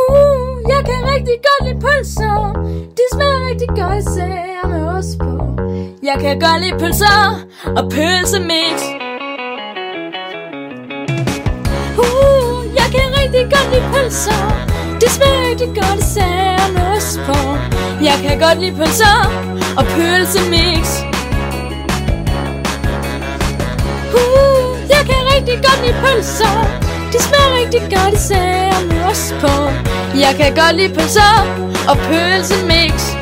Uh, 0.02 0.72
jeg 0.72 0.82
kan 0.90 1.00
rigtig 1.14 1.38
godt 1.48 1.62
lide 1.68 1.80
pølser, 1.86 2.54
de 2.98 3.04
smager 3.14 3.50
rigtig 3.50 3.68
godt 3.68 3.98
især 3.98 4.68
med 4.68 4.88
ost 4.98 5.20
på. 5.20 5.34
Jeg 6.04 6.18
kan 6.20 6.40
godt 6.40 6.62
lide 6.62 6.80
pølser 6.80 7.46
og 7.78 7.84
pølsemix. 7.92 9.07
Rigtig 13.28 13.58
godt 13.58 13.70
lide 13.74 13.90
pølser, 13.94 14.44
Det 15.02 15.10
smager 15.12 15.50
rigtig 15.50 15.68
godt 15.68 16.00
især 16.00 16.72
med 16.74 16.98
ost 16.98 17.20
på. 17.28 17.40
Jeg 18.04 18.18
kan 18.24 18.40
godt 18.40 18.60
lide 18.62 18.76
pølser 18.76 19.18
og 19.78 19.86
pølsemix. 19.96 20.84
Uh, 24.22 24.68
jeg 24.94 25.02
kan 25.10 25.22
rigtig 25.34 25.58
godt 25.68 25.80
lide 25.86 25.98
pølser, 26.04 26.56
Det 27.12 27.22
smager 27.22 27.52
rigtig 27.60 27.82
godt 27.82 28.14
især 28.14 28.86
med 28.90 29.00
ost 29.12 29.34
på. 29.42 29.54
Jeg 30.24 30.34
kan 30.40 30.56
godt 30.56 30.76
lide 30.80 30.94
pølser 30.94 31.34
og 31.90 31.98
pølsemix. 32.08 33.17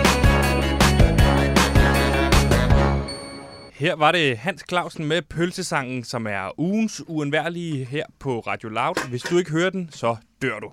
Her 3.86 3.96
var 3.96 4.12
det 4.12 4.38
Hans 4.38 4.64
Clausen 4.70 5.06
med 5.06 5.22
pølsesangen, 5.22 6.04
som 6.04 6.28
er 6.28 6.60
ugens 6.60 7.04
uundværlige 7.08 7.86
her 7.86 8.06
på 8.20 8.40
Radio 8.40 8.70
Loud. 8.70 9.10
Hvis 9.10 9.22
du 9.22 9.38
ikke 9.38 9.52
hører 9.52 9.70
den, 9.70 9.90
så 9.92 10.16
dør 10.42 10.60
du. 10.60 10.72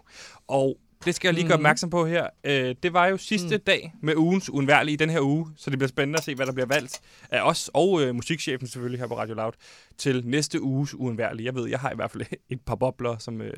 Og 0.48 0.78
det 1.04 1.14
skal 1.14 1.28
jeg 1.28 1.34
lige 1.34 1.46
gøre 1.48 1.56
Mhm. 1.56 1.60
opmærksom 1.60 1.90
på 1.90 2.06
her. 2.06 2.26
Øh, 2.44 2.74
det 2.82 2.92
var 2.92 3.06
jo 3.06 3.16
sidste 3.16 3.56
Mm. 3.56 3.62
dag 3.66 3.94
med 4.02 4.16
ugens 4.16 4.50
uundværlige 4.50 4.92
i 4.92 4.96
den 4.96 5.10
her 5.10 5.20
uge, 5.20 5.46
så 5.56 5.70
det 5.70 5.78
bliver 5.78 5.88
spændende 5.88 6.16
at 6.18 6.24
se, 6.24 6.34
hvad 6.34 6.46
der 6.46 6.52
bliver 6.52 6.66
valgt 6.66 7.00
af 7.30 7.42
os 7.48 7.70
og 7.74 8.02
øh, 8.02 8.14
musikchefen 8.14 8.66
selvfølgelig 8.66 9.00
her 9.00 9.06
på 9.06 9.18
Radio 9.18 9.34
Loud 9.34 9.52
til 9.98 10.26
næste 10.26 10.62
uges 10.62 10.94
uundværlige. 10.94 11.46
Jeg 11.46 11.54
ved, 11.54 11.68
jeg 11.68 11.78
har 11.80 11.90
i 11.92 11.96
hvert 11.96 12.10
fald 12.10 12.22
et 12.50 12.60
par 12.60 12.74
bobler, 12.74 13.18
som, 13.18 13.40
øh, 13.40 13.52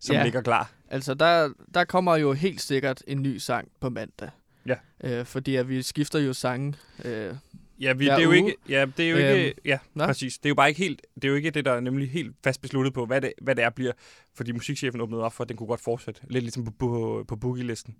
som 0.00 0.16
Ja. 0.16 0.22
ligger 0.24 0.40
klar. 0.42 0.70
Altså, 0.88 1.14
der, 1.14 1.48
der 1.74 1.84
kommer 1.84 2.16
jo 2.16 2.32
helt 2.32 2.60
sikkert 2.60 3.02
en 3.06 3.22
ny 3.22 3.36
sang 3.38 3.68
på 3.80 3.88
mandag. 3.90 4.28
Ja. 4.66 4.74
Øh, 5.04 5.24
fordi 5.26 5.56
at 5.56 5.68
vi 5.68 5.82
skifter 5.82 6.18
jo 6.18 6.32
sange. 6.32 6.74
Øh, 7.04 7.34
Ja, 7.80 7.92
vi, 7.92 8.04
det 8.04 8.12
er 8.12 8.20
jo 8.20 8.28
uge. 8.28 8.36
ikke, 8.36 8.54
ja, 8.68 8.86
det 8.96 9.06
er 9.06 9.10
jo 9.10 9.16
ikke, 9.16 9.46
Øhm, 9.48 9.58
ja, 9.64 9.78
nå. 9.94 10.06
præcis. 10.06 10.38
Det 10.38 10.46
er 10.46 10.50
jo 10.50 10.54
bare 10.54 10.68
ikke 10.68 10.78
helt, 10.78 11.02
det 11.14 11.24
er 11.24 11.28
jo 11.28 11.34
ikke 11.34 11.50
det, 11.50 11.64
der 11.64 11.72
er 11.72 11.80
nemlig 11.80 12.10
helt 12.10 12.36
fast 12.44 12.60
besluttet 12.62 12.94
på, 12.94 13.06
hvad 13.06 13.20
det, 13.20 13.32
hvad 13.42 13.54
det 13.54 13.64
er 13.64 13.70
bliver, 13.70 13.92
fordi 14.34 14.52
musikchefen 14.52 15.00
åbnede 15.00 15.22
op 15.22 15.32
for, 15.32 15.44
at 15.44 15.48
den 15.48 15.56
kunne 15.56 15.66
godt 15.66 15.80
fortsætte. 15.80 16.20
Lidt 16.28 16.44
ligesom 16.44 16.64
på, 16.64 16.70
på, 16.78 17.24
på 17.28 17.36
boogie-listen, 17.36 17.96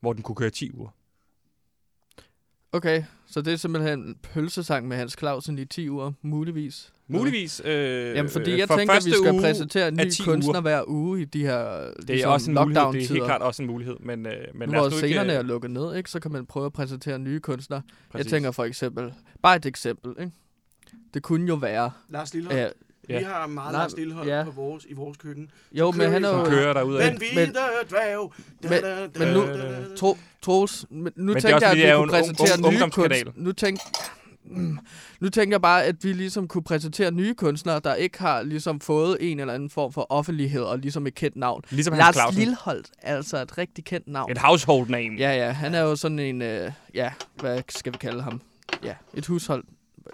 hvor 0.00 0.12
den 0.12 0.22
kunne 0.22 0.36
køre 0.36 0.50
10 0.50 0.70
uger. 0.74 0.88
Okay, 2.76 3.02
så 3.26 3.42
det 3.42 3.52
er 3.52 3.56
simpelthen 3.56 3.98
en 3.98 4.16
pølsesang 4.22 4.88
med 4.88 4.96
Hans 4.96 5.16
Clausen 5.18 5.58
i 5.58 5.64
10 5.64 5.90
uger, 5.90 6.12
muligvis. 6.22 6.92
Muligvis. 7.08 7.62
Øh, 7.64 8.16
Jamen, 8.16 8.30
fordi 8.30 8.52
øh, 8.52 8.58
jeg 8.58 8.68
for 8.68 8.76
tænker, 8.76 8.94
at 8.94 9.06
vi 9.06 9.10
skal 9.10 9.40
præsentere 9.40 9.88
en 9.88 9.94
ny 9.94 10.10
10 10.10 10.22
kunstner 10.22 10.52
uger. 10.52 10.60
hver 10.60 10.82
uge 10.88 11.20
i 11.20 11.24
de 11.24 11.42
her 11.42 11.84
Det 11.84 12.08
ligesom 12.08 12.28
er 12.28 12.32
også 12.32 12.50
en 12.50 12.54
mulighed. 12.54 12.92
Det 12.92 13.02
er 13.04 13.08
helt 13.08 13.24
klart 13.24 13.42
også 13.42 13.62
en 13.62 13.66
mulighed. 13.66 13.96
Men, 14.00 14.26
øh, 14.26 14.32
men 14.54 14.68
hvor 14.68 14.78
nu 14.78 14.84
ikke, 14.84 14.96
scenerne 14.96 15.32
øh, 15.32 15.38
er 15.38 15.42
lukket 15.42 15.70
ned, 15.70 15.94
ikke, 15.96 16.10
så 16.10 16.20
kan 16.20 16.32
man 16.32 16.46
prøve 16.46 16.66
at 16.66 16.72
præsentere 16.72 17.18
nye 17.18 17.40
kunstnere. 17.40 17.82
præcis. 18.10 18.24
Jeg 18.24 18.30
tænker 18.30 18.50
for 18.50 18.64
eksempel, 18.64 19.12
bare 19.42 19.56
et 19.56 19.66
eksempel, 19.66 20.14
ikke? 20.20 20.32
Det 21.14 21.22
kunne 21.22 21.48
jo 21.48 21.54
være... 21.54 21.90
Lars 22.08 22.34
Lillehold. 22.34 22.60
Øh, 22.60 22.70
Ja. 23.08 23.18
Vi 23.18 23.24
har 23.24 23.46
meget 23.46 23.72
Nej, 23.72 23.82
Lars 23.82 23.96
Lillehold 23.96 24.28
ja. 24.28 24.44
på 24.44 24.50
vores, 24.50 24.84
i 24.88 24.92
vores 24.94 25.16
køkken. 25.16 25.50
jo, 25.72 25.90
men 25.90 26.10
han 26.10 26.24
er 26.24 26.28
jo... 26.38 26.44
Kører 26.44 26.72
derud 26.72 26.94
af. 26.96 27.10
Den 27.10 27.18
hvide 27.18 27.52
dværg. 27.90 28.32
Men- 28.62 29.10
men 29.18 29.28
nu-. 29.34 29.96
Tro, 29.96 30.16
Troels, 30.42 30.86
men 30.90 31.12
nu 31.16 31.34
tænker 31.34 31.54
også, 31.54 31.66
jeg, 31.66 31.76
at 31.76 31.88
vi 31.88 31.92
kunne 31.94 32.02
en 32.04 32.10
præsentere 32.10 32.70
nye 32.72 32.80
kunstnere. 32.90 33.32
Nu 33.36 33.52
tænk, 33.52 33.78
Mm. 34.50 34.78
nu 35.20 35.28
tænker 35.28 35.54
jeg 35.54 35.62
bare, 35.62 35.84
at 35.84 36.04
vi 36.04 36.12
ligesom 36.12 36.48
kunne 36.48 36.62
præsentere 36.64 37.10
nye 37.10 37.34
kunstnere, 37.34 37.80
der 37.84 37.94
ikke 37.94 38.18
har 38.18 38.42
ligesom 38.42 38.80
fået 38.80 39.16
en 39.20 39.40
eller 39.40 39.54
anden 39.54 39.70
form 39.70 39.92
for 39.92 40.06
offentlighed 40.08 40.62
og 40.62 40.78
ligesom 40.78 41.06
et 41.06 41.14
kendt 41.14 41.36
navn. 41.36 41.62
Ligesom 41.70 41.94
Hans 41.94 42.02
Lars 42.04 42.14
Clausen. 42.14 42.38
Lilleholdt 42.38 42.90
er 43.02 43.16
altså 43.16 43.42
et 43.42 43.58
rigtig 43.58 43.84
kendt 43.84 44.08
navn. 44.08 44.30
Et 44.30 44.38
household 44.38 44.88
name. 44.88 45.14
Ja, 45.18 45.30
ja, 45.46 45.50
han 45.50 45.74
er 45.74 45.80
jo 45.80 45.96
sådan 45.96 46.18
en, 46.18 46.42
øh, 46.42 46.72
ja, 46.94 47.12
hvad 47.40 47.62
skal 47.68 47.92
vi 47.92 47.98
kalde 47.98 48.22
ham? 48.22 48.40
Ja, 48.84 48.94
et 49.14 49.26
hushold, 49.26 49.64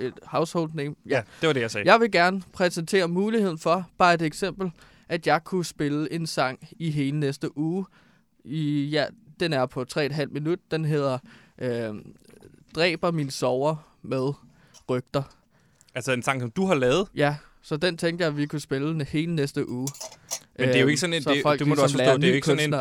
et 0.00 0.12
household 0.22 0.70
name. 0.74 0.94
ja, 1.08 1.22
det 1.40 1.46
var 1.46 1.52
det, 1.52 1.60
jeg 1.60 1.70
sagde. 1.70 1.90
Jeg 1.92 2.00
vil 2.00 2.10
gerne 2.10 2.42
præsentere 2.52 3.08
muligheden 3.08 3.58
for, 3.58 3.88
bare 3.98 4.14
et 4.14 4.22
eksempel, 4.22 4.70
at 5.08 5.26
jeg 5.26 5.44
kunne 5.44 5.64
spille 5.64 6.12
en 6.12 6.26
sang 6.26 6.68
i 6.78 6.90
hele 6.90 7.20
næste 7.20 7.58
uge. 7.58 7.84
I, 8.44 8.84
ja, 8.84 9.06
den 9.40 9.52
er 9.52 9.66
på 9.66 9.84
3,5 9.98 10.26
minut. 10.26 10.58
Den 10.70 10.84
hedder 10.84 11.18
øh, 11.58 11.94
Dræber 12.74 13.10
min 13.10 13.30
sover 13.30 13.76
med 14.02 14.32
rygter. 14.90 15.22
Altså 15.94 16.12
en 16.12 16.22
sang, 16.22 16.40
som 16.40 16.50
du 16.50 16.66
har 16.66 16.74
lavet. 16.74 17.08
Ja, 17.14 17.36
så 17.62 17.76
den 17.76 17.96
tænkte 17.96 18.22
jeg, 18.22 18.28
at 18.28 18.36
vi 18.36 18.46
kunne 18.46 18.60
spille 18.60 18.88
den 18.88 19.00
hele 19.00 19.34
næste 19.34 19.68
uge. 19.68 19.88
Men 20.58 20.68
det 20.68 20.76
er 20.76 20.80
jo 20.80 20.86
ikke 20.86 21.00
sådan 21.00 21.14
en- 21.14 21.22
så 21.22 21.30
det- 21.30 21.36
det 21.36 21.44
må 21.46 21.50
du 21.52 21.64
ligesom 21.64 21.82
også 21.82 21.96
forstå, 21.96 22.16
det 22.16 22.24
er 22.24 22.28
jo 22.28 22.34
ikke 22.34 22.46
sådan 22.46 22.74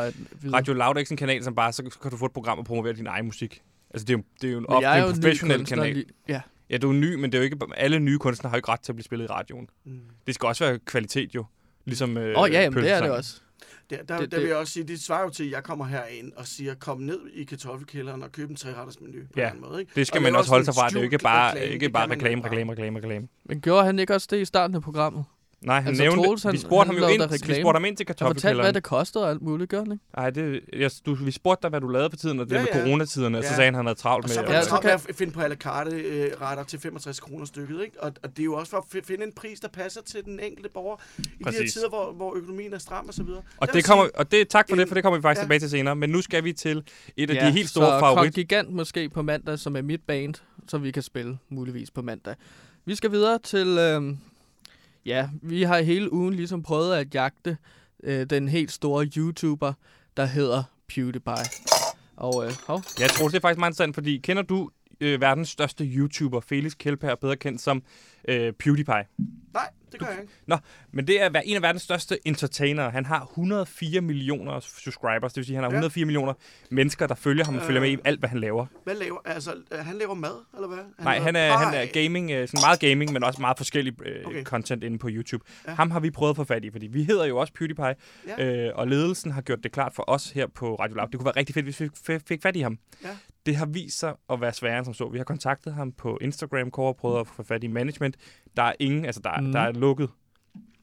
en. 0.44 0.54
Radio 0.54 0.74
Loud 0.74 0.96
er 0.96 0.98
ikke 1.00 1.08
sådan 1.10 1.14
en 1.14 1.18
kanal, 1.18 1.44
som 1.44 1.56
bare, 1.56 1.74
så 1.74 1.84
kan 2.02 2.12
du 2.12 2.18
få 2.18 2.26
et 2.26 2.32
program 2.32 2.60
og 2.60 2.66
promovere 2.66 2.94
din 2.94 3.08
egen 3.08 3.26
musik. 3.26 3.62
Altså 3.94 4.06
det 4.06 4.14
er 4.14 4.18
jo, 4.18 4.24
det 4.42 4.48
er 4.48 4.52
jo 4.52 4.60
en, 4.60 4.66
op, 4.68 4.82
det 4.82 4.88
er 4.90 5.06
en 5.06 5.22
professionel 5.22 5.66
kanal. 5.66 5.94
lige- 5.94 6.06
Ja, 6.28 6.42
Ja, 6.72 6.78
du 6.78 6.90
er 6.90 6.94
ny, 6.94 7.14
men 7.16 7.32
det 7.32 7.38
er 7.38 7.40
jo 7.40 7.44
ikke, 7.44 7.58
alle 7.76 8.00
nye 8.00 8.18
kunstnere 8.18 8.50
har 8.50 8.56
jo 8.56 8.60
ikke 8.60 8.70
ret 8.70 8.80
til 8.80 8.92
at 8.92 8.96
blive 8.96 9.04
spillet 9.06 9.26
i 9.26 9.28
radioen. 9.28 9.68
Mm. 9.86 10.00
Det 10.28 10.36
skal 10.36 10.48
også 10.48 10.66
være 10.66 10.80
kvalitet 10.86 11.36
jo. 11.36 11.46
Ligesom 11.86 12.18
øh, 12.18 12.38
Åh 12.38 12.44
oh, 12.44 12.52
ja, 12.52 12.62
jamen, 12.62 12.84
det 12.84 12.92
er 12.92 13.02
det 13.02 13.12
også. 13.12 13.42
Der, 13.90 14.04
der, 14.04 14.18
Det- 14.20 14.32
der 14.32 14.40
vil 14.40 14.48
jeg 14.48 14.58
også 14.58 14.74
sige, 14.74 14.84
det 14.84 15.02
svarer 15.02 15.24
jo 15.24 15.30
til, 15.30 15.44
at 15.44 15.52
jeg 15.52 15.64
kommer 15.64 15.86
herind 15.86 16.32
og 16.36 16.48
siger, 16.48 16.74
kom 16.76 17.00
ned 17.02 17.20
i 17.34 17.44
kartoffelkælderen 17.44 18.24
og 18.24 18.32
køb 18.32 18.50
en 18.50 18.56
treretters 18.56 19.00
menu 19.02 19.18
på 19.34 19.40
Ja, 19.40 19.52
en 19.52 19.62
måde. 19.62 19.80
Ikke? 19.80 19.92
Det 19.96 20.08
skal 20.08 20.18
Og 20.20 20.24
man 20.24 20.36
også 20.36 20.50
holde 20.50 20.66
sig 20.66 20.74
fra. 20.74 20.88
Det 20.90 20.96
er 20.96 21.00
jo 21.00 21.04
ikke 21.04 21.18
bare, 21.18 21.54
reklame. 21.56 22.14
reklame, 22.14 22.44
reklame, 22.46 22.72
reklame, 22.72 23.00
reklame. 23.00 23.28
Men 23.46 23.62
gjorde 23.62 23.86
han 23.86 24.00
ikke 24.00 24.14
også 24.16 24.28
det 24.32 24.42
i 24.42 24.46
starten 24.46 24.76
af 24.76 24.82
programmet? 24.82 25.26
Nej, 25.66 25.80
han 25.80 25.88
Altså, 25.88 26.04
nævnte, 26.04 26.24
Troels, 26.24 26.44
han- 26.44 26.54
vi 26.54 26.58
spurgte 26.58 26.88
ham 26.88 26.96
han 26.96 26.96
jo 26.96 27.02
lavede 27.18 27.24
ind, 27.36 27.46
vi 27.48 27.62
spurgte 27.62 27.78
ham 27.78 27.86
ind 27.86 27.98
til 27.98 28.06
Jeg 28.08 28.16
fortalte, 28.18 28.26
hvad 28.26 28.36
kartoffelkælderen. 28.36 28.76
det 28.76 28.84
kostede 28.84 29.24
og 29.24 29.30
alt 29.30 29.42
muligt, 29.42 29.70
gør 29.70 29.78
han 29.78 29.92
ikke? 29.92 30.04
Nej, 30.18 30.30
det, 30.30 30.62
jeg, 30.74 30.92
du, 31.06 31.14
vi 31.16 31.32
spurgte 31.32 31.62
dig, 31.62 31.70
hvad 31.70 31.82
du 31.82 31.88
lavede 31.88 32.10
på 32.10 32.16
tiden, 32.16 32.40
og 32.40 32.46
det 32.50 32.56
Ja, 32.56 32.60
med 32.62 32.68
ja. 32.74 32.80
coronatiderne, 32.84 33.38
og 33.38 33.44
så 33.44 33.50
Ja. 33.50 33.56
sagde 33.56 33.66
han, 33.68 33.76
han 33.76 33.86
havde 33.86 34.00
travlt 34.00 34.26
Og 34.26 34.30
med... 34.30 34.36
så 34.36 34.42
var 34.42 34.52
Ja, 34.54 34.60
det 34.60 34.68
travlt 34.68 34.82
kan- 34.82 35.00
med 35.04 35.10
at 35.10 35.16
finde 35.16 35.34
på 35.34 35.42
la 35.42 35.56
carte 35.56 35.92
øh, 35.96 36.32
retter 36.42 36.64
til 36.64 36.80
65 36.80 37.20
kroner 37.20 37.46
stykket. 37.46 37.82
Ikke? 37.84 38.04
Og, 38.04 38.12
og 38.24 38.30
det 38.30 38.40
er 38.40 38.44
jo 38.44 38.54
også 38.54 38.70
for 38.70 38.78
at 38.78 38.84
fi- 38.96 39.06
finde 39.08 39.24
en 39.24 39.32
pris, 39.36 39.60
der 39.60 39.68
passer 39.68 40.02
til 40.02 40.20
den 40.26 40.40
enkelte 40.40 40.70
borger 40.74 40.98
i 41.18 41.44
de 41.44 41.52
her 41.52 41.70
tider, 41.74 41.90
hvor, 41.90 42.12
hvor 42.14 42.36
økonomien 42.36 42.74
er 42.74 42.78
stram 42.78 43.08
og 43.08 43.14
så 43.14 43.24
videre. 43.24 43.42
Og, 43.58 43.74
det 43.74 43.86
kommer, 43.86 44.06
sige- 44.06 44.16
og 44.16 44.32
det, 44.32 44.48
tak 44.50 44.66
for 44.70 44.76
det, 44.76 44.82
en- 44.82 44.88
for 44.88 44.96
det 44.96 45.04
kommer 45.04 45.18
vi 45.18 45.22
faktisk 45.22 45.40
ja. 45.40 45.44
tilbage 45.44 45.60
til 45.60 45.70
senere. 45.70 45.96
Men 45.96 46.10
nu 46.10 46.22
skal 46.22 46.44
vi 46.44 46.54
til 46.54 46.84
et 47.18 47.30
af 47.30 47.36
ja, 47.36 47.46
de 47.48 47.52
helt 47.52 47.70
store 47.70 47.86
så 47.86 48.00
favorit. 48.00 48.34
Gigant 48.34 48.70
måske 48.74 49.10
på 49.10 49.22
mandag, 49.22 49.60
som 49.60 49.76
er 49.76 49.82
mit 49.82 50.02
band, 50.08 50.34
som 50.68 50.84
vi 50.84 50.92
kan 50.92 51.04
spille 51.04 51.38
muligvis 51.50 51.92
på 51.92 52.02
mandag. 52.02 52.36
Vi 52.86 52.96
skal 52.96 53.12
videre 53.12 53.40
til... 53.44 53.68
Øh, 53.68 54.02
ja, 55.06 55.30
vi 55.42 55.64
har 55.64 55.82
hele 55.82 56.14
ugen 56.14 56.34
ligesom 56.34 56.64
prøvet 56.64 56.94
at 56.96 57.16
jagte 57.16 57.58
øh, 58.04 58.26
den 58.30 58.48
helt 58.50 58.72
store 58.72 59.06
YouTuber, 59.06 59.74
der 60.18 60.26
hedder 60.26 60.64
PewDiePie. 60.88 61.46
Og 62.16 62.46
øh, 62.46 62.52
hov, 62.68 62.84
Jeg 63.00 63.10
tror, 63.10 63.28
det 63.28 63.36
er 63.36 63.42
faktisk 63.42 63.60
meget 63.60 63.72
interessant, 63.72 63.96
fordi 63.96 64.18
kender 64.18 64.44
du 64.44 64.70
øh, 65.02 65.22
verdens 65.22 65.50
største 65.50 65.84
YouTuber, 65.86 66.40
Felix 66.40 66.74
Kjellberg, 66.78 67.20
bedre 67.20 67.36
kendt 67.36 67.62
som 67.62 67.84
øh, 68.28 68.54
PewDiePie. 68.54 69.06
Nej, 69.54 69.70
det 69.92 70.00
gør 70.00 70.08
jeg 70.08 70.18
ikke. 70.22 70.34
Men 70.92 71.08
det 71.08 71.22
er 71.22 71.42
en 71.46 71.56
af 71.56 71.62
verdens 71.62 71.82
største 71.82 72.28
entertainere. 72.28 72.92
Han 72.92 73.06
har 73.06 73.22
104 73.24 74.02
millioner 74.02 74.60
subscribers, 74.60 75.34
det 75.34 75.38
vil 75.38 75.46
sige, 75.46 75.56
han 75.56 75.64
har 75.64 75.72
Ja. 75.72 75.76
104 75.76 76.06
millioner 76.06 76.34
mennesker, 76.70 77.08
der 77.08 77.16
følger 77.16 77.46
ham 77.46 77.56
og 77.56 77.62
følger 77.62 77.82
med 77.82 77.90
i 77.90 77.98
alt, 78.06 78.20
hvad 78.20 78.30
han 78.30 78.40
laver. 78.40 78.66
Hvad 78.84 78.96
laver, 78.96 79.18
altså, 79.26 79.54
øh, 79.72 79.80
han 79.80 79.96
laver 79.98 80.14
mad, 80.14 80.46
eller 80.56 80.68
hvad? 80.68 80.78
Han 80.78 80.86
Nej, 81.04 81.20
han 81.20 81.36
er, 81.36 81.52
han 81.58 81.74
er 81.74 81.86
gaming, 82.04 82.32
øh, 82.32 82.48
sådan 82.48 82.60
meget 82.64 82.80
gaming, 82.80 83.14
men 83.14 83.24
også 83.24 83.42
meget 83.42 83.58
forskellig 83.58 83.94
øh, 84.06 84.26
okay. 84.26 84.44
Content 84.44 84.84
inde 84.84 84.98
på 85.00 85.08
YouTube. 85.12 85.46
Ja. 85.68 85.74
Ham 85.74 85.92
har 85.92 86.00
vi 86.00 86.12
prøvet 86.12 86.30
at 86.30 86.36
få 86.36 86.44
fat 86.44 86.66
i, 86.66 86.72
fordi 86.72 86.88
vi 86.88 87.04
hedder 87.04 87.26
jo 87.26 87.38
også 87.38 87.54
PewDiePie, 87.54 87.96
Ja. 88.28 88.46
øh, 88.68 88.72
og 88.76 88.88
ledelsen 88.88 89.32
har 89.32 89.42
gjort 89.42 89.60
det 89.64 89.72
klart 89.72 89.94
for 89.96 90.04
os 90.10 90.32
her 90.32 90.48
på 90.48 90.76
Radio 90.76 90.96
Lab. 90.96 91.12
Det 91.12 91.20
kunne 91.20 91.26
være 91.26 91.36
rigtig 91.38 91.54
fedt, 91.56 91.66
hvis 91.66 91.80
vi 91.80 91.90
fik, 92.06 92.22
fik 92.28 92.42
fat 92.44 92.56
i 92.56 92.60
ham. 92.62 92.78
Ja. 93.04 93.10
Det 93.46 93.56
har 93.56 93.66
vist 93.66 94.00
sig 94.00 94.16
at 94.30 94.42
være 94.42 94.54
sværere 94.54 94.78
end 94.78 94.86
som 94.86 94.94
så. 94.94 95.10
Vi 95.10 95.18
har 95.18 95.26
kontaktet 95.26 95.74
ham 95.74 95.92
på 95.92 96.18
Instagram, 96.22 96.72
Kåre 96.72 96.88
og 96.88 96.96
prøvet 96.96 97.20
at 97.20 97.28
få 97.28 97.44
fat 97.44 97.64
i 97.64 97.68
management. 97.68 98.18
Der 98.58 98.64
er 98.64 98.74
ingen, 98.80 99.06
altså 99.06 99.22
der, 99.24 99.42
mm. 99.42 99.52
Der 99.52 99.60
er 99.60 99.72
lukket. 99.72 100.10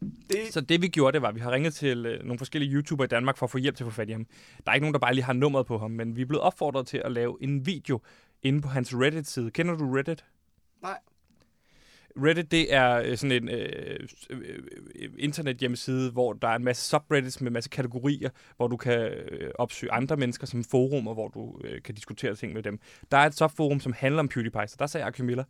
Det, 0.01 0.39
Så 0.51 0.61
det 0.61 0.83
vi 0.83 0.89
gjorde, 0.89 1.13
det 1.13 1.23
var, 1.23 1.29
at 1.29 1.35
vi 1.35 1.41
har 1.41 1.53
ringet 1.53 1.75
til 1.75 2.07
øh, 2.07 2.25
nogle 2.25 2.39
forskellige 2.39 2.73
YouTubere 2.73 3.05
i 3.05 3.09
Danmark 3.09 3.37
for 3.37 3.47
at 3.47 3.51
få 3.51 3.59
hjælp 3.59 3.77
til 3.77 3.85
at 3.85 3.91
få 3.91 3.95
fat 3.95 4.09
i 4.09 4.13
ham. 4.13 4.27
Der 4.65 4.71
er 4.71 4.75
ikke 4.75 4.85
nogen, 4.85 4.93
der 4.93 5.01
bare 5.01 5.15
lige 5.15 5.25
har 5.25 5.33
nummeret 5.33 5.67
på 5.67 5.79
ham, 5.79 5.91
men 5.91 6.17
vi 6.17 6.23
er 6.23 6.27
blevet 6.27 6.43
opfordret 6.43 6.87
til 6.87 7.03
at 7.05 7.13
lave 7.13 7.37
en 7.41 7.67
video 7.67 8.01
inde 8.43 8.61
på 8.61 8.69
hans 8.69 8.95
Reddit-side. 8.95 9.51
Kender 9.51 9.77
du 9.77 9.93
Reddit? 9.93 10.25
Nej. 10.83 10.99
Reddit, 12.25 12.51
det 12.51 12.75
er 12.75 12.95
øh, 12.95 13.17
sådan 13.17 13.43
en 13.43 13.49
øh, 13.49 13.99
øh, 14.31 14.41
øh, 14.95 15.11
internethjemmeside, 15.19 16.11
hvor 16.11 16.33
der 16.33 16.49
er 16.49 16.57
en 16.57 16.65
masse 16.65 16.89
subreddits 16.89 17.41
med 17.41 17.47
en 17.47 17.53
masse 17.53 17.71
kategorier, 17.71 18.31
hvor 18.57 18.69
du 18.69 18.77
kan 18.77 19.01
øh, 19.01 19.51
opsøge 19.55 19.93
andre 19.93 20.17
mennesker 20.17 20.47
som 20.47 20.65
forum, 20.65 21.07
og 21.07 21.15
hvor 21.15 21.29
du 21.29 21.61
øh, 21.65 21.83
kan 21.83 21.95
diskutere 21.95 22.35
ting 22.35 22.53
med 22.53 22.63
dem. 22.63 22.81
Der 23.11 23.19
er 23.19 23.27
et 23.27 23.35
subforum, 23.35 23.81
som 23.81 23.93
handler 23.93 24.21
om 24.21 24.29
PewDiePie, 24.29 24.69
så 24.69 24.77
der 24.79 24.87
sagde 24.87 25.05
Arke 25.05 25.23
Miller, 25.23 25.45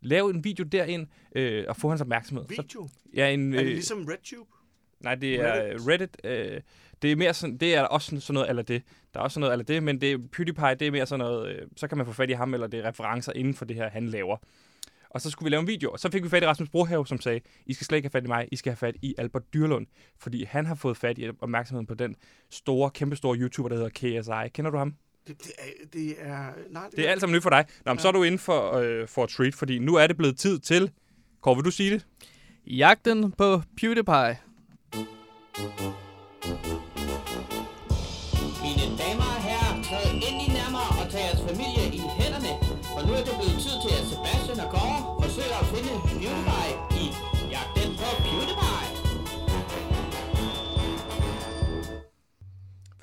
lav 0.00 0.26
en 0.26 0.44
video 0.44 0.64
derind 0.64 1.06
øh, 1.36 1.64
og 1.68 1.76
få 1.76 1.88
hans 1.88 2.00
opmærksomhed. 2.00 2.44
Så, 2.44 2.62
video. 2.62 2.88
ja, 3.14 3.30
en, 3.30 3.54
Er 3.54 3.58
det 3.58 3.66
øh, 3.66 3.72
ligesom 3.72 4.04
RedTube? 4.04 4.50
Nej, 5.00 5.14
det 5.14 5.34
er 5.34 5.62
Reddit. 5.64 5.88
Reddit 5.88 6.16
øh, 6.24 6.60
det 7.02 7.12
er 7.12 7.16
mere 7.16 7.34
sådan, 7.34 7.56
det 7.56 7.74
er 7.74 7.82
også 7.82 8.06
sådan, 8.06 8.20
sådan 8.20 8.34
noget 8.34 8.48
eller 8.48 8.62
det. 8.62 8.82
Der 9.14 9.20
er 9.20 9.24
også 9.24 9.34
sådan 9.34 9.40
noget 9.40 9.52
eller 9.52 9.64
det, 9.64 9.82
men 9.82 10.00
det 10.00 10.30
PewDiePie, 10.30 10.74
det 10.74 10.86
er 10.86 10.90
mere 10.90 11.06
sådan 11.06 11.24
noget, 11.24 11.56
øh, 11.56 11.68
så 11.76 11.88
kan 11.88 11.98
man 11.98 12.06
få 12.06 12.12
fat 12.12 12.30
i 12.30 12.32
ham, 12.32 12.54
eller 12.54 12.66
det 12.66 12.80
er 12.80 12.88
referencer 12.88 13.32
inden 13.32 13.54
for 13.54 13.64
det 13.64 13.76
her, 13.76 13.90
han 13.90 14.08
laver. 14.08 14.36
Og 15.14 15.20
så 15.20 15.30
skulle 15.30 15.46
vi 15.46 15.50
lave 15.50 15.60
en 15.60 15.66
video, 15.66 15.90
og 15.90 16.00
så 16.00 16.10
fik 16.10 16.24
vi 16.24 16.28
fat 16.28 16.42
i 16.42 16.46
Rasmus 16.46 16.68
Brohave, 16.68 17.06
som 17.06 17.20
sagde, 17.20 17.40
I 17.66 17.74
skal 17.74 17.84
slet 17.84 17.96
ikke 17.96 18.06
have 18.06 18.10
fat 18.10 18.24
i 18.24 18.26
mig, 18.26 18.48
I 18.52 18.56
skal 18.56 18.70
have 18.70 18.76
fat 18.76 18.96
i 19.02 19.14
Albert 19.18 19.42
Dyrlund, 19.54 19.86
fordi 20.18 20.44
han 20.44 20.66
har 20.66 20.74
fået 20.74 20.96
fat 20.96 21.18
i 21.18 21.30
opmærksomheden 21.40 21.86
på 21.86 21.94
den 21.94 22.16
store, 22.50 22.90
kæmpestore 22.90 23.36
YouTuber, 23.36 23.68
der 23.68 23.76
hedder 23.76 24.20
KSI. 24.20 24.50
Kender 24.54 24.70
du 24.70 24.78
ham? 24.78 24.94
Det, 25.26 25.38
det, 25.44 25.52
er, 25.58 25.86
det 25.92 26.14
er... 26.18 26.46
Nej, 26.70 26.84
det, 26.84 26.96
Det 26.96 27.06
er 27.06 27.10
alt 27.10 27.20
sammen 27.20 27.36
nyt 27.36 27.42
for 27.42 27.50
dig. 27.50 27.64
Nå, 27.84 27.92
men 27.92 27.98
så 27.98 28.08
er 28.08 28.12
du 28.12 28.22
inde 28.22 28.38
for, 28.38 28.72
øh, 28.72 29.08
for 29.08 29.26
treat, 29.26 29.54
fordi 29.54 29.78
nu 29.78 29.94
er 29.94 30.06
det 30.06 30.16
blevet 30.16 30.38
tid 30.38 30.58
til... 30.58 30.90
Kåre, 31.40 31.56
vil 31.56 31.64
du 31.64 31.70
sige 31.70 31.90
det? 31.90 32.06
Jagten 32.66 33.32
på 33.32 33.62
PewDiePie. 33.76 34.38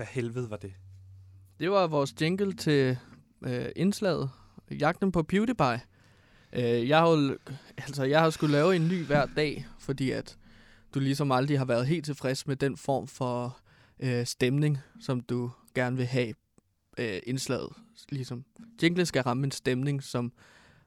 Hvad 0.02 0.08
helvede 0.08 0.50
var 0.50 0.58
det? 0.58 0.74
Det 1.60 1.72
var 1.72 1.88
vores 1.88 2.16
jingle 2.22 2.54
til 2.54 2.98
øh, 3.44 3.66
indslaget. 3.76 4.30
Jagten 4.72 5.12
på 5.12 5.24
PewDiePie. 5.24 5.82
Øh, 6.54 6.90
jeg 6.90 7.00
har 7.00 7.10
jo, 7.10 7.38
altså, 7.78 8.04
jeg 8.04 8.22
har 8.22 8.30
skulle 8.30 8.52
lave 8.52 8.76
en 8.76 8.88
ny 8.88 9.06
hver 9.06 9.26
dag, 9.26 9.66
fordi 9.80 10.12
at 10.12 10.38
du 10.94 11.00
ligesom 11.00 11.32
aldrig 11.32 11.58
har 11.58 11.66
været 11.66 11.88
helt 11.88 12.06
tilfreds 12.06 12.48
med 12.48 12.56
den 12.56 12.78
form 12.78 13.08
for 13.08 13.58
øh, 14.00 14.26
stemning, 14.26 14.78
som 15.02 15.20
du 15.22 15.52
gerne 15.76 15.98
vil 15.98 16.06
have 16.06 16.34
øh, 16.98 17.20
indslaget. 17.24 17.70
Ligesom, 18.10 18.46
jinglen 18.84 19.06
skal 19.06 19.24
ramme 19.24 19.44
en 19.44 19.52
stemning, 19.52 20.04
som 20.04 20.32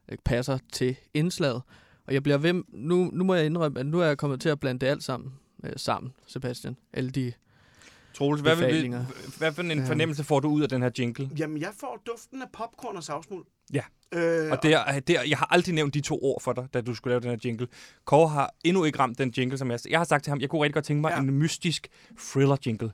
øh, 0.09 0.17
passer 0.25 0.57
til 0.71 0.95
indslaget. 1.13 1.61
Og 2.07 2.13
jeg 2.13 2.23
bliver 2.23 2.37
ved, 2.37 2.63
nu, 2.67 3.09
nu 3.13 3.23
må 3.23 3.33
jeg 3.33 3.45
indrømme, 3.45 3.79
at 3.79 3.85
nu 3.85 3.99
er 3.99 4.05
jeg 4.05 4.17
kommet 4.17 4.41
til 4.41 4.49
at 4.49 4.59
blande 4.59 4.79
det 4.79 4.87
alt 4.87 5.03
sammen 5.03 5.33
øh, 5.63 5.73
sammen, 5.77 6.13
Sebastian. 6.27 6.77
Alle 6.93 7.09
de 7.09 7.33
Troels, 8.17 8.41
hvad, 8.41 8.55
vil, 8.55 8.95
hvad 9.37 9.51
for 9.53 9.61
en 9.61 9.71
Ja. 9.71 9.85
fornemmelse 9.87 10.23
får 10.23 10.39
du 10.39 10.47
ud 10.49 10.61
af 10.61 10.69
den 10.69 10.81
her 10.81 10.89
jingle? 10.99 11.29
Jamen, 11.37 11.61
jeg 11.61 11.71
får 11.79 12.01
duften 12.07 12.41
af 12.41 12.47
popcorn 12.53 12.95
og 12.97 13.03
savsmuld. 13.03 13.45
Ja. 13.73 13.81
Øh, 14.11 14.51
Og 14.51 14.63
det 14.63 14.73
er, 14.73 14.99
det 14.99 15.15
er, 15.17 15.23
jeg 15.23 15.37
har 15.37 15.47
aldrig 15.53 15.75
nævnt 15.75 15.93
de 15.93 16.01
to 16.01 16.19
ord 16.23 16.41
for 16.41 16.53
dig, 16.53 16.67
da 16.73 16.81
du 16.81 16.95
skulle 16.95 17.11
lave 17.11 17.19
den 17.21 17.29
her 17.29 17.37
jingle. 17.45 17.67
Kåre 18.05 18.29
har 18.29 18.53
endnu 18.63 18.83
ikke 18.83 18.99
ramt 18.99 19.17
den 19.17 19.33
jingle, 19.37 19.57
som 19.57 19.71
jeg... 19.71 19.79
Jeg 19.89 19.99
har 19.99 20.03
sagt 20.05 20.23
til 20.23 20.31
ham, 20.31 20.41
jeg 20.41 20.49
kunne 20.49 20.63
rigtig 20.63 20.73
godt 20.73 20.85
tænke 20.85 21.01
mig 21.01 21.11
ja. 21.11 21.19
En 21.19 21.31
mystisk 21.31 21.87
thriller 22.31 22.57
jingle. 22.65 22.91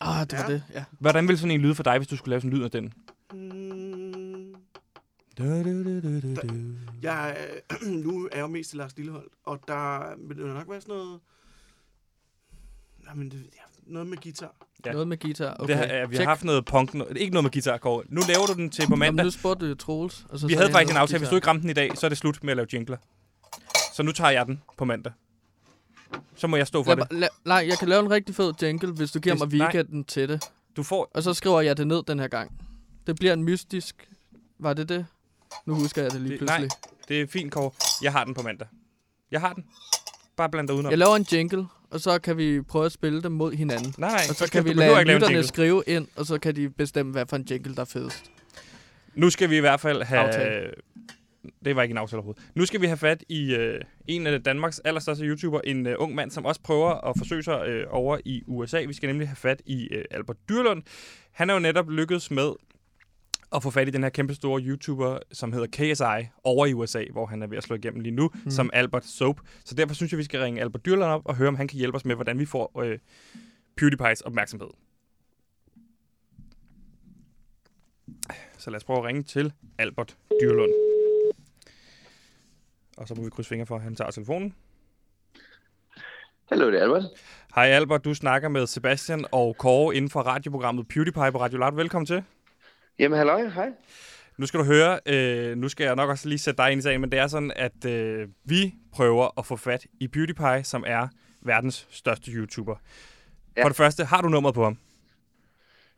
Ah, 0.00 0.26
det 0.26 0.32
var 0.38 0.44
Ja. 0.48 0.52
det, 0.52 0.62
ja. 0.74 0.84
Hvordan 0.98 1.28
ville 1.28 1.38
sådan 1.38 1.50
en 1.50 1.60
lyde 1.60 1.74
for 1.74 1.82
dig, 1.82 1.96
hvis 1.98 2.08
du 2.08 2.16
skulle 2.16 2.30
lave 2.30 2.40
sådan 2.40 2.52
en 2.52 2.58
lyd 2.58 2.64
af 2.64 2.70
den? 2.70 2.92
Mm, 3.32 4.54
du, 5.38 5.44
du, 5.44 5.84
du, 5.84 6.20
du, 6.20 6.34
du. 6.34 6.54
jeg, 7.02 7.36
øh, 7.82 7.88
nu 8.04 8.24
er 8.24 8.28
jeg 8.36 8.40
jo 8.42 8.46
mest 8.46 8.70
til 8.70 8.78
Lars 8.78 8.96
Lilleholdt, 8.96 9.32
og 9.44 9.60
der 9.68 10.14
vil 10.28 10.36
det 10.36 10.46
nok 10.46 10.68
være 10.70 10.80
sådan 10.80 10.94
noget... 10.94 11.20
Jamen, 13.10 13.30
det, 13.30 13.36
ja, 13.36 13.60
noget 13.92 14.08
med 14.08 14.18
guitar. 14.18 14.54
Ja. 14.84 14.88
Ja. 14.88 14.92
Noget 14.92 15.08
med 15.08 15.18
guitar. 15.18 15.56
Okay. 15.58 15.78
Det 15.78 15.94
er, 15.94 16.06
vi 16.06 16.16
har 16.16 16.18
Check. 16.20 16.28
haft 16.28 16.44
noget 16.44 16.64
punk, 16.64 16.94
no, 16.94 17.04
ikke 17.16 17.32
noget 17.32 17.44
med 17.44 17.50
guitar, 17.50 17.76
Kåre. 17.78 18.02
Nu 18.08 18.20
laver 18.28 18.46
du 18.46 18.52
den 18.52 18.70
til 18.70 18.82
på 18.82 18.84
Jamen, 18.92 18.98
mandag. 18.98 19.24
nu 19.24 19.30
spurgte 19.30 19.68
du 19.70 19.74
Troels. 19.74 20.26
Og 20.28 20.38
så 20.38 20.46
Vi 20.46 20.54
havde 20.54 20.70
faktisk 20.70 20.90
en 20.90 20.96
aftale. 20.96 21.18
Hvis 21.18 21.28
du 21.28 21.34
ikke 21.34 21.46
ramte 21.48 21.62
den 21.62 21.70
i 21.70 21.72
dag, 21.72 21.90
så 21.98 22.06
er 22.06 22.08
det 22.08 22.18
slut 22.18 22.44
med 22.44 22.50
at 22.50 22.56
lave 22.56 22.66
jingler. 22.72 22.96
Så 23.94 24.02
nu 24.02 24.12
tager 24.12 24.30
jeg 24.30 24.46
den 24.46 24.62
på 24.78 24.84
mandag. 24.84 25.12
Så 26.36 26.46
må 26.46 26.56
jeg 26.56 26.66
stå 26.66 26.84
for 26.84 26.94
Lad, 26.94 27.06
det. 27.06 27.18
la, 27.18 27.28
nej, 27.44 27.66
jeg 27.68 27.78
kan 27.78 27.88
lave 27.88 28.00
en 28.04 28.10
rigtig 28.10 28.34
fed 28.34 28.52
jingle, 28.62 28.92
hvis 28.92 29.10
du 29.12 29.20
giver 29.20 29.34
Hvis- 29.34 29.40
mig 29.52 29.58
nej. 29.58 29.66
weekenden 29.66 30.04
til 30.04 30.28
det. 30.28 30.44
Du 30.76 30.82
får... 30.82 31.10
Og 31.14 31.22
så 31.22 31.34
skriver 31.34 31.60
jeg 31.60 31.76
det 31.76 31.86
ned 31.86 32.02
den 32.02 32.18
her 32.18 32.28
gang. 32.28 32.52
Det 33.06 33.16
bliver 33.16 33.32
en 33.32 33.44
mystisk... 33.44 34.08
Var 34.58 34.72
det 34.74 34.88
det? 34.88 35.06
Nu 35.66 35.74
husker 35.74 36.02
jeg 36.02 36.12
det 36.12 36.20
lige 36.20 36.30
Det- 36.30 36.38
pludselig. 36.38 36.70
Det 37.08 37.20
er 37.20 37.26
fint, 37.26 37.52
Kåre. 37.52 37.70
Jeg 38.02 38.12
har 38.12 38.24
den 38.24 38.34
på 38.34 38.42
mandag. 38.42 38.68
Jeg 39.30 39.40
har 39.40 39.52
den. 39.52 39.64
Bare 40.36 40.50
bland 40.50 40.68
dig 40.68 40.74
udenom. 40.74 40.90
Jeg 40.90 40.98
laver 40.98 41.16
en 41.16 41.26
jingle, 41.32 41.66
og 41.90 42.00
så 42.00 42.18
kan 42.18 42.36
vi 42.36 42.62
prøve 42.62 42.86
at 42.86 42.92
spille 42.92 43.22
dem 43.22 43.32
mod 43.32 43.52
hinanden. 43.52 43.94
Nej. 43.98 44.20
Og 44.28 44.34
så 44.34 44.44
du 44.44 44.50
kan 44.50 44.64
vi 44.64 44.72
lade 44.72 45.04
lytterne 45.04 45.42
skrive 45.42 45.82
ind, 45.86 46.08
og 46.16 46.26
så 46.26 46.38
kan 46.38 46.56
de 46.56 46.70
bestemme, 46.70 47.12
hvad 47.12 47.26
for 47.26 47.36
en 47.36 47.46
jingle, 47.50 47.74
der 47.74 47.80
er 47.80 47.84
fedest. 47.84 48.30
Nu 49.14 49.30
skal 49.30 49.50
vi 49.50 49.56
i 49.56 49.60
hvert 49.60 49.80
fald 49.80 50.02
have... 50.02 50.20
Aftale. 50.20 50.70
Det 51.64 51.76
var 51.76 51.82
ikke 51.82 51.92
en 51.92 51.98
aftale 51.98 52.18
overhovedet. 52.18 52.42
Nu 52.54 52.66
skal 52.66 52.80
vi 52.80 52.86
have 52.86 52.96
fat 52.96 53.24
i 53.28 53.54
øh, 53.54 53.80
en 54.06 54.26
af 54.26 54.42
Danmarks 54.42 54.78
allerstørste 54.78 55.24
YouTuber, 55.24 55.60
en 55.64 55.86
øh, 55.86 55.94
ung 55.98 56.14
mand, 56.14 56.30
som 56.30 56.44
også 56.44 56.60
prøver 56.60 57.08
at 57.08 57.14
forsøge 57.18 57.42
sig 57.42 57.68
øh, 57.68 57.86
over 57.90 58.18
i 58.24 58.42
USA. 58.46 58.84
Vi 58.86 58.92
skal 58.92 59.06
nemlig 59.06 59.28
have 59.28 59.36
fat 59.36 59.62
i 59.66 59.88
øh, 59.92 60.04
Albert 60.10 60.36
Dyrlund. 60.48 60.82
Han 61.32 61.50
er 61.50 61.54
jo 61.54 61.60
netop 61.60 61.90
lykkedes 61.90 62.30
med 62.30 62.52
at 63.54 63.62
få 63.62 63.70
fat 63.70 63.88
i 63.88 63.90
den 63.90 64.02
her 64.02 64.10
kæmpe 64.10 64.34
store 64.34 64.60
YouTuber, 64.62 65.18
som 65.32 65.52
hedder 65.52 65.66
KSI, 65.66 66.28
over 66.44 66.66
i 66.66 66.74
USA, 66.74 67.04
hvor 67.12 67.26
han 67.26 67.42
er 67.42 67.46
ved 67.46 67.56
at 67.56 67.62
slå 67.62 67.76
igennem 67.76 68.00
lige 68.00 68.14
nu, 68.14 68.30
mm. 68.44 68.50
Som 68.50 68.70
Albert 68.72 69.04
Soap. 69.04 69.40
Så 69.64 69.74
derfor 69.74 69.94
synes 69.94 70.12
jeg, 70.12 70.18
vi 70.18 70.24
skal 70.24 70.40
ringe 70.40 70.60
Albert 70.60 70.84
Dyrlund 70.84 71.10
op 71.10 71.22
og 71.24 71.36
høre, 71.36 71.48
om 71.48 71.56
han 71.56 71.68
kan 71.68 71.78
hjælpe 71.78 71.96
os 71.96 72.04
med, 72.04 72.14
hvordan 72.14 72.38
vi 72.38 72.44
får 72.44 72.80
øh, 72.82 72.98
PewDiePie's 73.80 74.20
opmærksomhed. 74.24 74.68
Så 78.58 78.70
lad 78.70 78.76
os 78.76 78.84
prøve 78.84 78.98
at 78.98 79.04
ringe 79.04 79.22
til 79.22 79.52
Albert 79.78 80.16
Dyrlund. 80.40 80.72
Og 82.96 83.08
så 83.08 83.14
må 83.14 83.24
vi 83.24 83.30
krydse 83.30 83.48
fingre 83.48 83.66
for, 83.66 83.76
at 83.76 83.82
han 83.82 83.94
tager 83.94 84.10
telefonen. 84.10 84.54
Hallo, 86.48 86.70
det 86.70 86.78
er 86.78 86.82
Albert. 86.82 87.04
Hej 87.54 87.66
Albert, 87.66 88.04
du 88.04 88.14
snakker 88.14 88.48
med 88.48 88.66
Sebastian 88.66 89.24
og 89.32 89.56
Kåre 89.56 89.96
inden 89.96 90.10
for 90.10 90.20
radioprogrammet 90.20 90.88
PewDiePie 90.88 91.32
på 91.32 91.40
Radio 91.40 91.58
Loud. 91.58 91.74
Velkommen 91.74 92.06
til. 92.06 92.24
Jamen, 93.00 93.18
halløj, 93.18 93.48
hej. 93.48 93.72
Nu 94.36 94.46
skal 94.46 94.60
du 94.60 94.64
høre, 94.64 95.00
øh, 95.06 95.56
nu 95.56 95.68
skal 95.68 95.84
jeg 95.84 95.96
nok 95.96 96.10
også 96.10 96.28
lige 96.28 96.38
sætte 96.38 96.62
dig 96.62 96.72
ind 96.72 96.78
i 96.78 96.82
sagen, 96.82 97.00
men 97.00 97.12
det 97.12 97.18
er 97.18 97.26
sådan, 97.26 97.52
at 97.56 97.84
øh, 97.84 98.28
vi 98.44 98.74
prøver 98.92 99.38
at 99.38 99.46
få 99.46 99.56
fat 99.56 99.86
i 100.00 100.08
PewDiePie, 100.08 100.64
som 100.64 100.84
er 100.86 101.08
verdens 101.42 101.86
største 101.90 102.30
YouTuber. 102.30 102.76
Ja. 103.56 103.64
For 103.64 103.68
det 103.68 103.76
første, 103.76 104.04
har 104.04 104.20
du 104.20 104.28
nummeret 104.28 104.54
på 104.54 104.64
ham? 104.64 104.78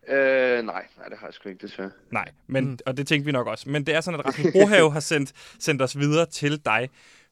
Øh, 0.08 0.64
nej, 0.64 0.86
nej, 0.98 1.08
det 1.08 1.18
har 1.18 1.26
jeg 1.26 1.34
sgu 1.34 1.48
ikke, 1.48 1.66
desværre. 1.66 1.90
Nej, 2.10 2.28
men. 2.46 2.64
Mm. 2.64 2.78
og 2.86 2.96
det 2.96 3.06
tænkte 3.06 3.26
vi 3.26 3.32
nok 3.32 3.46
også. 3.46 3.68
Men 3.70 3.86
det 3.86 3.94
er 3.94 4.00
sådan, 4.00 4.20
at 4.20 4.26
Rasmus 4.26 4.52
Brohave 4.52 4.92
har 4.96 5.00
sendt, 5.00 5.32
sendt 5.58 5.82
os 5.82 5.98
videre 5.98 6.26
til 6.26 6.64
dig, 6.64 6.88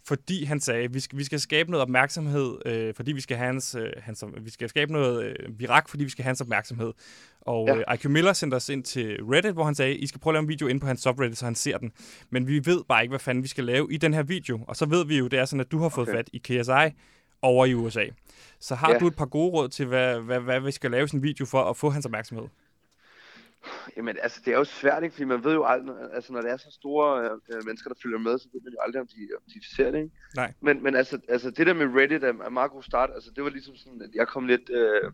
fordi 0.07 0.45
han 0.45 0.61
sagde, 0.61 0.85
at 0.85 0.95
vi 0.95 1.01
skal, 1.01 1.19
vi 1.19 1.25
skal 1.25 1.41
skabe 1.41 1.71
noget 1.71 1.83
opmærksomhed, 1.83 2.59
øh, 2.67 2.95
fordi 2.95 3.13
vi 3.13 3.21
skal 3.21 3.37
have 3.37 3.47
hans, 3.47 3.75
øh, 3.75 3.93
hans, 3.99 4.25
vi 4.41 4.51
skal 4.51 4.69
skabe 4.69 4.93
noget 4.93 5.25
øh, 5.25 5.59
virak, 5.59 5.89
fordi 5.89 6.05
vi 6.05 6.11
skal 6.11 6.23
have 6.23 6.29
hans 6.29 6.41
opmærksomhed. 6.41 6.93
Og 7.41 7.69
ja. 7.69 7.77
Øh, 7.77 7.95
IQ 7.95 8.05
Miller 8.05 8.33
sendte 8.33 8.55
os 8.55 8.69
ind 8.69 8.85
til 8.85 9.19
Reddit, 9.23 9.53
hvor 9.53 9.65
han 9.65 9.75
sagde, 9.75 9.97
I 9.97 10.07
skal 10.07 10.21
prøve 10.21 10.33
at 10.33 10.35
lave 10.35 10.43
en 10.43 10.49
video 10.49 10.67
ind 10.69 10.81
på 10.81 10.87
hans 10.87 11.01
subreddit, 11.01 11.39
så 11.39 11.45
han 11.45 11.55
ser 11.55 11.79
den. 11.79 11.93
Men 12.31 12.47
vi 12.47 12.67
ved 12.67 12.85
bare 12.89 13.03
ikke, 13.03 13.13
hvad 13.13 13.19
fanden 13.19 13.43
vi 13.43 13.49
skal 13.49 13.65
lave 13.65 13.93
i 13.93 13.97
den 13.97 14.15
her 14.15 14.23
video. 14.23 14.61
Og 14.69 14.77
så 14.77 14.87
ved 14.87 15.07
vi 15.07 15.19
jo, 15.19 15.29
det 15.29 15.39
er 15.39 15.45
sådan, 15.45 15.61
at 15.61 15.73
du 15.73 15.79
har 15.79 15.89
fået 15.89 16.09
Okay. 16.09 16.19
fat 16.19 16.31
i 16.33 16.39
KSI 16.39 16.97
over 17.43 17.67
i 17.67 17.75
USA. 17.75 18.05
Så 18.61 18.75
har 18.75 18.93
ja. 18.93 18.99
Du 18.99 19.07
et 19.07 19.17
par 19.17 19.27
gode 19.27 19.51
råd 19.51 19.69
til, 19.69 19.87
hvad, 19.87 20.21
hvad, 20.21 20.41
hvad 20.41 20.61
vi 20.61 20.71
skal 20.71 20.91
lave 20.91 21.05
i 21.05 21.07
sådan 21.07 21.21
en 21.21 21.23
video 21.23 21.47
for 21.47 21.63
at 21.63 21.77
få 21.77 21.91
hans 21.91 22.07
opmærksomhed? 22.07 22.45
Jamen, 23.97 24.17
altså, 24.23 24.41
det 24.45 24.53
er 24.53 24.59
jo 24.59 24.65
svært, 24.65 25.03
ikke? 25.03 25.13
Fordi 25.13 25.25
man 25.25 25.45
ved 25.45 25.53
jo 25.53 25.65
aldrig, 25.65 25.97
altså, 26.13 26.33
når 26.33 26.41
det 26.41 26.51
er 26.51 26.57
så 26.57 26.71
store 26.71 27.25
øh, 27.25 27.31
øh, 27.53 27.67
mennesker, 27.67 27.91
der 27.91 28.01
følger 28.03 28.19
med, 28.19 28.39
så 28.39 28.49
ved 28.53 28.61
man 28.65 28.73
jo 28.73 28.79
aldrig, 28.81 29.01
om 29.01 29.07
de, 29.07 29.29
om 29.37 29.43
de 29.55 29.77
ser 29.77 29.91
det, 29.91 29.99
ikke? 29.99 30.11
Nej. 30.37 30.53
Men, 30.61 30.83
men 30.83 30.95
altså, 30.95 31.19
altså, 31.29 31.51
det 31.51 31.67
der 31.67 31.75
med 31.75 31.87
Reddit 32.01 32.25
er, 32.25 32.29
er 32.29 32.49
meget 32.49 32.71
god 32.71 32.83
start. 32.83 33.11
Altså, 33.15 33.31
det 33.37 33.45
var 33.45 33.51
ligesom 33.51 33.77
sådan, 33.77 34.03
at 34.03 34.11
jeg 34.15 34.29
kom 34.29 34.47
lidt... 34.47 34.71
Øh, 34.71 35.13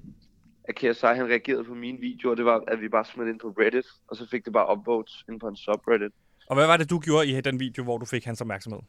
at 0.69 0.75
KSI, 0.75 1.07
han 1.07 1.29
reagerede 1.29 1.65
på 1.65 1.75
mine 1.75 1.99
videoer, 1.99 2.35
det 2.35 2.45
var, 2.45 2.65
at 2.69 2.81
vi 2.81 2.89
bare 2.89 3.05
smed 3.05 3.27
ind 3.27 3.41
på 3.41 3.49
Reddit, 3.49 3.87
og 4.09 4.17
så 4.17 4.29
fik 4.31 4.45
det 4.45 4.53
bare 4.53 4.77
upvotes 4.77 5.25
ind 5.29 5.41
på 5.41 5.49
en 5.49 5.57
subreddit. 5.57 6.13
Og 6.47 6.57
hvad 6.57 6.67
var 6.67 6.77
det, 6.77 6.91
du 6.91 6.99
gjorde 6.99 7.27
i 7.27 7.41
den 7.41 7.61
video, 7.61 7.85
hvor 7.85 7.99
du 7.99 8.05
fik 8.05 8.25
hans 8.25 8.41
opmærksomhed? 8.41 8.81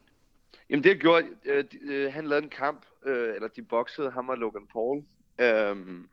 Jamen 0.70 0.84
det 0.84 0.90
jeg 0.90 0.98
gjorde, 0.98 1.26
øh, 1.44 1.64
de, 1.72 1.78
øh, 1.82 2.12
han 2.12 2.26
lavede 2.26 2.44
en 2.44 2.50
kamp, 2.50 2.84
øh, 3.06 3.34
eller 3.34 3.48
de 3.48 3.62
boxede 3.62 4.10
ham 4.10 4.28
og 4.28 4.36
Logan 4.38 4.66
Paul. 4.72 5.02
Øhm, 5.40 6.08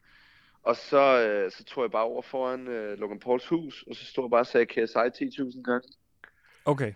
og 0.66 0.76
så, 0.76 1.22
øh, 1.28 1.52
så 1.52 1.64
tog 1.64 1.84
jeg 1.84 1.92
bare 1.92 2.04
over 2.04 2.22
foran 2.22 2.68
øh, 2.68 3.00
Logan 3.00 3.20
Pauls 3.20 3.48
hus, 3.48 3.84
og 3.90 3.96
så 3.96 4.06
stod 4.06 4.24
jeg 4.24 4.30
bare 4.30 4.40
og 4.42 4.48
sagde 4.48 4.66
KSI 4.66 5.24
10.000 5.24 5.64
gange. 5.64 5.88
Okay. 6.66 6.94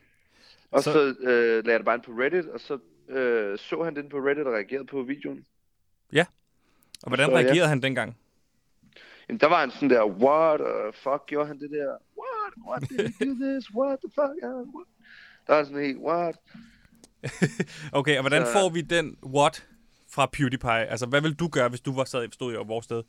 Og 0.71 0.83
Så- 0.83 0.91
så, 0.93 1.15
øh, 1.19 1.25
lagde 1.65 1.71
jeg 1.71 1.79
det 1.79 1.85
bare 1.85 1.95
ind 1.95 2.03
på 2.03 2.11
Reddit, 2.11 2.45
og 2.45 2.59
så 2.59 2.79
øh, 3.09 3.57
så 3.57 3.83
han 3.83 3.95
den 3.95 4.09
på 4.09 4.17
Reddit 4.17 4.47
og 4.47 4.53
reagerede 4.53 4.85
på 4.85 5.01
videoen. 5.01 5.45
Og 7.03 7.09
hvordan 7.09 7.25
Så, 7.25 7.31
ja. 7.31 7.37
reagerede 7.37 7.69
han 7.69 7.81
dengang? 7.81 8.17
Jamen 9.29 9.39
der 9.39 9.47
var 9.47 9.59
han 9.59 9.71
sådan 9.71 9.89
der, 9.89 10.05
what, 10.05 10.61
uh, 10.61 10.93
fuck, 10.93 11.25
gjorde 11.27 11.47
han 11.47 11.59
det 11.59 11.69
der? 11.71 11.97
What, 12.21 12.53
what 12.67 12.81
did 12.89 12.99
he 12.99 13.25
do 13.25 13.33
this? 13.45 13.71
What 13.75 13.99
the 14.03 14.11
fuck? 14.15 14.43
Uh, 14.43 14.49
what? 14.75 14.87
Der 15.47 15.53
var 15.55 15.63
sådan 15.63 15.83
helt, 15.85 15.97
what? 15.97 16.35
Okay, 17.99 18.15
og 18.17 18.21
hvordan 18.21 18.45
Så- 18.45 18.51
får 18.53 18.69
vi 18.69 18.81
den 18.81 19.17
what 19.35 19.67
fra 20.11 20.25
PewDiePie? 20.33 20.85
Altså, 20.85 21.05
hvad 21.05 21.21
vil 21.21 21.33
du 21.33 21.47
gøre, 21.47 21.69
hvis 21.69 21.81
du 21.81 21.95
var 21.95 22.03
sad, 22.03 22.31
stod 22.31 22.53
i 22.53 22.55
vores 22.55 22.85
sted? 22.85 23.03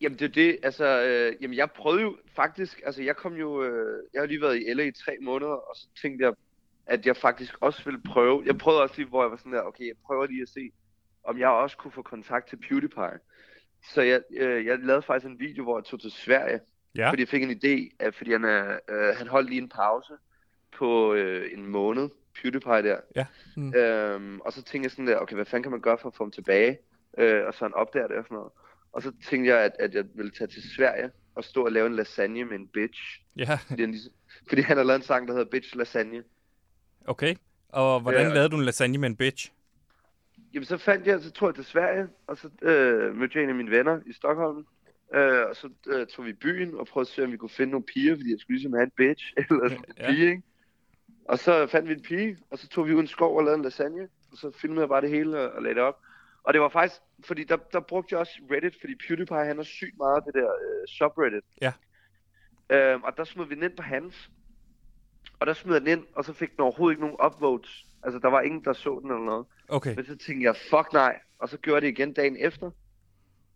Jamen 0.00 0.18
det 0.18 0.24
er 0.24 0.32
det, 0.32 0.58
altså, 0.62 0.84
øh, 1.02 1.42
jamen 1.42 1.56
jeg 1.56 1.70
prøvede 1.70 2.02
jo 2.02 2.16
faktisk, 2.36 2.80
altså 2.86 3.02
jeg 3.02 3.16
kom 3.16 3.34
jo, 3.34 3.62
øh, 3.62 4.02
jeg 4.14 4.22
har 4.22 4.26
lige 4.26 4.40
været 4.40 4.56
i 4.56 4.72
LA 4.74 4.82
i 4.82 4.92
tre 4.92 5.16
måneder, 5.22 5.50
og 5.50 5.76
så 5.76 5.86
tænkte 6.02 6.24
jeg, 6.24 6.34
at 6.86 7.06
jeg 7.06 7.16
faktisk 7.16 7.54
også 7.60 7.84
ville 7.84 8.00
prøve, 8.02 8.42
jeg 8.46 8.58
prøvede 8.58 8.82
også 8.82 8.94
lige, 8.96 9.08
hvor 9.08 9.22
jeg 9.22 9.30
var 9.30 9.36
sådan 9.36 9.52
der, 9.52 9.62
okay, 9.62 9.86
jeg 9.86 9.94
prøver 10.06 10.26
lige 10.26 10.42
at 10.42 10.48
se, 10.48 10.70
om 11.24 11.38
jeg 11.38 11.48
også 11.48 11.76
kunne 11.76 11.92
få 11.92 12.02
kontakt 12.02 12.48
til 12.48 12.56
PewDiePie. 12.56 13.18
Så 13.94 14.02
jeg, 14.02 14.22
øh, 14.36 14.66
jeg 14.66 14.78
lavede 14.78 15.02
faktisk 15.02 15.26
en 15.26 15.40
video, 15.40 15.62
hvor 15.62 15.78
jeg 15.78 15.84
tog 15.84 16.00
til 16.00 16.10
Sverige, 16.10 16.60
Ja. 16.96 17.10
fordi 17.10 17.22
jeg 17.22 17.28
fik 17.28 17.42
en 17.42 17.50
idé, 17.50 17.96
at 17.98 18.14
fordi 18.14 18.32
han, 18.32 18.44
er, 18.44 18.78
øh, 18.88 19.16
han 19.16 19.26
holdt 19.26 19.48
lige 19.50 19.62
en 19.62 19.68
pause 19.68 20.12
på 20.78 21.14
øh, 21.14 21.52
en 21.52 21.66
måned, 21.66 22.08
PewDiePie 22.42 22.82
der. 22.82 23.00
Ja. 23.16 23.26
Mm. 23.56 23.74
Øhm, 23.74 24.40
og 24.40 24.52
så 24.52 24.62
tænkte 24.62 24.84
jeg 24.86 24.90
sådan 24.90 25.06
der, 25.06 25.16
okay, 25.18 25.34
hvad 25.34 25.44
fanden 25.44 25.62
kan 25.62 25.72
man 25.72 25.80
gøre 25.80 25.98
for 25.98 26.08
at 26.08 26.14
få 26.14 26.24
ham 26.24 26.30
tilbage? 26.30 26.78
Øh, 27.18 27.46
og 27.46 27.54
så 27.54 27.64
han 27.64 27.74
opdager 27.74 28.06
det 28.06 28.16
og 28.16 28.24
sådan 28.24 28.34
noget. 28.34 28.52
Og 28.98 29.02
så 29.02 29.12
tænkte 29.30 29.50
jeg, 29.50 29.64
at, 29.64 29.72
at 29.78 29.94
jeg 29.94 30.04
ville 30.14 30.30
tage 30.30 30.48
til 30.48 30.62
Sverige 30.76 31.10
og 31.34 31.44
stå 31.44 31.64
og 31.64 31.72
lave 31.72 31.86
en 31.86 31.94
lasagne 31.94 32.44
med 32.44 32.56
en 32.56 32.68
bitch. 32.68 33.20
Ja, 33.36 33.58
Fordi 33.68 33.82
han, 33.82 33.90
ligesom, 33.90 34.12
fordi 34.48 34.62
han 34.62 34.76
har 34.76 34.84
lavet 34.84 34.98
en 34.98 35.04
sang, 35.04 35.28
der 35.28 35.34
hedder 35.34 35.50
Bitch 35.50 35.76
Lasagne. 35.76 36.22
okay. 37.06 37.34
Og 37.68 38.00
hvordan 38.00 38.26
Ja. 38.28 38.34
lavede 38.34 38.48
du 38.48 38.56
en 38.56 38.64
lasagne 38.64 38.98
med 38.98 39.08
en 39.08 39.16
bitch? 39.16 39.52
Jamen 40.54 40.64
så 40.64 40.76
fandt 40.76 41.06
jeg, 41.06 41.20
så 41.20 41.30
tog 41.30 41.48
jeg 41.48 41.54
til 41.54 41.64
Sverige, 41.64 42.08
og 42.26 42.36
så 42.36 42.48
øh, 42.62 43.16
mødte 43.16 43.32
jeg 43.38 43.42
en 43.44 43.48
af 43.48 43.54
mine 43.54 43.70
venner 43.70 44.00
i 44.06 44.12
Stockholm. 44.12 44.66
Øh, 45.14 45.46
og 45.50 45.56
så 45.56 45.68
øh, 45.86 46.06
tog 46.06 46.24
vi 46.24 46.30
i 46.30 46.34
byen 46.34 46.74
og 46.74 46.86
prøvede 46.86 47.08
at 47.08 47.14
se, 47.14 47.24
om 47.24 47.32
vi 47.32 47.36
kunne 47.36 47.48
finde 47.50 47.70
nogle 47.70 47.84
piger, 47.94 48.16
fordi 48.16 48.30
jeg 48.30 48.38
skulle 48.40 48.56
ligesom 48.56 48.72
have 48.72 48.84
en 48.84 48.92
bitch, 48.96 49.32
eller 49.50 49.64
en 49.64 49.84
Ja. 49.98 50.10
pige, 50.10 50.30
ikke? 50.30 50.42
Og 51.24 51.38
så 51.38 51.66
fandt 51.66 51.88
vi 51.88 51.94
en 51.94 52.02
pige, 52.02 52.38
og 52.50 52.58
så 52.58 52.68
tog 52.68 52.88
vi 52.88 52.94
ud 52.94 53.00
en 53.00 53.06
skov 53.06 53.36
og 53.36 53.44
lavede 53.44 53.58
en 53.58 53.64
lasagne, 53.64 54.08
og 54.32 54.38
så 54.38 54.50
filmede 54.60 54.80
jeg 54.80 54.88
bare 54.88 55.00
det 55.00 55.10
hele 55.10 55.40
og, 55.40 55.50
og 55.52 55.62
lagde 55.62 55.74
det 55.74 55.82
op. 55.82 55.98
Og 56.42 56.52
det 56.54 56.60
var 56.60 56.68
faktisk, 56.68 57.00
fordi 57.24 57.44
der, 57.44 57.56
der 57.56 57.80
brugte 57.80 58.12
jeg 58.12 58.20
også 58.20 58.40
Reddit, 58.50 58.76
fordi 58.80 58.94
PewDiePie, 59.06 59.44
han 59.44 59.56
har 59.56 59.64
sygt 59.64 59.96
meget 59.96 60.16
af 60.16 60.22
det 60.22 60.34
der 60.34 60.50
øh, 60.50 60.88
subreddit. 60.88 61.44
Ja. 61.60 61.72
Øhm, 62.70 63.02
og 63.02 63.16
der 63.16 63.24
smed 63.24 63.46
vi 63.46 63.54
den 63.54 63.62
ind 63.62 63.76
på 63.76 63.82
hans. 63.82 64.30
Og 65.40 65.46
der 65.46 65.52
smed 65.52 65.74
jeg 65.74 65.80
den 65.80 65.98
ind, 65.98 66.06
og 66.14 66.24
så 66.24 66.32
fik 66.32 66.50
den 66.50 66.60
overhovedet 66.60 66.92
ikke 66.92 67.00
nogen 67.00 67.16
upvotes. 67.26 67.84
Altså, 68.02 68.18
der 68.18 68.28
var 68.28 68.40
ingen, 68.40 68.64
der 68.64 68.72
så 68.72 68.98
den 69.02 69.10
eller 69.10 69.24
noget. 69.24 69.46
Okay. 69.68 69.94
Men 69.94 70.04
så 70.04 70.16
tænkte 70.16 70.44
jeg, 70.44 70.56
fuck 70.70 70.92
nej. 70.92 71.18
Og 71.38 71.48
så 71.48 71.56
gjorde 71.58 71.74
jeg 71.74 71.82
det 71.82 71.88
igen 71.88 72.12
dagen 72.12 72.36
efter. 72.36 72.70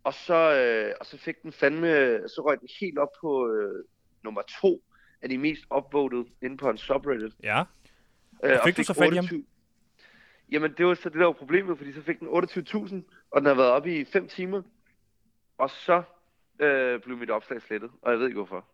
Og 0.05 0.15
så, 0.15 0.35
øh, 0.35 0.95
og 1.01 1.07
så 1.07 1.19
fik 1.19 1.43
den 1.43 1.53
fandme, 1.53 1.89
så 2.29 2.43
røg 2.47 2.61
den 2.61 2.69
helt 2.81 2.99
op 2.99 3.09
på 3.21 3.49
øh, 3.49 3.85
nummer 4.25 4.43
to 4.61 4.83
af 5.23 5.29
de 5.29 5.39
mest 5.39 5.63
upvoted 5.77 6.25
inde 6.43 6.57
på 6.57 6.71
en 6.71 6.79
subreddit. 6.79 7.33
Ja. 7.43 7.65
Øh, 8.45 8.59
fik 8.65 8.77
du 8.77 8.83
så 8.83 8.95
fat? 8.95 9.09
28 9.09 9.45
Jamen, 10.53 10.75
det 10.79 10.87
var 10.87 10.95
så 10.95 11.09
det, 11.09 11.19
der 11.19 11.25
var 11.25 11.33
problemet, 11.33 11.79
fordi 11.79 11.93
så 11.93 12.03
fik 12.03 12.21
den 12.21 12.29
28.000, 12.29 12.95
og 13.31 13.41
den 13.41 13.47
har 13.47 13.55
været 13.55 13.71
oppe 13.71 14.01
i 14.01 14.05
5 14.05 14.29
timer. 14.29 14.63
Og 15.59 15.71
så 15.71 16.03
øh, 16.61 17.01
blev 17.01 17.17
mit 17.17 17.31
opslag 17.31 17.63
slettet, 17.63 17.91
og 18.03 18.11
jeg 18.13 18.19
ved 18.19 18.27
ikke 18.27 18.37
hvorfor. 18.39 18.65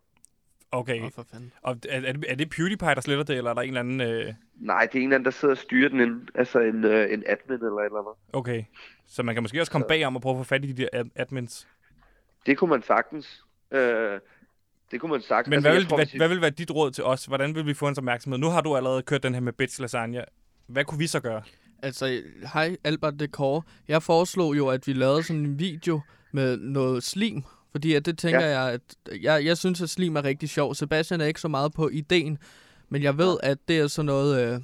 Okay. 0.72 1.02
Åh, 1.04 1.10
for 1.14 1.26
fanden. 1.32 1.52
Og 1.62 1.76
er, 1.88 2.00
er, 2.00 2.12
det, 2.12 2.24
er 2.28 2.34
det 2.34 2.50
PewDiePie, 2.50 2.94
der 2.94 3.00
sletter 3.00 3.24
det, 3.24 3.36
eller 3.36 3.50
er 3.50 3.54
der 3.54 3.62
en 3.62 3.68
eller 3.68 3.80
anden... 3.80 4.00
Øh... 4.00 4.34
Nej, 4.56 4.86
det 4.92 4.94
er 4.94 4.98
en 4.98 5.02
eller 5.02 5.14
anden, 5.14 5.24
der 5.24 5.30
sidder 5.30 5.54
og 5.54 5.58
styrer 5.58 5.88
den. 5.88 6.28
Altså 6.34 6.60
en, 6.60 6.84
øh, 6.84 7.12
en 7.12 7.24
admin 7.26 7.54
eller 7.56 7.78
et 7.78 7.84
eller 7.84 7.98
andet. 7.98 8.14
Okay. 8.32 8.64
Så 9.06 9.22
man 9.22 9.34
kan 9.34 9.42
måske 9.44 9.60
også 9.60 9.72
komme 9.72 9.84
Så- 9.84 9.88
bagom 9.88 10.16
og 10.16 10.22
prøve 10.22 10.34
at 10.34 10.38
få 10.40 10.44
fat 10.48 10.64
i 10.64 10.72
de 10.72 10.82
der 10.82 10.88
ad- 10.92 11.10
admins. 11.16 11.68
Det 12.46 12.58
kunne 12.58 12.70
man 12.70 12.82
sagtens. 12.82 13.44
Øh, 13.70 14.20
det 14.90 15.00
kunne 15.00 15.10
man 15.12 15.20
sagtens. 15.20 15.50
Men 15.50 15.54
Altså, 15.56 15.68
hvad, 15.70 15.78
vil, 15.78 15.88
tror, 15.88 15.96
hvad, 15.96 16.06
hvad 16.16 16.28
vil 16.28 16.40
være 16.40 16.50
dit 16.50 16.70
råd 16.70 16.90
til 16.90 17.04
os? 17.04 17.24
Hvordan 17.26 17.54
vil 17.54 17.66
vi 17.66 17.74
få 17.74 17.86
hans 17.86 17.98
opmærksomhed? 17.98 18.38
Nu 18.38 18.48
har 18.48 18.60
du 18.60 18.76
allerede 18.76 19.02
kørt 19.02 19.22
den 19.22 19.34
her 19.34 19.40
med 19.40 19.52
bitch 19.52 19.80
lasagne. 19.80 20.24
Hvad 20.66 20.84
kunne 20.84 20.98
vi 20.98 21.06
så 21.06 21.20
gøre? 21.20 21.42
Altså, 21.82 22.20
hej 22.52 22.76
Albert 22.84 23.20
Decor. 23.20 23.66
Jeg 23.88 24.02
foreslog 24.02 24.56
jo, 24.56 24.68
at 24.68 24.86
vi 24.86 24.92
lavede 24.92 25.22
sådan 25.22 25.42
en 25.42 25.58
video 25.58 26.00
med 26.32 26.56
noget 26.56 27.02
slim. 27.02 27.42
Fordi 27.72 27.94
at 27.94 28.06
det 28.06 28.18
tænker 28.18 28.40
Ja. 28.40 28.60
jeg, 28.62 28.72
at 28.72 28.80
jeg, 29.22 29.44
jeg 29.44 29.56
synes, 29.58 29.80
at 29.82 29.90
slim 29.90 30.16
er 30.16 30.24
rigtig 30.24 30.48
sjov. 30.48 30.74
Sebastian 30.74 31.20
er 31.20 31.24
ikke 31.24 31.40
så 31.40 31.48
meget 31.48 31.72
på 31.72 31.88
ideen, 31.88 32.38
men 32.88 33.02
jeg 33.02 33.18
ved, 33.18 33.36
at 33.42 33.58
det 33.68 33.78
er 33.78 33.86
sådan 33.86 34.06
noget, 34.06 34.52
øh, 34.54 34.60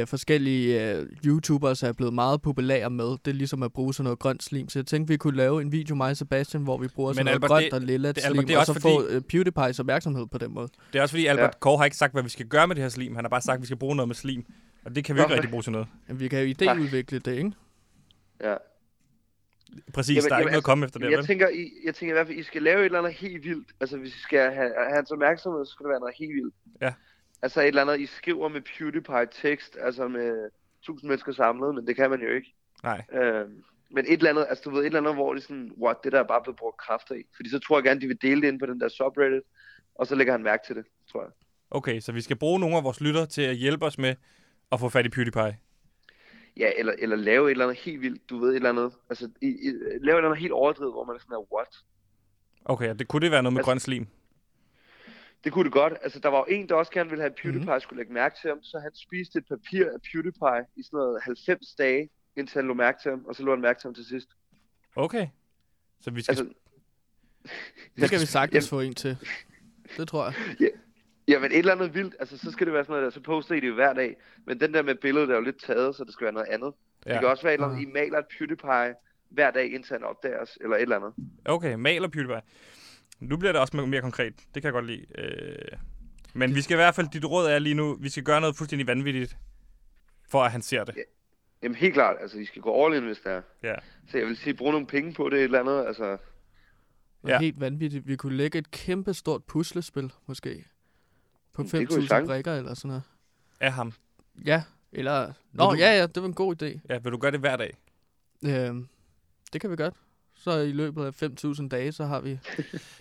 øh, 0.00 0.06
forskellige 0.06 0.90
øh, 0.92 1.06
YouTubers 1.26 1.82
er 1.82 1.92
blevet 1.92 2.14
meget 2.14 2.42
populære 2.42 2.90
med. 2.90 3.04
Det 3.04 3.26
er 3.26 3.32
ligesom 3.32 3.62
at 3.62 3.72
bruge 3.72 3.94
sådan 3.94 4.04
noget 4.04 4.18
grønt 4.18 4.42
slim. 4.42 4.68
Så 4.68 4.78
jeg 4.78 4.86
tænkte, 4.86 5.12
vi 5.12 5.16
kunne 5.16 5.36
lave 5.36 5.62
en 5.62 5.72
video, 5.72 5.94
mig 5.94 6.10
og 6.10 6.16
Sebastian, 6.16 6.62
hvor 6.62 6.78
vi 6.78 6.88
bruger 6.88 7.08
Men 7.10 7.14
sådan 7.14 7.24
noget 7.24 7.34
Albert, 7.34 7.48
grønt 7.50 7.64
det- 7.64 7.72
og 7.72 7.80
lilla 7.80 8.12
det- 8.12 8.22
slim, 8.22 8.30
Albert, 8.32 8.48
det 8.48 8.54
er 8.54 8.58
og 8.58 8.66
så 8.66 8.72
også 8.72 8.82
få 8.82 9.02
fordi- 9.02 9.14
øh, 9.36 9.42
PewDiePie's 9.46 9.80
opmærksomhed 9.80 10.26
på 10.26 10.38
den 10.38 10.54
måde. 10.54 10.68
Det 10.92 10.98
er 10.98 11.02
også 11.02 11.12
fordi 11.12 11.26
Albert 11.26 11.44
ja. 11.54 11.58
Kåre 11.60 11.76
har 11.78 11.84
ikke 11.84 11.96
sagt, 11.96 12.12
hvad 12.12 12.22
vi 12.22 12.28
skal 12.28 12.46
gøre 12.46 12.66
med 12.66 12.76
det 12.76 12.82
her 12.82 12.88
slim. 12.88 13.14
Han 13.14 13.24
har 13.24 13.28
bare 13.28 13.40
sagt, 13.40 13.54
at 13.56 13.60
vi 13.60 13.66
skal 13.66 13.78
bruge 13.78 13.96
noget 13.96 14.08
med 14.08 14.14
slim. 14.16 14.44
Og 14.84 14.96
det 14.96 15.04
kan 15.04 15.14
vi 15.14 15.20
jo 15.20 15.24
ikke 15.26 15.34
rigtig 15.34 15.50
bruge 15.50 15.62
til 15.62 15.72
noget. 15.72 15.88
Men 16.06 16.20
vi 16.20 16.28
kan 16.28 16.38
jo 16.42 16.54
idéudvikle 16.54 17.18
det, 17.18 17.36
ikke? 17.36 17.52
Ja. 18.40 18.56
Præcis, 19.94 20.16
Jamen, 20.16 20.28
der 20.28 20.34
er 20.34 20.38
jamen, 20.38 20.48
ikke 20.48 20.52
noget 20.52 20.56
at 20.56 20.64
komme 20.64 20.84
efter 20.84 21.00
Jamen, 21.00 21.06
det, 21.06 21.10
jeg 21.10 21.18
vel? 21.18 21.26
tænker, 21.26 21.48
I, 21.48 21.72
jeg 21.84 21.94
tænker 21.94 22.14
i 22.14 22.16
hvert 22.16 22.26
fald, 22.26 22.38
I 22.38 22.42
skal 22.42 22.62
lave 22.62 22.80
et 22.80 22.84
eller 22.84 22.98
andet 22.98 23.12
helt 23.12 23.44
vildt. 23.44 23.68
Altså, 23.80 23.96
hvis 23.96 24.16
I 24.16 24.20
skal 24.20 24.52
have, 24.52 24.72
have 24.76 24.94
hans 24.94 25.10
opmærksomhed, 25.10 25.66
så 25.66 25.72
skal 25.72 25.84
det 25.84 25.90
være 25.90 26.00
noget 26.00 26.14
helt 26.18 26.34
vildt. 26.34 26.54
Ja. 26.80 26.92
Altså 27.42 27.60
et 27.60 27.66
eller 27.66 27.82
andet, 27.82 28.00
I 28.00 28.06
skriver 28.06 28.48
med 28.48 28.60
PewDiePie 28.60 29.26
tekst, 29.42 29.76
altså 29.80 30.08
med 30.08 30.50
tusind 30.82 31.08
mennesker 31.08 31.32
samlet, 31.32 31.74
men 31.74 31.86
det 31.86 31.96
kan 31.96 32.10
man 32.10 32.20
jo 32.20 32.28
ikke. 32.28 32.54
Nej. 32.82 33.02
Øhm, 33.12 33.62
men 33.90 34.04
et 34.04 34.12
eller 34.12 34.30
andet, 34.30 34.46
altså 34.48 34.64
du 34.64 34.70
ved, 34.70 34.80
et 34.80 34.86
eller 34.86 35.00
andet, 35.00 35.14
hvor 35.14 35.34
det 35.34 35.40
er 35.40 35.46
sådan, 35.46 35.72
what, 35.82 35.96
det 36.04 36.12
der 36.12 36.18
er 36.18 36.26
bare 36.28 36.42
blevet 36.42 36.58
brugt 36.58 36.76
kræfter 36.76 37.14
i. 37.14 37.22
Fordi 37.36 37.50
så 37.50 37.58
tror 37.58 37.76
jeg 37.76 37.84
gerne, 37.84 38.00
de 38.00 38.06
vil 38.06 38.22
dele 38.22 38.42
det 38.42 38.48
ind 38.48 38.58
på 38.58 38.66
den 38.66 38.80
der 38.80 38.88
subreddit, 38.88 39.42
og 39.94 40.06
så 40.06 40.14
lægger 40.14 40.32
han 40.32 40.42
mærke 40.42 40.62
til 40.66 40.76
det, 40.76 40.84
tror 41.12 41.22
jeg. 41.22 41.30
Okay, 41.70 42.00
så 42.00 42.12
vi 42.12 42.20
skal 42.20 42.36
bruge 42.36 42.60
nogle 42.60 42.76
af 42.76 42.84
vores 42.84 43.00
lyttere 43.00 43.26
til 43.26 43.42
at 43.42 43.56
hjælpe 43.56 43.86
os 43.86 43.98
med 43.98 44.14
at 44.72 44.80
få 44.80 44.88
fat 44.88 45.06
i 45.06 45.08
PewDiePie. 45.08 45.58
Ja, 46.56 46.70
eller, 46.76 46.92
eller 46.98 47.16
lave 47.16 47.46
et 47.46 47.50
eller 47.50 47.64
andet 47.64 47.78
helt 47.78 48.00
vildt, 48.00 48.30
du 48.30 48.38
ved, 48.38 48.50
et 48.50 48.56
eller 48.56 48.68
andet. 48.68 48.92
Altså, 49.10 49.30
i, 49.42 49.46
i, 49.46 49.68
lave 49.70 49.94
et 49.94 50.00
eller 50.04 50.16
andet 50.28 50.38
helt 50.38 50.52
overdrevet, 50.52 50.92
hvor 50.92 51.04
man 51.04 51.16
er 51.16 51.20
sådan 51.20 51.32
her, 51.36 51.52
what? 51.54 51.68
Okay, 52.64 52.94
det 52.94 53.08
kunne 53.08 53.20
det 53.22 53.30
være 53.30 53.42
noget 53.42 53.52
med 53.52 53.60
Altså- 53.60 53.70
grøn 53.70 53.80
slim? 53.80 54.06
Det 55.44 55.52
kunne 55.52 55.64
det 55.64 55.72
godt. 55.72 55.92
Altså, 56.02 56.18
der 56.20 56.28
var 56.28 56.38
jo 56.38 56.44
en, 56.48 56.68
der 56.68 56.74
også 56.74 56.92
gerne 56.92 57.10
ville 57.10 57.22
have, 57.22 57.30
at 57.30 57.34
PewDiePie 57.42 57.58
Mhm. 57.60 57.68
mm-hmm. 57.68 57.80
skulle 57.80 58.00
lægge 58.00 58.12
mærke 58.12 58.36
til 58.40 58.48
ham, 58.50 58.62
så 58.62 58.78
han 58.78 58.94
spiste 58.94 59.38
et 59.38 59.46
papir 59.48 59.86
af 59.86 60.00
PewDiePie 60.12 60.66
i 60.76 60.82
sådan 60.82 60.96
noget 60.96 61.22
90 61.22 61.74
dage, 61.74 62.08
indtil 62.36 62.54
han 62.54 62.66
lå 62.66 62.74
mærke 62.74 62.98
til 63.02 63.10
ham, 63.10 63.24
og 63.24 63.34
så 63.36 63.42
lå 63.42 63.50
han 63.50 63.60
mærke 63.60 63.80
til 63.80 63.86
ham 63.88 63.94
til 63.94 64.04
sidst. 64.04 64.28
Okay. 64.96 65.26
Så 66.00 66.10
vi 66.10 66.22
skal... 66.22 66.32
Altså, 66.32 66.44
Det 68.00 68.10
kan 68.10 68.20
vi 68.20 68.26
sagtens 68.26 68.64
Jamen- 68.64 68.68
få 68.68 68.80
en 68.80 68.94
til. 68.94 69.16
Det 69.96 70.08
tror 70.08 70.24
jeg. 70.24 70.70
Jamen, 71.28 71.52
et 71.52 71.58
eller 71.58 71.72
andet 71.72 71.94
vildt, 71.94 72.14
altså, 72.20 72.38
så 72.38 72.50
skal 72.50 72.66
det 72.66 72.74
være 72.74 72.84
sådan 72.84 72.92
noget 72.92 73.04
der, 73.04 73.10
så 73.10 73.20
poster 73.20 73.54
I 73.54 73.60
det 73.60 73.68
jo 73.68 73.74
hver 73.74 73.92
dag. 73.92 74.16
Men 74.46 74.60
den 74.60 74.74
der 74.74 74.82
med 74.82 74.94
billedet, 74.94 75.28
der 75.28 75.34
er 75.34 75.38
jo 75.38 75.44
lidt 75.44 75.62
taget, 75.64 75.94
så 75.94 76.04
det 76.04 76.12
skal 76.12 76.24
være 76.24 76.34
noget 76.34 76.48
andet. 76.48 76.72
Ja. 77.06 77.12
Det 77.12 77.20
kan 77.20 77.28
også 77.28 77.42
være 77.42 77.54
et 77.54 77.58
eller 77.58 77.68
andet, 77.68 77.82
I 77.82 77.86
maler 77.92 78.18
et 78.18 78.24
PewDiePie 78.38 78.94
hver 79.30 79.50
dag, 79.50 79.72
indtil 79.74 79.92
han 79.92 80.04
opdager 80.04 80.38
os, 80.38 80.58
eller 80.60 80.76
et 80.76 80.82
eller 80.82 80.96
andet. 80.96 81.12
Okay, 81.44 81.74
maler 81.74 82.08
PewDiePie. 82.08 82.42
Nu 83.20 83.36
bliver 83.36 83.52
det 83.52 83.60
også 83.60 83.76
mere- 83.76 84.00
konkret. 84.00 84.34
Det 84.36 84.62
kan 84.62 84.64
jeg 84.64 84.72
godt 84.72 84.86
lide. 84.86 85.06
Øh... 85.18 85.78
Men 86.34 86.54
vi 86.54 86.60
skal 86.62 86.74
i 86.74 86.76
hvert 86.76 86.94
fald, 86.94 87.06
dit 87.12 87.24
råd 87.24 87.46
er 87.46 87.58
lige 87.58 87.74
nu, 87.74 87.96
vi 88.00 88.08
skal 88.08 88.22
gøre 88.22 88.40
noget 88.40 88.56
fuldstændig 88.56 88.86
vanvittigt, 88.86 89.36
for 90.30 90.42
at 90.42 90.50
han 90.50 90.62
ser 90.62 90.84
det. 90.84 90.94
Jamen, 91.62 91.74
helt 91.74 91.94
klart, 91.94 92.16
altså, 92.20 92.38
I 92.38 92.44
skal 92.44 92.62
gå 92.62 92.84
all 92.86 92.94
in, 92.96 93.02
hvis 93.04 93.18
det 93.18 93.32
er. 93.32 93.42
Ja. 93.62 93.74
Så 94.08 94.18
jeg 94.18 94.26
vil 94.26 94.36
sige, 94.36 94.54
brug 94.54 94.72
nogle 94.72 94.86
penge 94.86 95.14
på 95.14 95.28
det, 95.28 95.38
et 95.38 95.44
eller 95.44 95.60
andet, 95.60 95.86
altså... 95.86 96.04
Ja. 96.04 96.16
Ja. 97.28 97.38
Helt 97.38 97.60
vanvittigt. 97.60 98.06
Vi 98.08 98.16
kunne 98.16 98.36
lægge 98.36 98.58
et 98.58 98.70
kæmpe 98.70 99.14
stort 99.14 99.44
puslespil, 99.44 100.12
måske. 100.26 100.64
På 101.52 101.62
Det 101.62 101.70
kunne 101.72 101.80
vi 102.00 102.04
5.000 102.04 102.08
sagtens. 102.08 102.28
brikker 102.28 102.54
eller 102.54 102.74
sådan 102.74 102.88
noget. 102.88 103.02
Af 103.60 103.72
ham. 103.72 103.92
Ja, 104.46 104.62
eller... 104.92 105.32
Nå, 105.52 105.70
du- 105.70 105.76
ja, 105.78 105.96
ja, 105.98 106.06
det 106.06 106.22
var 106.22 106.28
en 106.28 106.34
god 106.34 106.62
idé. 106.62 106.78
Ja, 106.88 106.98
vil 106.98 107.12
du 107.12 107.16
gøre 107.18 107.30
det 107.30 107.40
hver 107.40 107.56
dag? 107.56 107.76
Øhm, 108.44 108.88
det 109.52 109.60
kan 109.60 109.70
vi 109.70 109.76
godt. 109.76 109.94
Så 110.34 110.58
i 110.58 110.72
løbet 110.72 111.04
af 111.04 111.22
5.000 111.22 111.68
dage, 111.68 111.92
så 111.92 112.04
har 112.04 112.20
vi... 112.20 112.30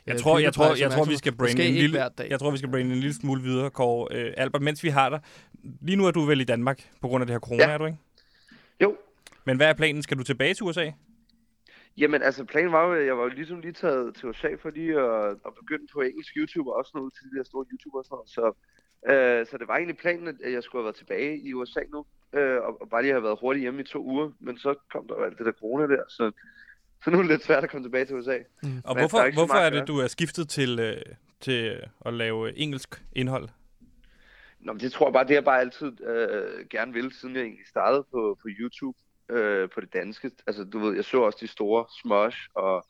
Jeg 0.06 0.14
øh, 0.16 0.20
tror, 0.20 0.40
jeg 0.40 0.54
tror, 0.54 0.76
jeg 0.76 0.92
tror, 0.92 1.06
vi 1.06 1.18
skal 1.18 1.34
Måske 1.40 1.66
en 1.68 1.74
lille, 1.74 2.10
jeg 2.30 2.40
tror, 2.40 2.52
vi 2.52 2.58
skal 2.58 2.70
brain 2.72 2.86
en 2.86 2.96
lille 3.00 3.14
smule 3.14 3.42
videre, 3.42 3.70
Kåre. 3.70 4.08
Øh, 4.16 4.34
Albert, 4.38 4.62
mens 4.62 4.84
vi 4.84 4.90
har 4.90 5.10
dig, 5.10 5.20
lige 5.82 5.96
nu 5.96 6.06
er 6.06 6.12
du 6.12 6.22
vel 6.26 6.42
i 6.42 6.44
Danmark 6.44 6.90
på 7.02 7.08
grund 7.08 7.22
af 7.22 7.28
det 7.28 7.34
her 7.34 7.40
corona, 7.40 7.64
Ja. 7.64 7.70
er 7.74 7.78
du 7.78 7.86
ikke? 7.86 7.98
Jo, 8.82 8.98
Men 9.46 9.58
hvad 9.58 9.68
er 9.70 9.74
planen? 9.74 10.04
Skal 10.04 10.18
du 10.18 10.24
tilbage 10.24 10.54
til 10.54 10.64
USA? 10.64 10.92
Jamen, 11.98 12.22
altså, 12.22 12.46
planen 12.46 12.72
var 12.72 12.88
jo, 12.88 12.94
at 12.94 13.06
jeg 13.06 13.18
var 13.18 13.24
jo 13.24 13.30
ligesom 13.30 13.60
lige 13.60 13.74
taget 13.74 14.16
til 14.16 14.30
USA 14.30 14.56
for 14.62 14.70
lige 14.70 15.00
at, 15.00 15.32
at 15.46 15.54
begynde 15.60 15.88
på 15.94 16.02
engelsk 16.02 16.34
YouTube, 16.38 16.72
og 16.72 16.76
også 16.76 16.98
ud 16.98 17.12
til 17.12 17.32
de 17.32 17.38
der 17.38 17.44
store 17.44 17.66
YouTubere 17.72 18.02
og 18.02 18.06
sådan 18.06 18.16
noget. 18.16 18.30
Så, 18.30 18.46
øh, 19.12 19.46
så 19.48 19.58
det 19.58 19.68
var 19.68 19.76
egentlig 19.76 19.98
planen, 19.98 20.28
at 20.28 20.54
jeg 20.54 20.64
skulle 20.64 20.80
have 20.80 20.86
været 20.86 20.96
tilbage 20.96 21.38
i 21.38 21.54
USA 21.54 21.80
nu, 21.94 22.06
øh, 22.34 22.62
og, 22.62 22.82
og 22.82 22.90
bare 22.90 23.02
lige 23.02 23.12
have 23.12 23.24
været 23.24 23.40
hurtigt 23.42 23.62
hjemme 23.62 23.82
i 23.82 23.84
to 23.84 24.06
uger. 24.06 24.32
Men 24.40 24.58
så 24.58 24.76
kom 24.92 25.08
der 25.08 25.16
jo 25.18 25.24
alt 25.24 25.38
det 25.38 25.46
der 25.46 25.52
corona 25.52 25.88
der, 25.96 26.04
så, 26.10 26.32
så 27.04 27.10
nu 27.10 27.18
er 27.18 27.22
det 27.22 27.32
lidt 27.32 27.44
svært 27.44 27.64
at 27.64 27.70
komme 27.70 27.86
tilbage 27.86 28.06
til 28.06 28.16
USA. 28.16 28.38
Og 28.38 28.40
Men 28.64 28.82
der 28.84 28.90
er 28.90 28.94
hvorfor, 28.94 29.34
hvorfor 29.34 29.54
er 29.54 29.70
det, 29.70 29.88
du 29.88 29.98
er 29.98 30.08
skiftet 30.08 30.50
til, 30.50 30.80
øh, 30.80 31.02
til 31.40 31.82
at 32.06 32.14
lave 32.14 32.58
engelsk 32.58 33.04
indhold? 33.16 33.50
Nå, 34.60 34.74
men 34.74 34.80
det 34.80 34.92
tror 34.92 35.08
jeg 35.08 35.14
bare, 35.14 35.28
det 35.28 35.34
jeg 35.34 35.44
bare 35.44 35.60
altid 35.60 36.02
øh, 36.02 36.66
gerne 36.70 36.94
vil, 36.94 37.12
siden 37.12 37.36
jeg 37.36 37.44
egentlig 37.44 37.68
startede 37.68 38.06
på, 38.12 38.38
på 38.42 38.48
YouTube, 38.60 38.98
øh, 39.30 39.70
på 39.70 39.82
det 39.82 39.94
danske. 39.94 40.32
Altså, 40.48 40.64
du 40.64 40.80
ved, 40.80 40.96
jeg 40.96 41.06
så 41.06 41.22
også 41.22 41.38
de 41.42 41.48
store 41.48 41.86
Smosh 42.02 42.38
og 42.54 42.86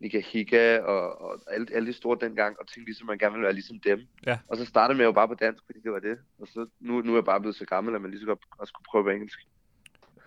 Nika 0.00 0.20
Higa 0.20 0.78
og, 0.80 1.20
og 1.20 1.38
alle, 1.46 1.66
alle 1.74 1.88
de 1.88 1.92
store 1.92 2.18
dengang, 2.20 2.56
og 2.60 2.66
tænkte 2.66 2.88
ligesom, 2.88 3.08
at 3.08 3.12
man 3.12 3.18
gerne 3.18 3.32
ville 3.32 3.44
være 3.44 3.52
ligesom 3.52 3.80
dem. 3.80 4.00
Ja. 4.26 4.38
Og 4.48 4.56
så 4.56 4.64
startede 4.64 4.98
med 4.98 5.04
jo 5.04 5.12
bare 5.12 5.28
på 5.28 5.34
dansk, 5.34 5.62
fordi 5.66 5.78
det 5.80 5.92
var 5.92 5.98
det. 5.98 6.18
Og 6.38 6.48
så 6.48 6.66
nu, 6.80 7.00
nu 7.00 7.12
er 7.12 7.16
jeg 7.16 7.24
bare 7.24 7.40
blevet 7.40 7.56
så 7.56 7.64
gammel, 7.64 7.94
at 7.94 8.00
man 8.02 8.10
lige 8.10 8.20
så 8.20 8.26
godt 8.26 8.40
også 8.58 8.72
kunne 8.72 8.84
prøve 8.90 9.04
på 9.04 9.10
engelsk. 9.10 9.38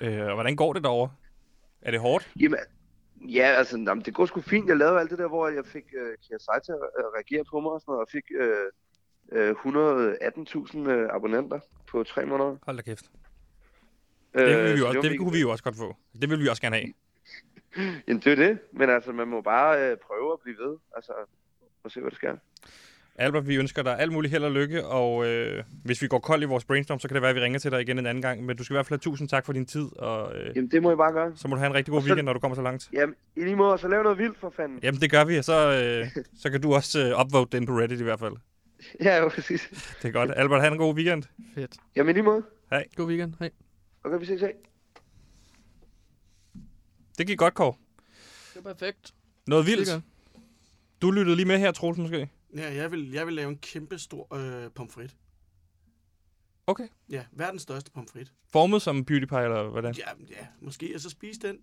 Øh, 0.02 0.28
og 0.28 0.34
hvordan 0.34 0.56
går 0.56 0.74
det 0.74 0.84
derovre? 0.84 1.12
Er 1.82 1.92
det 1.92 2.00
hårdt? 2.00 2.32
Jamen, 2.40 2.60
ja, 3.30 3.44
altså, 3.44 3.78
jamen, 3.78 4.06
det 4.06 4.14
går 4.14 4.26
sgu 4.26 4.42
fint. 4.42 4.68
Jeg 4.68 4.78
lavede 4.78 5.00
alt 5.00 5.10
det 5.10 5.18
der, 5.18 5.28
hvor 5.28 5.48
jeg 5.48 5.66
fik 5.66 5.86
øh, 5.98 6.18
KSI 6.18 6.58
til 6.66 6.72
at 6.72 6.90
øh, 7.00 7.06
reagere 7.16 7.44
på 7.52 7.60
mig 7.60 7.72
og 7.72 7.82
sådan 7.82 7.92
noget, 7.92 8.02
og 8.02 8.10
fik 8.12 8.24
øh, 8.40 8.68
øh, 9.32 9.52
118.000 9.52 10.90
øh, 10.90 11.10
abonnenter 11.16 11.60
på 11.88 12.04
tre 12.04 12.26
måneder. 12.26 12.56
Hold 12.66 12.78
da 12.78 12.84
kæft. 12.84 13.06
Øh, 14.36 14.48
Det, 14.50 14.64
vil 14.64 14.74
vi, 14.74 14.80
jo 14.80 14.88
også, 14.88 15.00
det 15.02 15.12
mega 15.12 15.18
kunne 15.18 15.32
vi 15.34 15.42
jo 15.42 15.50
også 15.50 15.64
godt 15.64 15.76
få. 15.78 15.96
Det 16.22 16.30
vil 16.30 16.40
vi 16.40 16.48
også 16.48 16.62
gerne 16.62 16.76
have. 16.76 16.94
Jamen, 18.08 18.22
det 18.26 18.32
er 18.32 18.36
det. 18.36 18.60
Men 18.74 18.90
altså, 18.90 19.12
man 19.12 19.28
må 19.28 19.42
bare 19.42 19.92
øh, 19.92 19.98
prøve 20.08 20.34
at 20.34 20.40
blive 20.44 20.56
ved. 20.58 20.78
Altså, 20.96 21.12
og 21.84 21.92
se, 21.92 22.00
hvad 22.02 22.12
der 22.12 22.16
sker. 22.16 22.36
Albert, 23.16 23.48
vi 23.48 23.56
ønsker 23.56 23.84
dig 23.84 24.00
alt 24.00 24.12
muligt 24.12 24.32
held 24.32 24.44
og 24.44 24.52
lykke, 24.52 24.86
og 24.86 25.26
øh, 25.28 25.64
hvis 25.86 26.02
vi 26.02 26.08
går 26.08 26.20
kold 26.20 26.42
i 26.42 26.46
vores 26.46 26.66
brainstorm, 26.66 27.00
så 27.00 27.08
kan 27.08 27.16
det 27.16 27.22
være, 27.22 27.30
at 27.30 27.36
vi 27.36 27.42
ringer 27.42 27.60
til 27.60 27.72
dig 27.72 27.82
igen 27.82 28.00
en 28.00 28.06
anden 28.06 28.22
gang. 28.22 28.46
Men 28.46 28.58
du 28.58 28.64
skal 28.64 28.74
i 28.74 28.76
hvert 28.76 28.86
fald 28.86 29.00
have 29.00 29.12
tusind 29.12 29.30
tak 29.30 29.46
for 29.46 29.54
din 29.54 29.66
tid, 29.66 29.88
og 29.98 30.36
øh, 30.38 30.52
Jamen, 30.56 30.72
det 30.72 30.82
må 30.84 30.92
I 30.92 30.96
bare 30.96 31.12
gøre. 31.14 31.32
så 31.36 31.48
må 31.48 31.56
du 31.56 31.60
have 31.60 31.68
en 31.70 31.74
rigtig 31.74 31.92
god 31.92 31.98
Og 31.98 32.04
så- 32.04 32.08
weekend, 32.10 32.26
når 32.26 32.34
du 32.34 32.40
kommer 32.40 32.56
så 32.56 32.62
langt. 32.62 32.90
Jamen, 32.94 33.16
i 33.36 33.44
lige 33.44 33.56
måde, 33.56 33.78
så 33.78 33.88
lav 33.88 34.04
noget 34.04 34.18
vildt 34.18 34.38
for 34.40 34.54
fanden. 34.56 34.80
Jamen, 34.84 35.02
det 35.02 35.12
gør 35.12 35.24
vi, 35.26 35.38
og 35.38 35.44
så, 35.44 35.72
øh, 36.06 36.24
så 36.42 36.50
kan 36.52 36.62
du 36.62 36.74
også 36.74 37.00
øh, 37.06 37.22
upvote 37.26 37.58
den 37.58 37.66
på 37.66 37.74
Reddit 37.80 38.00
i 38.00 38.04
hvert 38.04 38.20
fald. 38.20 38.34
Ja, 39.04 39.18
jo, 39.18 39.30
præcis. 39.30 39.70
Det 40.02 40.08
er 40.08 40.12
godt. 40.12 40.32
Albert, 40.36 40.62
have 40.62 40.72
en 40.72 40.78
god 40.78 40.96
weekend. 40.96 41.24
Fedt. 41.56 41.72
Jamen, 41.96 42.10
i 42.10 42.14
lige 42.14 42.24
måde. 42.24 42.44
God 42.96 43.08
weekend. 43.08 43.34
Hej. 43.40 43.50
Okay, 44.04 44.20
vi 44.20 44.26
ses 44.26 44.42
af. 44.44 44.56
Det 47.18 47.28
gik 47.28 47.38
godt, 47.38 47.54
Kåre. 47.54 47.74
Det 48.54 48.60
er 48.60 48.74
perfekt. 48.74 49.14
Noget 49.48 49.66
vildt. 49.66 49.88
Sikkert. 49.88 50.04
Du 51.02 51.12
lyttede 51.12 51.36
lige 51.36 51.46
med 51.46 51.58
her, 51.60 51.72
Troels, 51.72 51.98
måske? 51.98 52.30
Ja, 52.56 52.74
jeg 52.74 52.92
vil, 52.92 53.12
jeg 53.12 53.26
vil 53.26 53.34
lave 53.36 53.50
en 53.50 53.58
kæmpe 53.58 54.00
stor 54.00 54.36
øh, 54.36 54.72
pomfrit. 54.72 55.16
Okay. 56.68 56.88
Ja, 57.10 57.26
verdens 57.32 57.62
største 57.62 57.92
pomfrit. 57.92 58.34
Formet 58.52 58.82
som 58.82 59.06
PewDiePie, 59.06 59.44
eller 59.44 59.70
hvordan? 59.70 59.96
Ja, 59.96 60.10
ja, 60.30 60.48
måske, 60.62 60.92
og 60.96 61.02
så 61.02 61.10
spise 61.10 61.40
den. 61.40 61.58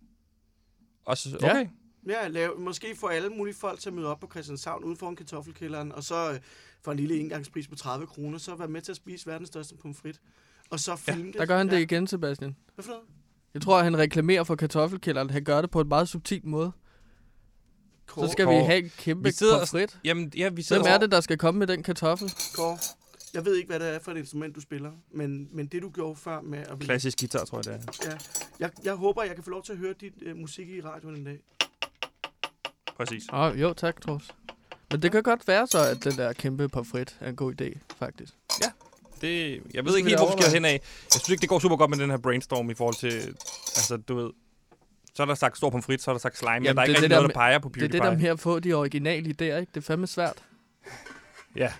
Og 1.04 1.18
så, 1.18 1.38
Ja. 1.42 1.50
okay. 1.50 1.68
Ja, 2.06 2.28
lave, 2.28 2.58
måske 2.60 2.96
få 2.96 3.06
alle 3.06 3.28
mulige 3.30 3.54
folk 3.54 3.80
til 3.80 3.90
at 3.90 3.94
møde 3.94 4.06
op 4.06 4.20
på 4.20 4.28
Christianshavn 4.30 4.84
uden 4.84 4.96
for 4.96 5.08
en 5.08 5.16
kartoffelkælderen, 5.16 5.92
og 5.92 6.04
så 6.04 6.32
øh, 6.32 6.40
for 6.82 6.92
en 6.92 6.98
lille 6.98 7.18
engangspris 7.20 7.68
på 7.68 7.74
30 7.74 8.06
kroner, 8.06 8.38
så 8.38 8.54
være 8.54 8.68
med 8.68 8.82
til 8.82 8.92
at 8.92 8.96
spise 8.96 9.26
verdens 9.26 9.48
største 9.48 9.76
pomfrit. 9.76 10.20
Og 10.70 10.80
så 10.80 10.96
filme 10.96 11.26
det. 11.26 11.34
Der 11.34 11.46
gør 11.46 11.58
han 11.58 11.66
det 11.68 11.72
Ja. 11.72 11.78
igen, 11.78 12.06
Sebastian. 12.06 12.56
Hvad 12.74 12.84
for 12.84 12.90
noget? 12.92 13.04
Jeg 13.54 13.62
tror, 13.62 13.82
han 13.82 13.98
reklamerer 13.98 14.44
for 14.44 14.54
kartoffelkælderen. 14.56 15.30
Han 15.30 15.44
gør 15.44 15.60
det 15.60 15.70
på 15.70 15.80
en 15.80 15.88
meget 15.88 16.08
subtil 16.08 16.40
måde. 16.44 16.72
Så 18.14 18.28
skal 18.32 18.46
vi 18.46 18.52
Kåre. 18.52 18.64
have 18.64 18.78
en 18.78 18.90
kæmpe 18.98 19.24
Vi 19.24 19.32
sidder 19.32 19.54
og- 19.54 19.60
pomfrit. 19.60 19.98
Jamen, 20.04 20.32
ja, 20.36 20.48
vi 20.48 20.62
sidder 20.62 20.82
Hvem 20.82 20.92
er 20.92 20.98
det, 20.98 21.10
der 21.10 21.20
skal 21.20 21.38
komme 21.38 21.58
med 21.58 21.66
den 21.66 21.82
kartoffel? 21.82 22.32
Kåre, 22.54 22.78
jeg 23.34 23.44
ved 23.44 23.56
ikke, 23.56 23.68
hvad 23.68 23.80
det 23.80 23.88
er 23.94 23.98
for 23.98 24.12
et 24.12 24.16
instrument, 24.16 24.54
du 24.56 24.60
spiller, 24.60 24.92
men, 25.10 25.48
men 25.52 25.66
det, 25.66 25.82
du 25.82 25.90
gjorde 25.90 26.16
før 26.16 26.40
med 26.40 26.58
at... 26.58 26.78
Klassisk 26.80 27.18
guitar, 27.20 27.44
tror 27.44 27.58
jeg, 27.58 27.64
det 27.80 27.88
er. 28.06 28.10
Ja, 28.10 28.16
jeg, 28.60 28.70
jeg 28.84 28.94
håber, 28.94 29.22
jeg 29.22 29.34
kan 29.34 29.44
få 29.44 29.50
lov 29.50 29.62
til 29.64 29.72
at 29.72 29.78
høre 29.78 29.94
dit 30.00 30.12
øh, 30.22 30.36
musik 30.36 30.68
i 30.68 30.80
radioen 30.80 31.16
en 31.16 31.24
dag. 31.24 31.38
Præcis. 32.96 33.22
Oh, 33.32 33.60
jo, 33.60 33.72
tak, 33.72 34.00
Troels. 34.00 34.30
Men 34.90 35.02
det 35.02 35.12
kan 35.12 35.22
godt 35.22 35.48
være 35.48 35.66
så, 35.66 35.78
at 35.84 36.04
den 36.04 36.12
der 36.12 36.32
kæmpe 36.32 36.68
pomfrit 36.68 37.16
er 37.20 37.28
en 37.28 37.36
god 37.36 37.60
idé, 37.60 37.78
faktisk. 37.98 38.34
Det, 39.20 39.62
jeg 39.74 39.84
ved 39.84 39.96
ikke 39.96 40.04
vi 40.04 40.10
helt, 40.10 40.20
hvor 40.20 40.36
vi 40.36 40.42
skal 40.42 40.54
hen 40.54 40.64
af. 40.64 40.72
Jeg 40.72 40.80
synes 41.10 41.28
ikke, 41.28 41.40
det 41.40 41.48
går 41.48 41.58
super 41.58 41.76
godt 41.76 41.90
med 41.90 41.98
den 41.98 42.10
her 42.10 42.18
brainstorm 42.18 42.70
i 42.70 42.74
forhold 42.74 42.94
til... 42.94 43.12
Altså, 43.76 43.96
du 44.08 44.14
ved... 44.16 44.30
Så 45.14 45.22
er 45.22 45.26
der 45.26 45.34
sagt 45.34 45.56
stor 45.56 45.70
pomfrit, 45.70 46.02
så 46.02 46.10
er 46.10 46.14
der 46.14 46.18
sagt 46.20 46.38
slime, 46.38 46.54
men 46.54 46.64
Jamen, 46.64 46.76
der 46.76 46.82
er 46.82 46.86
ikke 46.86 46.96
rigtig 46.96 47.10
der 47.10 47.16
noget, 47.16 47.28
der 47.28 47.34
peger 47.34 47.58
på 47.58 47.68
Det 47.68 47.76
er 47.76 47.80
PewDiePie. 47.80 48.00
det 48.00 48.10
der 48.10 48.18
med 48.22 48.28
at 48.30 48.40
få 48.40 48.58
de 48.60 48.72
originale 48.74 49.26
idéer, 49.28 49.58
ikke? 49.60 49.70
Det 49.74 49.76
er 49.76 49.80
fandme 49.80 50.06
svært. 50.06 50.44
Ja. 51.56 51.72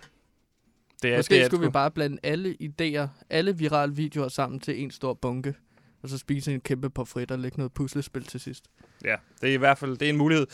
Det 1.03 1.13
er, 1.13 1.17
Måske 1.17 1.35
det 1.35 1.43
er, 1.43 1.47
skulle 1.47 1.67
vi 1.67 1.71
bare 1.71 1.91
blande 1.91 2.19
alle 2.23 2.57
idéer, 2.63 3.07
alle 3.31 3.57
virale 3.57 3.97
videoer 3.97 4.29
sammen 4.29 4.61
til 4.61 4.83
en 4.83 4.91
stor 4.91 5.15
bunke. 5.15 5.55
Og 6.03 6.09
så 6.09 6.19
spise 6.19 6.55
en 6.55 6.61
kæmpe 6.61 6.91
pomfrit 6.91 7.31
og 7.31 7.39
lægge 7.39 7.57
noget 7.57 7.73
puslespil 7.73 8.25
til 8.25 8.41
sidst. 8.41 8.65
Ja, 9.05 9.15
det 9.41 9.49
er 9.49 9.55
i 9.55 9.57
hvert 9.57 9.79
fald 9.79 9.97
det 9.97 10.07
er 10.07 10.11
en 10.11 10.17
mulighed. 10.17 10.47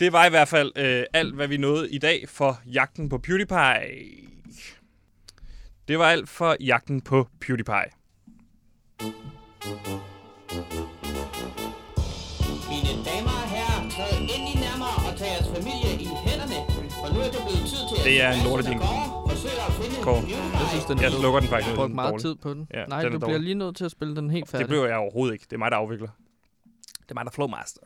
Det 0.00 0.12
var 0.12 0.26
i 0.26 0.30
hvert 0.30 0.48
fald 0.48 0.72
øh, 0.76 1.04
alt, 1.12 1.34
hvad 1.34 1.48
vi 1.48 1.56
nåede 1.56 1.90
i 1.90 1.98
dag 1.98 2.28
for 2.28 2.60
jagten 2.66 3.08
på 3.08 3.18
PewDiePie. 3.18 3.58
Det 5.88 5.98
var 5.98 6.04
alt 6.04 6.28
for 6.28 6.56
jagten 6.60 7.00
på 7.00 7.28
PewDiePie. 7.40 7.90
Mine 12.70 12.92
damer 13.08 13.34
og 13.42 13.48
herrer, 13.54 13.90
træd 13.94 14.12
endelig 14.20 14.56
nærmere 14.66 14.94
og 15.08 15.18
tag 15.18 15.28
jeres 15.34 15.48
familie 15.56 15.90
i 16.04 16.06
hænderne. 16.26 16.58
For 17.00 17.08
nu 17.14 17.18
er 17.26 17.30
det 17.34 17.40
blevet 17.46 17.64
tid 17.72 17.82
til 17.90 17.96
at 18.00 18.04
Det 18.04 18.22
er 18.22 18.30
en 18.32 18.46
og 18.46 20.02
Kåre. 20.02 20.22
Jeg 20.60 20.66
synes, 20.70 20.84
den 20.84 21.00
Jeg 21.00 21.12
slukker 21.12 21.40
den 21.40 21.48
faktisk. 21.48 21.68
har 21.68 21.74
den 21.74 21.76
brugt 21.76 21.90
er 21.90 21.94
meget 21.94 22.10
dårlig. 22.10 22.24
tid 22.24 22.34
på 22.34 22.54
den. 22.54 22.66
Ja, 22.74 22.84
Nej, 22.84 23.02
den 23.02 23.12
du 23.12 23.18
bliver 23.18 23.38
lige 23.38 23.54
nødt 23.54 23.76
til 23.76 23.84
at 23.84 23.90
spille 23.90 24.16
den 24.16 24.30
helt 24.30 24.48
færdig. 24.48 24.64
Det 24.64 24.68
bliver 24.68 24.86
jeg 24.86 24.96
overhovedet 24.96 25.32
ikke. 25.32 25.44
Det 25.50 25.52
er 25.52 25.58
mig, 25.58 25.70
der 25.70 25.76
afvikler. 25.76 26.08
Det 27.02 27.10
er 27.10 27.14
mig, 27.14 27.24
der 27.24 27.30
er 27.30 27.34
flowmaster. 27.34 27.80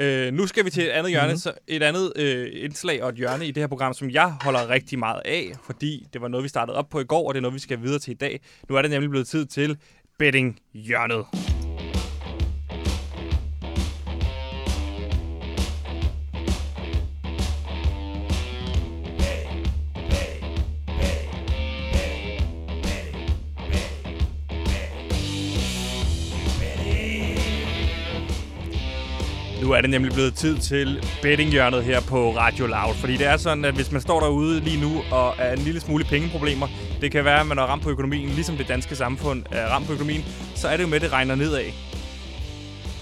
Øh, 0.00 0.32
nu 0.32 0.46
skal 0.46 0.64
vi 0.64 0.70
til 0.70 0.82
et 0.84 0.88
andet 0.90 1.10
hjørne, 1.12 1.28
Mhm. 1.28 1.36
så 1.38 1.52
et 1.66 1.82
andet 1.82 2.12
øh, 2.16 2.48
indslag 2.52 3.02
og 3.02 3.08
et 3.08 3.14
hjørne 3.14 3.46
i 3.46 3.50
det 3.50 3.62
her 3.62 3.68
program, 3.68 3.94
som 3.94 4.10
jeg 4.10 4.32
holder 4.42 4.68
rigtig 4.70 4.98
meget 4.98 5.22
af, 5.24 5.52
fordi 5.64 6.06
det 6.12 6.20
var 6.20 6.28
noget, 6.28 6.44
vi 6.44 6.48
startede 6.48 6.76
op 6.76 6.88
på 6.88 7.00
i 7.00 7.04
går, 7.04 7.28
og 7.28 7.34
det 7.34 7.38
er 7.38 7.42
noget, 7.42 7.54
vi 7.54 7.60
skal 7.60 7.82
videre 7.82 7.98
til 7.98 8.10
i 8.10 8.14
dag. 8.14 8.40
Nu 8.68 8.76
er 8.76 8.82
det 8.82 8.90
nemlig 8.90 9.10
blevet 9.10 9.26
tid 9.28 9.46
til 9.46 9.76
betting-hjørnet. 10.18 11.24
Er 29.78 29.82
det 29.82 29.90
nemlig 29.90 30.12
blevet 30.12 30.34
tid 30.34 30.58
til 30.58 31.08
bettinghjørnet 31.22 31.84
her 31.84 32.00
på 32.00 32.36
Radio 32.36 32.66
Loud. 32.66 32.94
Fordi 32.94 33.16
det 33.16 33.26
er 33.26 33.36
sådan, 33.36 33.64
at 33.64 33.74
hvis 33.74 33.92
man 33.92 34.00
står 34.00 34.20
derude 34.20 34.60
lige 34.60 34.80
nu 34.80 35.02
og 35.10 35.34
er 35.38 35.52
en 35.52 35.58
lille 35.58 35.80
smule 35.80 36.04
pengeproblemer, 36.04 36.68
det 37.00 37.12
kan 37.12 37.24
være, 37.24 37.40
at 37.40 37.46
man 37.46 37.58
er 37.58 37.62
ramt 37.62 37.82
på 37.82 37.90
økonomien, 37.90 38.28
ligesom 38.28 38.56
det 38.56 38.68
danske 38.68 38.96
samfund 38.96 39.44
er 39.50 39.66
ramt 39.66 39.86
på 39.86 39.92
økonomien, 39.92 40.24
så 40.54 40.68
er 40.68 40.76
det 40.76 40.82
jo 40.84 40.88
med, 40.88 40.96
at 40.96 41.02
det 41.02 41.12
regner 41.12 41.34
nedad. 41.34 41.64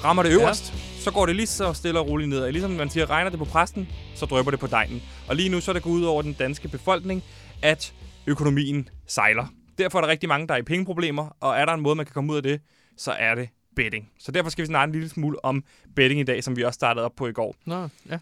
Rammer 0.05 0.23
det 0.23 0.33
øverst, 0.33 0.73
ja. 0.73 1.01
så 1.01 1.11
går 1.11 1.27
det 1.27 1.37
lige 1.37 1.47
så 1.47 1.73
stille 1.73 2.01
og 2.01 2.09
roligt 2.09 2.29
nedad. 2.29 2.53
Ligesom 2.53 2.71
man 2.71 2.91
siger, 2.91 3.11
regner 3.11 3.31
det 3.31 3.39
på 3.39 3.45
præsten, 3.45 3.89
så 4.15 4.27
drøber 4.27 4.51
det 4.51 4.61
på 4.61 4.67
dejen. 4.67 5.03
Og 5.29 5.37
lige 5.37 5.49
nu 5.49 5.61
så 5.61 5.71
er 5.71 5.73
det 5.73 5.83
gået 5.83 5.93
ud 5.93 6.05
over 6.05 6.23
den 6.23 6.33
danske 6.33 6.69
befolkning, 6.69 7.23
at 7.63 7.93
økonomien 8.27 8.89
sejler. 9.07 9.47
Derfor 9.79 9.99
er 9.99 10.03
der 10.03 10.09
rigtig 10.09 10.29
mange, 10.29 10.49
der 10.49 10.55
er 10.55 10.59
i 10.59 10.63
pengeproblemer, 10.63 11.37
og 11.41 11.57
er 11.57 11.65
der 11.65 11.73
en 11.73 11.81
måde, 11.81 11.95
man 11.95 12.07
kan 12.07 12.13
komme 12.13 12.33
ud 12.33 12.37
af 12.37 12.43
det, 12.43 12.61
så 12.99 13.11
er 13.11 13.35
det 13.35 13.49
betting. 13.77 14.11
Så 14.19 14.33
derfor 14.33 14.51
skal 14.51 14.63
vi 14.63 14.67
snakke 14.67 14.89
en 14.89 14.93
lille 14.93 15.09
smule 15.09 15.45
om 15.45 15.65
betting 15.97 16.21
i 16.21 16.25
dag, 16.25 16.45
som 16.45 16.57
vi 16.57 16.63
også 16.63 16.77
startede 16.77 17.05
op 17.05 17.17
på 17.17 17.27
i 17.27 17.33
går. 17.33 17.57
Nå, 17.65 17.89
ja. 18.11 18.19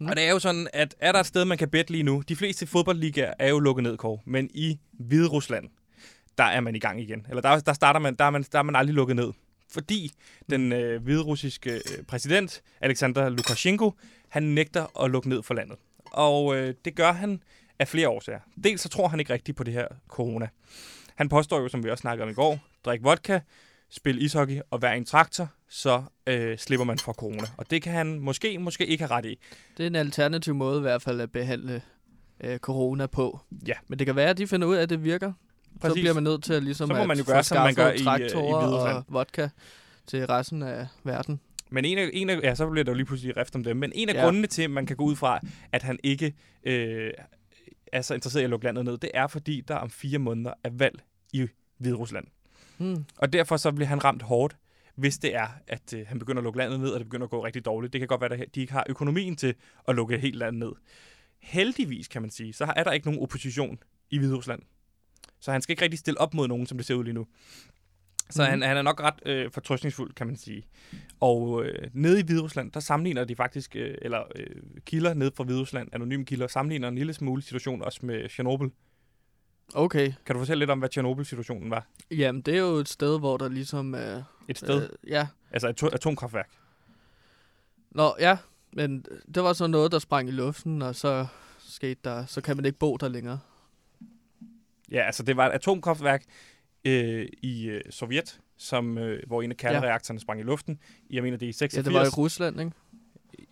Mm. 0.00 0.06
Og 0.06 0.16
det 0.16 0.24
er 0.24 0.30
jo 0.30 0.38
sådan, 0.38 0.68
at 0.72 0.94
er 1.00 1.12
der 1.12 1.20
et 1.20 1.26
sted, 1.26 1.44
man 1.44 1.58
kan 1.58 1.68
bette 1.68 1.92
lige 1.92 2.02
nu? 2.02 2.22
De 2.28 2.36
fleste 2.36 2.66
fodboldligaer 2.66 3.34
er 3.38 3.48
jo 3.48 3.58
lukket 3.58 3.82
ned, 3.82 3.96
Kåre. 3.96 4.18
Men 4.24 4.50
i 4.54 4.78
Hvide 4.92 5.28
Rusland, 5.28 5.68
der 6.38 6.44
er 6.44 6.60
man 6.60 6.76
i 6.76 6.78
gang 6.78 7.00
igen. 7.00 7.26
Eller 7.28 7.42
der, 7.42 7.60
der, 7.60 7.72
starter 7.72 8.00
man, 8.00 8.14
der, 8.14 8.24
er 8.24 8.30
man, 8.30 8.44
der 8.52 8.58
er 8.58 8.62
man 8.62 8.76
aldrig 8.76 8.94
lukket 8.94 9.16
ned. 9.16 9.32
Fordi 9.72 10.10
den 10.50 10.72
øh, 10.72 11.02
hviderussiske 11.02 11.70
øh, 11.70 12.04
præsident, 12.08 12.62
Alexander 12.80 13.28
Lukashenko, 13.28 13.92
han 14.28 14.42
nægter 14.42 15.02
at 15.04 15.10
lukke 15.10 15.28
ned 15.28 15.42
for 15.42 15.54
landet. 15.54 15.76
Og 16.04 16.56
øh, 16.56 16.74
det 16.84 16.94
gør 16.94 17.12
han 17.12 17.42
af 17.78 17.88
flere 17.88 18.08
årsager. 18.08 18.40
Dels 18.64 18.80
så 18.80 18.88
tror 18.88 19.08
han 19.08 19.20
ikke 19.20 19.32
rigtigt 19.32 19.56
på 19.56 19.64
det 19.64 19.72
her 19.72 19.86
corona. 20.08 20.48
Han 21.14 21.28
påstår 21.28 21.60
jo, 21.60 21.68
som 21.68 21.84
vi 21.84 21.90
også 21.90 22.02
snakkede 22.02 22.24
om 22.24 22.30
i 22.30 22.34
går, 22.34 22.58
drik 22.84 23.04
vodka, 23.04 23.40
spille 23.90 24.20
ishockey 24.20 24.60
og 24.70 24.82
være 24.82 24.94
i 24.94 24.98
en 24.98 25.04
traktor, 25.04 25.48
så 25.68 26.02
øh, 26.26 26.58
slipper 26.58 26.84
man 26.84 26.98
for 26.98 27.12
corona. 27.12 27.46
Og 27.56 27.70
det 27.70 27.82
kan 27.82 27.92
han 27.92 28.20
måske, 28.20 28.58
måske 28.58 28.86
ikke 28.86 29.04
have 29.04 29.10
ret 29.16 29.24
i. 29.24 29.38
Det 29.76 29.82
er 29.82 29.86
en 29.86 29.96
alternativ 29.96 30.54
måde 30.54 30.78
i 30.78 30.80
hvert 30.80 31.02
fald 31.02 31.20
at 31.20 31.32
behandle 31.32 31.82
øh, 32.40 32.58
corona 32.58 33.06
på. 33.06 33.40
Ja. 33.66 33.74
Men 33.88 33.98
det 33.98 34.06
kan 34.06 34.16
være, 34.16 34.30
at 34.30 34.38
de 34.38 34.46
finder 34.46 34.66
ud 34.66 34.74
af, 34.74 34.82
at 34.82 34.90
det 34.90 35.04
virker. 35.04 35.32
Præcis. 35.80 35.94
Så 35.94 35.94
bliver 35.94 36.14
man 36.14 36.22
nødt 36.22 36.44
til 36.44 36.54
at 36.54 36.62
ligesom 36.62 36.88
Så 36.88 36.94
må 36.94 37.00
at 37.00 37.08
man 37.08 37.18
jo 37.18 37.24
gøre, 37.26 37.42
som 37.42 37.56
man 37.56 37.74
gør 37.74 37.86
i, 37.86 37.92
øh, 37.92 38.00
i 38.00 38.04
traktorer 38.04 38.60
Hviderusland. 38.60 38.96
og 38.96 39.04
vodka 39.08 39.48
til 40.06 40.26
resten 40.26 40.62
af 40.62 40.86
verden. 41.04 41.40
Men 41.70 41.84
en 41.84 41.98
af, 41.98 42.10
en 42.12 42.30
af, 42.30 42.40
ja, 42.42 42.54
så 42.54 42.70
bliver 42.70 42.84
der 42.84 42.92
jo 42.92 42.96
lige 42.96 43.06
pludselig 43.06 43.36
rift 43.36 43.54
om 43.54 43.64
dem. 43.64 43.76
Men 43.76 43.92
en 43.94 44.08
af 44.08 44.14
ja. 44.14 44.22
grundene 44.22 44.46
til, 44.46 44.62
at 44.62 44.70
man 44.70 44.86
kan 44.86 44.96
gå 44.96 45.04
ud 45.04 45.16
fra, 45.16 45.40
at 45.72 45.82
han 45.82 45.98
ikke 46.02 46.34
øh, 46.64 47.10
er 47.92 48.02
så 48.02 48.14
interesseret 48.14 48.42
i 48.42 48.44
at 48.44 48.50
lukke 48.50 48.64
landet 48.66 48.84
ned, 48.84 48.98
det 48.98 49.10
er, 49.14 49.26
fordi 49.26 49.60
der 49.60 49.74
om 49.74 49.90
fire 49.90 50.18
måneder 50.18 50.52
er 50.64 50.70
valg 50.72 51.02
i 51.32 51.46
Hviderusland. 51.78 52.26
Hmm. 52.78 53.04
Og 53.16 53.32
derfor 53.32 53.56
så 53.56 53.72
bliver 53.72 53.88
han 53.88 54.04
ramt 54.04 54.22
hårdt, 54.22 54.56
hvis 54.94 55.18
det 55.18 55.34
er, 55.34 55.46
at 55.66 55.94
øh, 55.94 56.06
han 56.06 56.18
begynder 56.18 56.40
at 56.40 56.44
lukke 56.44 56.58
landet 56.58 56.80
ned, 56.80 56.88
og 56.90 56.98
det 57.00 57.06
begynder 57.06 57.24
at 57.24 57.30
gå 57.30 57.44
rigtig 57.44 57.64
dårligt. 57.64 57.92
Det 57.92 58.00
kan 58.00 58.08
godt 58.08 58.20
være, 58.20 58.32
at 58.34 58.54
de 58.54 58.60
ikke 58.60 58.72
har 58.72 58.84
økonomien 58.88 59.36
til 59.36 59.54
at 59.88 59.94
lukke 59.96 60.18
helt 60.18 60.36
landet 60.36 60.58
ned. 60.58 60.72
Heldigvis, 61.40 62.08
kan 62.08 62.22
man 62.22 62.30
sige, 62.30 62.52
så 62.52 62.72
er 62.76 62.84
der 62.84 62.92
ikke 62.92 63.06
nogen 63.06 63.22
opposition 63.22 63.78
i 64.10 64.18
Hviderusland. 64.18 64.62
Så 65.40 65.52
han 65.52 65.62
skal 65.62 65.72
ikke 65.72 65.82
rigtig 65.82 65.98
stille 65.98 66.20
op 66.20 66.34
mod 66.34 66.48
nogen, 66.48 66.66
som 66.66 66.78
det 66.78 66.86
ser 66.86 66.94
ud 66.94 67.04
lige 67.04 67.14
nu. 67.14 67.26
Så 68.30 68.42
Mhm. 68.42 68.50
han, 68.50 68.62
han 68.62 68.76
er 68.76 68.82
nok 68.82 69.00
ret 69.02 69.14
øh, 69.26 69.50
fortrøstningsfuld, 69.50 70.14
kan 70.14 70.26
man 70.26 70.36
sige. 70.36 70.66
Og 71.20 71.64
øh, 71.64 71.88
nede 71.92 72.20
i 72.20 72.22
Hviderusland, 72.22 72.72
der 72.72 72.80
sammenligner 72.80 73.24
de 73.24 73.36
faktisk, 73.36 73.76
øh, 73.76 73.94
eller 74.02 74.22
øh, 74.36 74.46
kilder 74.84 75.14
nede 75.14 75.30
fra 75.36 75.44
Hviderusland, 75.44 75.88
anonyme 75.92 76.24
kilder, 76.24 76.46
sammenligner 76.46 76.88
en 76.88 76.94
lille 76.94 77.12
smule 77.14 77.42
situation 77.42 77.82
også 77.82 78.00
med 78.02 78.28
Tjernobyl. 78.28 78.68
Okay. 79.74 80.12
Kan 80.26 80.34
du 80.34 80.40
fortælle 80.40 80.58
lidt 80.58 80.70
om, 80.70 80.78
hvad 80.78 80.88
Tjernobyl-situationen 80.88 81.70
var? 81.70 81.86
Jamen, 82.10 82.42
det 82.42 82.54
er 82.54 82.58
jo 82.58 82.74
et 82.74 82.88
sted, 82.88 83.18
hvor 83.18 83.36
der 83.36 83.48
ligesom... 83.48 83.94
Øh, 83.94 84.22
Et 84.48 84.58
sted, 84.58 84.82
øh. 84.82 84.88
Øh, 85.04 85.10
ja. 85.10 85.26
altså 85.50 85.68
et 85.68 85.76
to- 85.76 85.88
atomkraftværk. 85.88 86.50
Nå, 87.90 88.14
ja. 88.20 88.36
Men 88.72 89.04
det 89.34 89.42
var 89.42 89.52
så 89.52 89.66
noget, 89.66 89.92
der 89.92 89.98
sprang 89.98 90.28
i 90.28 90.32
luften, 90.32 90.82
og 90.82 90.94
så 90.94 91.26
skete 91.58 92.00
der... 92.04 92.26
Så 92.26 92.40
kan 92.40 92.56
man 92.56 92.64
ikke 92.64 92.78
bo 92.78 92.96
der 92.96 93.08
længere. 93.08 93.38
Ja, 94.90 95.00
altså 95.02 95.22
det 95.22 95.36
var 95.36 95.46
et 95.46 95.52
atomkraftværk 95.52 96.24
øh, 96.84 97.28
i 97.42 97.66
øh, 97.68 97.80
Sovjet, 97.90 98.40
som, 98.56 98.98
øh, 98.98 99.22
hvor 99.26 99.42
en 99.42 99.50
af 99.50 99.56
kernereaktorerne 99.56 100.20
sprang 100.20 100.40
i 100.40 100.42
luften. 100.42 100.78
Jeg 101.10 101.22
mener, 101.22 101.36
det 101.36 101.46
er 101.46 101.50
i 101.50 101.52
86. 101.52 101.76
Ja, 101.86 101.90
det 101.90 101.98
var 101.98 102.04
i 102.04 102.08
Rusland, 102.08 102.60
ikke? 102.60 102.72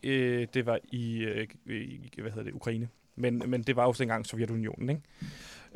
øh, 0.02 0.46
det 0.54 0.66
var 0.66 0.78
i, 0.92 1.16
øh, 1.18 1.46
i, 1.66 2.10
hvad 2.20 2.30
hedder 2.30 2.44
det, 2.44 2.52
Ukraine. 2.52 2.88
Men, 3.16 3.42
men 3.46 3.62
det 3.62 3.76
var 3.76 3.82
jo 3.82 3.88
også 3.88 4.02
engang 4.02 4.26
Sovjetunionen, 4.26 4.90
ikke? 4.90 5.02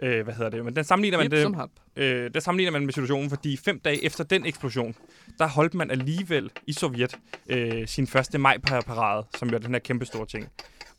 Øh, 0.03 0.25
hvad 0.25 0.35
hedder 0.35 0.51
det? 0.51 0.65
Men 0.65 0.77
den 0.77 0.85
sammenligner 0.85 1.19
man 1.19 1.31
det, 1.31 1.69
øh, 1.97 2.31
der 2.35 2.41
sammenligner 2.41 2.73
man 2.73 2.85
med 2.85 2.93
situationen, 2.93 3.31
fordi 3.31 3.57
fem 3.57 3.81
dage 3.81 4.05
efter 4.05 4.25
den 4.25 4.47
eksplosion, 4.47 4.95
der 5.39 5.49
holdt 5.49 5.75
man 5.75 5.91
alligevel 5.91 6.51
i 6.67 6.73
Sovjet 6.73 7.19
øh, 7.49 7.87
sin 7.89 8.07
første 8.07 8.39
maj-parade, 8.39 9.27
som 9.39 9.49
jo 9.49 9.55
er 9.55 9.59
den 9.59 9.75
her 9.75 9.79
kæmpe 9.79 10.05
store 10.05 10.27
ting. 10.27 10.49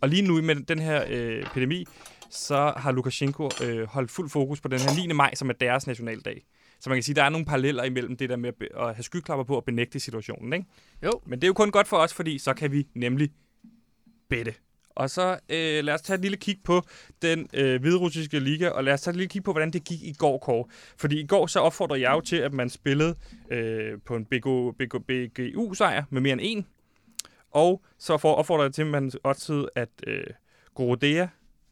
Og 0.01 0.09
lige 0.09 0.21
nu 0.21 0.41
med 0.41 0.55
den 0.55 0.79
her 0.79 1.03
øh, 1.09 1.41
epidemi, 1.41 1.85
så 2.29 2.73
har 2.77 2.91
Lukashenko 2.91 3.49
øh, 3.63 3.87
holdt 3.87 4.11
fuld 4.11 4.29
fokus 4.29 4.61
på 4.61 4.67
den 4.67 4.79
her 4.79 5.07
9. 5.07 5.13
maj, 5.13 5.35
som 5.35 5.49
er 5.49 5.53
deres 5.53 5.87
nationaldag. 5.87 6.45
Så 6.79 6.89
man 6.89 6.95
kan 6.95 7.03
sige, 7.03 7.15
der 7.15 7.23
er 7.23 7.29
nogle 7.29 7.45
paralleller 7.45 7.83
imellem 7.83 8.17
det 8.17 8.29
der 8.29 8.35
med 8.35 8.53
at 8.77 8.95
have 8.95 9.03
skyklapper 9.03 9.43
på 9.43 9.55
og 9.55 9.65
benægte 9.65 9.99
situationen. 9.99 10.53
Ikke? 10.53 10.65
Jo. 11.03 11.21
Men 11.25 11.41
det 11.41 11.43
er 11.43 11.47
jo 11.47 11.53
kun 11.53 11.71
godt 11.71 11.87
for 11.87 11.97
os, 11.97 12.13
fordi 12.13 12.37
så 12.37 12.53
kan 12.53 12.71
vi 12.71 12.87
nemlig 12.95 13.29
bette. 14.29 14.53
Og 14.95 15.09
så 15.09 15.39
øh, 15.49 15.83
lad 15.83 15.93
os 15.93 16.01
tage 16.01 16.15
et 16.15 16.21
lille 16.21 16.37
kig 16.37 16.59
på 16.63 16.81
den 17.21 17.47
øh, 17.53 17.81
hviderussiske 17.81 18.39
liga, 18.39 18.69
og 18.69 18.83
lad 18.83 18.93
os 18.93 19.01
tage 19.01 19.11
et 19.11 19.15
lille 19.15 19.29
kig 19.29 19.43
på, 19.43 19.51
hvordan 19.51 19.71
det 19.71 19.83
gik 19.83 20.03
i 20.03 20.13
går, 20.13 20.37
Kåre. 20.37 20.65
Fordi 20.97 21.19
i 21.19 21.27
går 21.27 21.47
så 21.47 21.59
opfordrede 21.59 22.01
jeg 22.01 22.11
jo 22.11 22.21
til, 22.21 22.35
at 22.35 22.53
man 22.53 22.69
spillede 22.69 23.15
øh, 23.51 23.97
på 24.05 24.15
en 24.15 24.25
BGU, 24.25 24.71
BGU-sejr 25.07 26.03
med 26.09 26.21
mere 26.21 26.33
end 26.33 26.41
en. 26.43 26.65
Og 27.51 27.81
så 27.97 28.17
for 28.17 28.33
opfordrede 28.33 28.65
jeg 28.65 28.73
til, 28.73 28.81
at 28.81 28.87
man 28.87 29.11
oddsede, 29.23 29.69
at 29.75 29.89
øh, 30.07 30.23
Gorodea, 30.75 31.27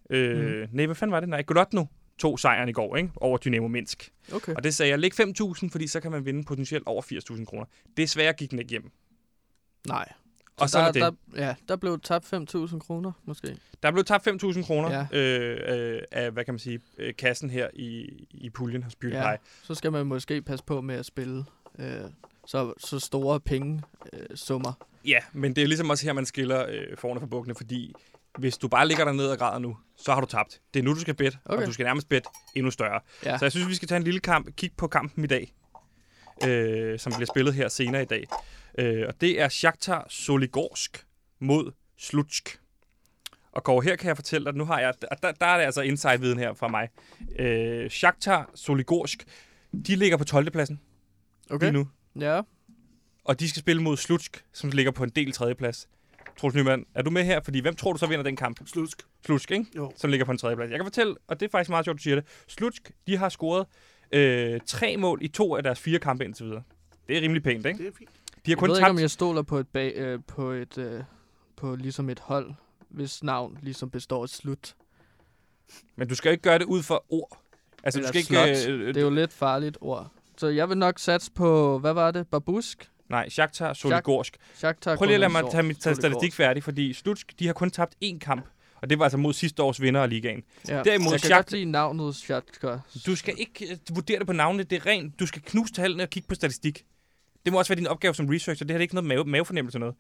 øh, 0.10 0.38
mm. 0.38 0.68
nej, 0.72 0.86
hvad 0.86 0.96
fanden 0.96 1.12
var 1.12 1.20
det? 1.20 1.30
Nej, 1.30 1.44
Golotno 1.44 1.86
tog 2.18 2.40
sejren 2.40 2.70
i 2.70 2.72
går, 2.72 2.96
ikke? 2.96 3.10
Over 3.16 3.38
Dynamo 3.38 3.68
Minsk. 3.68 4.12
Okay. 4.34 4.54
Og 4.56 4.64
det 4.64 4.76
sagde 4.76 4.90
jeg, 4.90 5.00
læg 5.00 5.12
5.000, 5.14 5.70
fordi 5.72 5.88
så 5.88 6.00
kan 6.00 6.12
man 6.12 6.26
vinde 6.26 6.44
potentielt 6.44 6.84
over 6.86 7.02
80.000 7.02 7.46
kroner. 7.46 7.66
Desværre 7.98 8.34
gik 8.34 8.52
den 8.52 8.60
ikke 8.60 8.70
hjem. 8.70 8.92
Nej. 9.88 10.14
Og 10.58 10.70
så 10.70 10.80
der, 10.80 10.86
er 10.86 10.92
det. 10.92 11.02
Der, 11.02 11.12
ja, 11.36 11.56
der 11.68 11.76
blev 11.76 12.00
tabt 12.00 12.34
5.000 12.34 12.80
kroner, 12.80 13.12
måske. 13.26 13.58
Der 13.84 13.92
blev 13.92 14.04
tabt 14.04 14.28
5.000 14.28 14.66
kroner 14.66 15.08
Ja. 15.12 15.18
øh, 15.20 15.96
øh, 15.96 16.02
af, 16.12 16.32
hvad 16.32 16.46
kan 16.46 16.54
man 16.54 16.60
sige, 16.60 16.80
øh, 16.98 17.14
kassen 17.16 17.50
her 17.50 17.68
i, 17.74 18.10
i 18.32 18.50
puljen 18.50 18.84
hos 18.84 18.96
Beauty 18.96 19.16
Ja. 19.16 19.36
Så 19.64 19.76
skal 19.76 19.92
man 19.92 20.06
måske 20.06 20.42
passe 20.42 20.66
på 20.66 20.82
med 20.82 20.96
at 20.96 21.06
spille 21.06 21.46
øh, 21.80 21.86
så, 22.48 22.74
så 22.80 23.00
store 23.00 23.40
penge 23.40 23.82
øh, 24.14 24.20
summer. 24.36 24.74
Ja, 25.06 25.20
men 25.34 25.56
det 25.56 25.64
er 25.64 25.68
ligesom 25.68 25.90
også 25.90 26.06
her, 26.06 26.14
man 26.14 26.26
skiller 26.26 26.66
øh, 26.70 26.98
forne 26.98 27.20
fra 27.20 27.28
bukkene, 27.28 27.56
fordi 27.56 27.94
hvis 28.38 28.58
du 28.58 28.68
bare 28.68 28.88
ligger 28.88 29.06
dernede 29.06 29.32
og 29.32 29.38
græder 29.38 29.60
nu, 29.60 29.78
så 29.98 30.14
har 30.14 30.22
du 30.22 30.28
tabt. 30.28 30.62
Det 30.74 30.80
er 30.80 30.84
nu, 30.84 30.94
du 30.94 31.00
skal 31.00 31.14
bet, 31.14 31.38
okay. 31.46 31.62
Og 31.62 31.68
du 31.68 31.74
skal 31.74 31.84
nærmest 31.84 32.10
bet 32.10 32.24
endnu 32.56 32.72
større. 32.72 33.00
Ja. 33.26 33.38
Så 33.38 33.46
jeg 33.46 33.52
synes, 33.52 33.68
vi 33.68 33.76
skal 33.76 33.88
tage 33.88 33.98
en 33.98 34.04
lille 34.04 34.20
kamp, 34.20 34.56
kig 34.56 34.72
på 34.78 34.88
kampen 34.88 35.24
i 35.24 35.28
dag, 35.28 35.54
øh, 36.48 37.00
som 37.00 37.14
bliver 37.14 37.26
spillet 37.26 37.54
her 37.54 37.68
senere 37.68 38.02
i 38.02 38.06
dag. 38.06 38.24
Øh, 38.78 39.06
og 39.08 39.22
det 39.22 39.42
er 39.42 39.50
Shakhtar 39.50 40.06
Soligorsk 40.10 41.06
mod 41.40 41.72
Slutsk. 41.98 42.60
Og 43.52 43.64
Kåre, 43.64 43.84
her 43.84 43.96
kan 43.96 44.08
jeg 44.08 44.16
fortælle 44.16 44.46
dig, 44.46 44.50
at 44.50 44.56
nu 44.56 44.66
har 44.66 44.80
jeg, 44.80 44.94
der, 45.02 45.08
der, 45.22 45.32
der 45.32 45.46
er 45.46 45.58
det 45.58 45.66
altså 45.66 45.82
inside-viden 45.82 46.40
her 46.40 46.54
fra 46.54 46.68
mig. 46.68 46.90
Øh, 47.40 47.90
Shakhtar 47.90 48.50
Soligorsk, 48.56 49.24
de 49.88 49.96
ligger 49.96 50.18
på 50.18 50.24
12. 50.24 50.52
pladsen 50.52 50.80
Okay. 51.50 51.66
lige 51.66 51.74
nu. 51.74 51.88
Ja. 52.20 52.42
Og 53.26 53.40
de 53.40 53.50
skal 53.50 53.60
spille 53.60 53.82
mod 53.82 53.98
Slutsk, 53.98 54.46
som 54.54 54.70
ligger 54.70 54.92
på 54.92 55.04
en 55.04 55.10
del 55.10 55.32
tredjeplads. 55.32 55.90
Troels 56.38 56.56
Nyman, 56.56 56.86
er 56.96 57.02
du 57.02 57.10
med 57.10 57.24
her? 57.24 57.42
Fordi 57.42 57.60
hvem 57.60 57.76
tror 57.76 57.94
du 57.94 58.00
så 58.00 58.06
vinder 58.08 58.24
den 58.24 58.36
kamp? 58.36 58.68
Slutsk. 58.68 59.02
Slutsk, 59.26 59.52
ikke? 59.52 59.66
Jo. 59.76 59.92
Som 59.96 60.10
ligger 60.10 60.26
på 60.26 60.32
en 60.32 60.38
tredjeplads. 60.38 60.70
Jeg 60.72 60.78
kan 60.80 60.86
fortælle, 60.86 61.16
og 61.28 61.40
det 61.40 61.46
er 61.46 61.50
faktisk 61.50 61.70
meget 61.70 61.86
sjovt, 61.86 61.98
du 61.98 62.04
siger 62.04 62.16
det. 62.16 62.26
Slutsk, 62.48 62.92
de 63.08 63.18
har 63.18 63.30
scoret 63.30 63.66
øh, 64.12 64.60
tre 64.66 64.98
mål 64.98 65.20
i 65.22 65.28
to 65.28 65.56
af 65.56 65.64
deres 65.64 65.80
fire 65.80 66.00
kampe 66.00 66.26
indtil 66.26 66.46
videre. 66.46 66.64
Det 67.08 67.18
er 67.18 67.22
rimelig 67.22 67.44
pænt, 67.44 67.66
ikke? 67.66 67.78
Det 67.78 67.88
er 67.88 67.92
fint. 67.98 68.10
De 68.48 68.52
har 68.52 68.56
Jeg 68.56 68.58
kun 68.58 68.70
ved 68.70 68.78
ikke, 68.78 68.90
om 68.90 68.96
tabt... 68.96 69.02
jeg 69.02 69.12
stoler 69.12 69.42
på 69.42 69.58
et, 69.58 69.68
bag, 69.68 69.94
øh, 69.96 70.20
på 70.28 70.52
et 70.52 70.78
øh, 70.78 71.04
på 71.58 71.76
ligesom 71.76 72.10
et 72.10 72.20
hold, 72.20 72.54
hvis 72.90 73.24
navn 73.24 73.58
ligesom 73.62 73.90
består 73.90 74.24
af 74.24 74.30
slut. 74.30 74.76
Men 75.96 76.08
du 76.08 76.16
skal 76.16 76.32
ikke 76.32 76.42
gøre 76.42 76.60
det 76.60 76.66
ud 76.66 76.84
for 76.84 77.06
ord. 77.10 77.40
Altså, 77.84 78.00
du 78.00 78.02
Eller 78.02 78.22
skal 78.22 78.44
ikke... 78.44 78.58
slot. 78.62 78.74
Øh, 78.74 78.88
Det 78.88 78.98
er 78.98 79.02
jo 79.02 79.10
lidt 79.10 79.34
farligt 79.34 79.78
ord. 79.82 80.12
Så 80.38 80.48
jeg 80.48 80.70
vil 80.70 80.78
nok 80.78 81.00
satse 81.00 81.32
på, 81.32 81.80
hvad 81.80 81.94
var 81.94 82.12
det? 82.12 82.28
Babusk? 82.28 82.90
Nej, 83.10 83.30
Shakhtar 83.30 83.74
Soligorsk. 83.74 84.38
Shakhtar 84.56 84.96
Prøv 84.96 85.06
lige 85.06 85.14
at 85.14 85.20
lade 85.20 85.32
mig 85.32 85.44
tage 85.52 85.64
mit 85.64 85.78
statistik 85.82 86.34
færdig, 86.34 86.64
fordi 86.64 86.94
Slutsk, 86.94 87.40
de 87.40 87.46
har 87.46 87.54
kun 87.54 87.72
tabt 87.72 87.96
én 88.04 88.20
kamp. 88.20 88.46
Og 88.82 88.90
det 88.90 89.00
var 89.00 89.06
altså 89.06 89.18
mod 89.18 89.34
sidste 89.34 89.64
års 89.64 89.82
vinder 89.82 90.02
af 90.04 90.10
ligaen. 90.10 90.44
Ja. 90.68 90.84
Derimod 90.84 91.12
jeg 91.12 91.22
kan 91.22 91.32
Shak- 91.32 91.36
godt 91.36 91.52
lide 91.52 91.66
navnet 91.66 92.16
Shakhtar. 92.16 92.80
Du 93.06 93.16
skal 93.16 93.34
ikke 93.38 93.72
øh, 93.72 93.78
vurdere 93.96 94.20
det 94.20 94.28
på 94.28 94.34
navnene. 94.34 94.64
Det 94.64 94.76
er 94.76 94.86
rent. 94.86 95.20
Du 95.20 95.26
skal 95.26 95.42
knuse 95.42 95.74
tallene 95.74 96.04
og 96.04 96.10
kigge 96.10 96.28
på 96.28 96.36
statistik. 96.36 96.86
Det 97.46 97.54
må 97.54 97.60
også 97.60 97.70
være 97.70 97.80
din 97.80 97.88
opgave 97.88 98.16
som 98.16 98.28
researcher. 98.30 98.66
Det 98.66 98.74
har 98.76 98.82
ikke 98.82 98.96
noget 98.96 99.08
mave, 99.08 99.26
mavefornemmelse 99.26 99.76
eller 99.78 99.86
noget. 99.86 99.96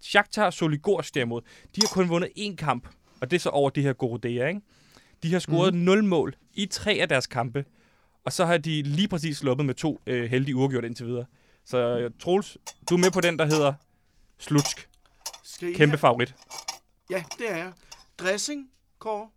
Shakhtar 0.00 0.50
Soligorsk 0.50 1.14
derimod, 1.14 1.42
de 1.76 1.80
har 1.80 1.88
kun 1.88 2.08
vundet 2.08 2.30
én 2.38 2.54
kamp. 2.56 2.88
Og 3.20 3.30
det 3.30 3.36
er 3.36 3.40
så 3.40 3.48
over 3.48 3.70
det 3.70 3.82
her 3.82 3.92
Gorodea, 3.92 4.48
ikke? 4.48 4.60
De 5.22 5.32
har 5.32 5.38
scoret 5.38 5.74
Mhm. 5.74 5.82
0 5.82 6.04
mål 6.04 6.34
i 6.54 6.66
tre 6.66 6.92
af 6.92 7.08
deres 7.08 7.26
kampe. 7.26 7.64
Og 8.24 8.32
så 8.32 8.44
har 8.46 8.58
de 8.58 8.82
lige 8.82 9.08
præcis 9.08 9.36
sluppet 9.38 9.66
med 9.66 9.74
to 9.74 10.00
øh, 10.06 10.30
heldige 10.30 10.56
uafgjort 10.56 10.84
indtil 10.84 11.06
videre. 11.06 11.24
Så 11.64 11.98
øh, 11.98 12.10
Troels, 12.20 12.56
du 12.90 12.94
er 12.94 12.98
med 12.98 13.10
på 13.10 13.20
den, 13.20 13.38
der 13.38 13.44
hedder 13.46 13.72
Slutsk. 14.38 14.88
Skal 15.44 15.68
I 15.68 15.72
Kæmpe 15.72 15.90
have- 15.90 15.98
favorit. 15.98 16.34
Ja, 17.10 17.22
det 17.38 17.50
er 17.50 17.56
jeg. 17.56 17.72
Dressing, 18.18 18.68
Kåre? 18.98 19.28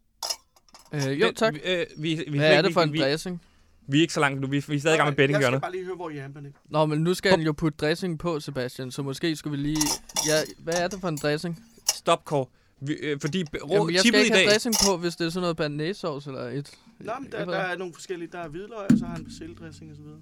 Øh, 0.93 1.21
jo, 1.21 1.31
tak. 1.35 1.53
Vi, 1.53 1.59
øh, 1.65 1.85
vi, 1.97 2.23
vi, 2.27 2.37
Hvad 2.37 2.53
er 2.53 2.61
det 2.61 2.73
for 2.73 2.81
en 2.81 2.93
vi, 2.93 2.99
dressing? 2.99 3.41
Vi 3.87 3.97
er 3.97 4.01
ikke 4.01 4.13
så 4.13 4.19
langt 4.19 4.41
nu. 4.41 4.47
Vi, 4.47 4.63
vi 4.67 4.75
er 4.75 4.79
stadig 4.79 4.95
i 4.95 4.97
gang 4.97 4.99
med 4.99 5.05
Jeg 5.11 5.15
bettinghjørnet. 5.17 5.57
skal 5.57 5.61
bare 5.61 5.71
lige 5.71 5.85
høre, 5.85 5.95
hvor 5.95 6.09
I 6.09 6.17
er, 6.17 6.27
Benny. 6.29 6.49
Nå, 6.69 6.85
men 6.85 6.99
nu 6.99 7.13
skal 7.13 7.31
han 7.31 7.41
jo 7.41 7.51
putte 7.51 7.77
dressing 7.77 8.19
på, 8.19 8.39
Sebastian, 8.39 8.91
så 8.91 9.03
måske 9.03 9.35
skulle 9.35 9.57
vi 9.57 9.63
lige... 9.63 9.81
Ja, 10.27 10.41
hvad 10.59 10.73
er 10.73 10.87
det 10.87 10.99
for 11.01 11.07
en 11.07 11.17
dressing? 11.17 11.63
Stop, 11.93 12.25
Kåre. 12.25 12.45
Vi, 12.79 12.93
øh, 12.93 13.19
fordi 13.21 13.43
rå, 13.63 13.73
Jamen, 13.73 13.93
jeg 13.93 13.99
skal 13.99 14.03
tippet 14.03 14.19
i 14.19 14.23
ikke 14.23 14.35
have 14.35 14.45
dag... 14.45 14.51
dressing 14.53 14.75
på, 14.87 14.97
hvis 14.97 15.15
det 15.15 15.25
er 15.25 15.29
sådan 15.29 15.41
noget 15.41 15.57
banæssauce 15.57 16.29
eller 16.29 16.43
et... 16.49 16.71
Nå, 16.99 17.11
men 17.21 17.31
der, 17.31 17.37
jeg, 17.37 17.47
der 17.47 17.53
ikke. 17.63 17.73
er 17.73 17.77
nogle 17.77 17.93
forskellige. 17.93 18.29
Der 18.31 18.39
er 18.39 18.47
hvidløg, 18.47 18.91
og 18.91 18.97
så 18.97 19.05
har 19.05 19.13
han 19.13 19.23
persildressing 19.25 19.91
og 19.91 19.97
så 19.97 20.03
videre. 20.03 20.19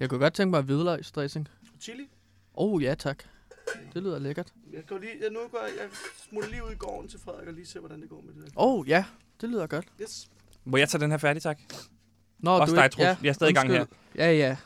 jeg 0.00 0.08
kunne 0.08 0.18
godt 0.20 0.34
tænke 0.34 0.50
mig 0.50 0.62
hvidløgsdressing. 0.62 1.48
Chili? 1.80 2.02
Oh, 2.54 2.82
ja 2.82 2.94
tak. 2.94 3.24
Det 3.94 4.02
lyder 4.02 4.18
lækkert. 4.18 4.52
Jeg 4.72 4.82
går 4.86 4.98
lige, 4.98 5.12
jeg, 5.22 5.30
nu 5.30 5.38
går 5.50 5.58
jeg, 5.66 5.72
jeg 5.78 5.88
smutter 6.28 6.50
lige 6.50 6.64
ud 6.66 6.70
i 6.70 6.74
gården 6.74 7.08
til 7.10 7.20
Frederik 7.20 7.48
og 7.48 7.54
lige 7.54 7.66
se, 7.66 7.78
hvordan 7.78 8.00
det 8.00 8.08
går 8.08 8.20
med 8.26 8.34
det 8.34 8.42
der. 8.44 8.50
Oh, 8.56 8.88
ja. 8.88 9.04
Det 9.40 9.48
lyder 9.48 9.66
godt. 9.66 9.84
Yes. 10.02 10.28
Må 10.64 10.76
jeg 10.76 10.88
tage 10.88 11.00
den 11.02 11.10
her 11.10 11.18
færdig, 11.18 11.42
tak? 11.42 11.58
Nå, 12.42 12.50
Også 12.58 12.70
du 12.72 12.76
dig, 12.76 12.84
ikke- 12.84 12.94
Troels. 12.96 13.18
Jeg 13.22 13.28
er 13.28 13.32
stadig 13.32 13.50
i 13.50 13.54
gang 13.54 13.70
undskyld. 13.70 13.96
Ja, 14.16 14.32
ja. 14.32 14.56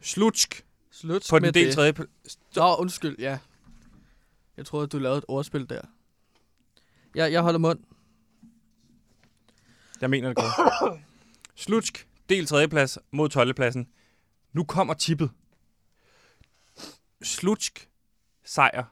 Slutsk 0.00 0.66
Slut 0.90 1.26
på 1.30 1.38
den 1.38 1.54
del 1.54 1.74
tredje... 1.74 1.94
Nå, 2.56 2.74
undskyld, 2.74 3.16
ja. 3.18 3.38
Jeg 4.56 4.66
troede, 4.66 4.86
du 4.86 4.98
lavede 4.98 5.18
et 5.18 5.24
ordspil 5.28 5.68
der. 5.68 5.80
Ja, 7.14 7.24
jeg 7.24 7.42
holder 7.42 7.58
mund. 7.58 7.78
Jeg 10.00 10.10
mener 10.10 10.28
det 10.28 10.36
godt. 10.36 11.00
Slutsk, 11.54 12.08
del 12.28 12.46
tredje 12.46 12.68
plads 12.68 12.98
mod 13.10 13.28
12. 13.28 13.54
pladsen. 13.54 13.88
Nu 14.52 14.64
kommer 14.64 14.94
tippet. 14.94 15.30
Slutsk 17.22 17.88
sejr. 18.44 18.84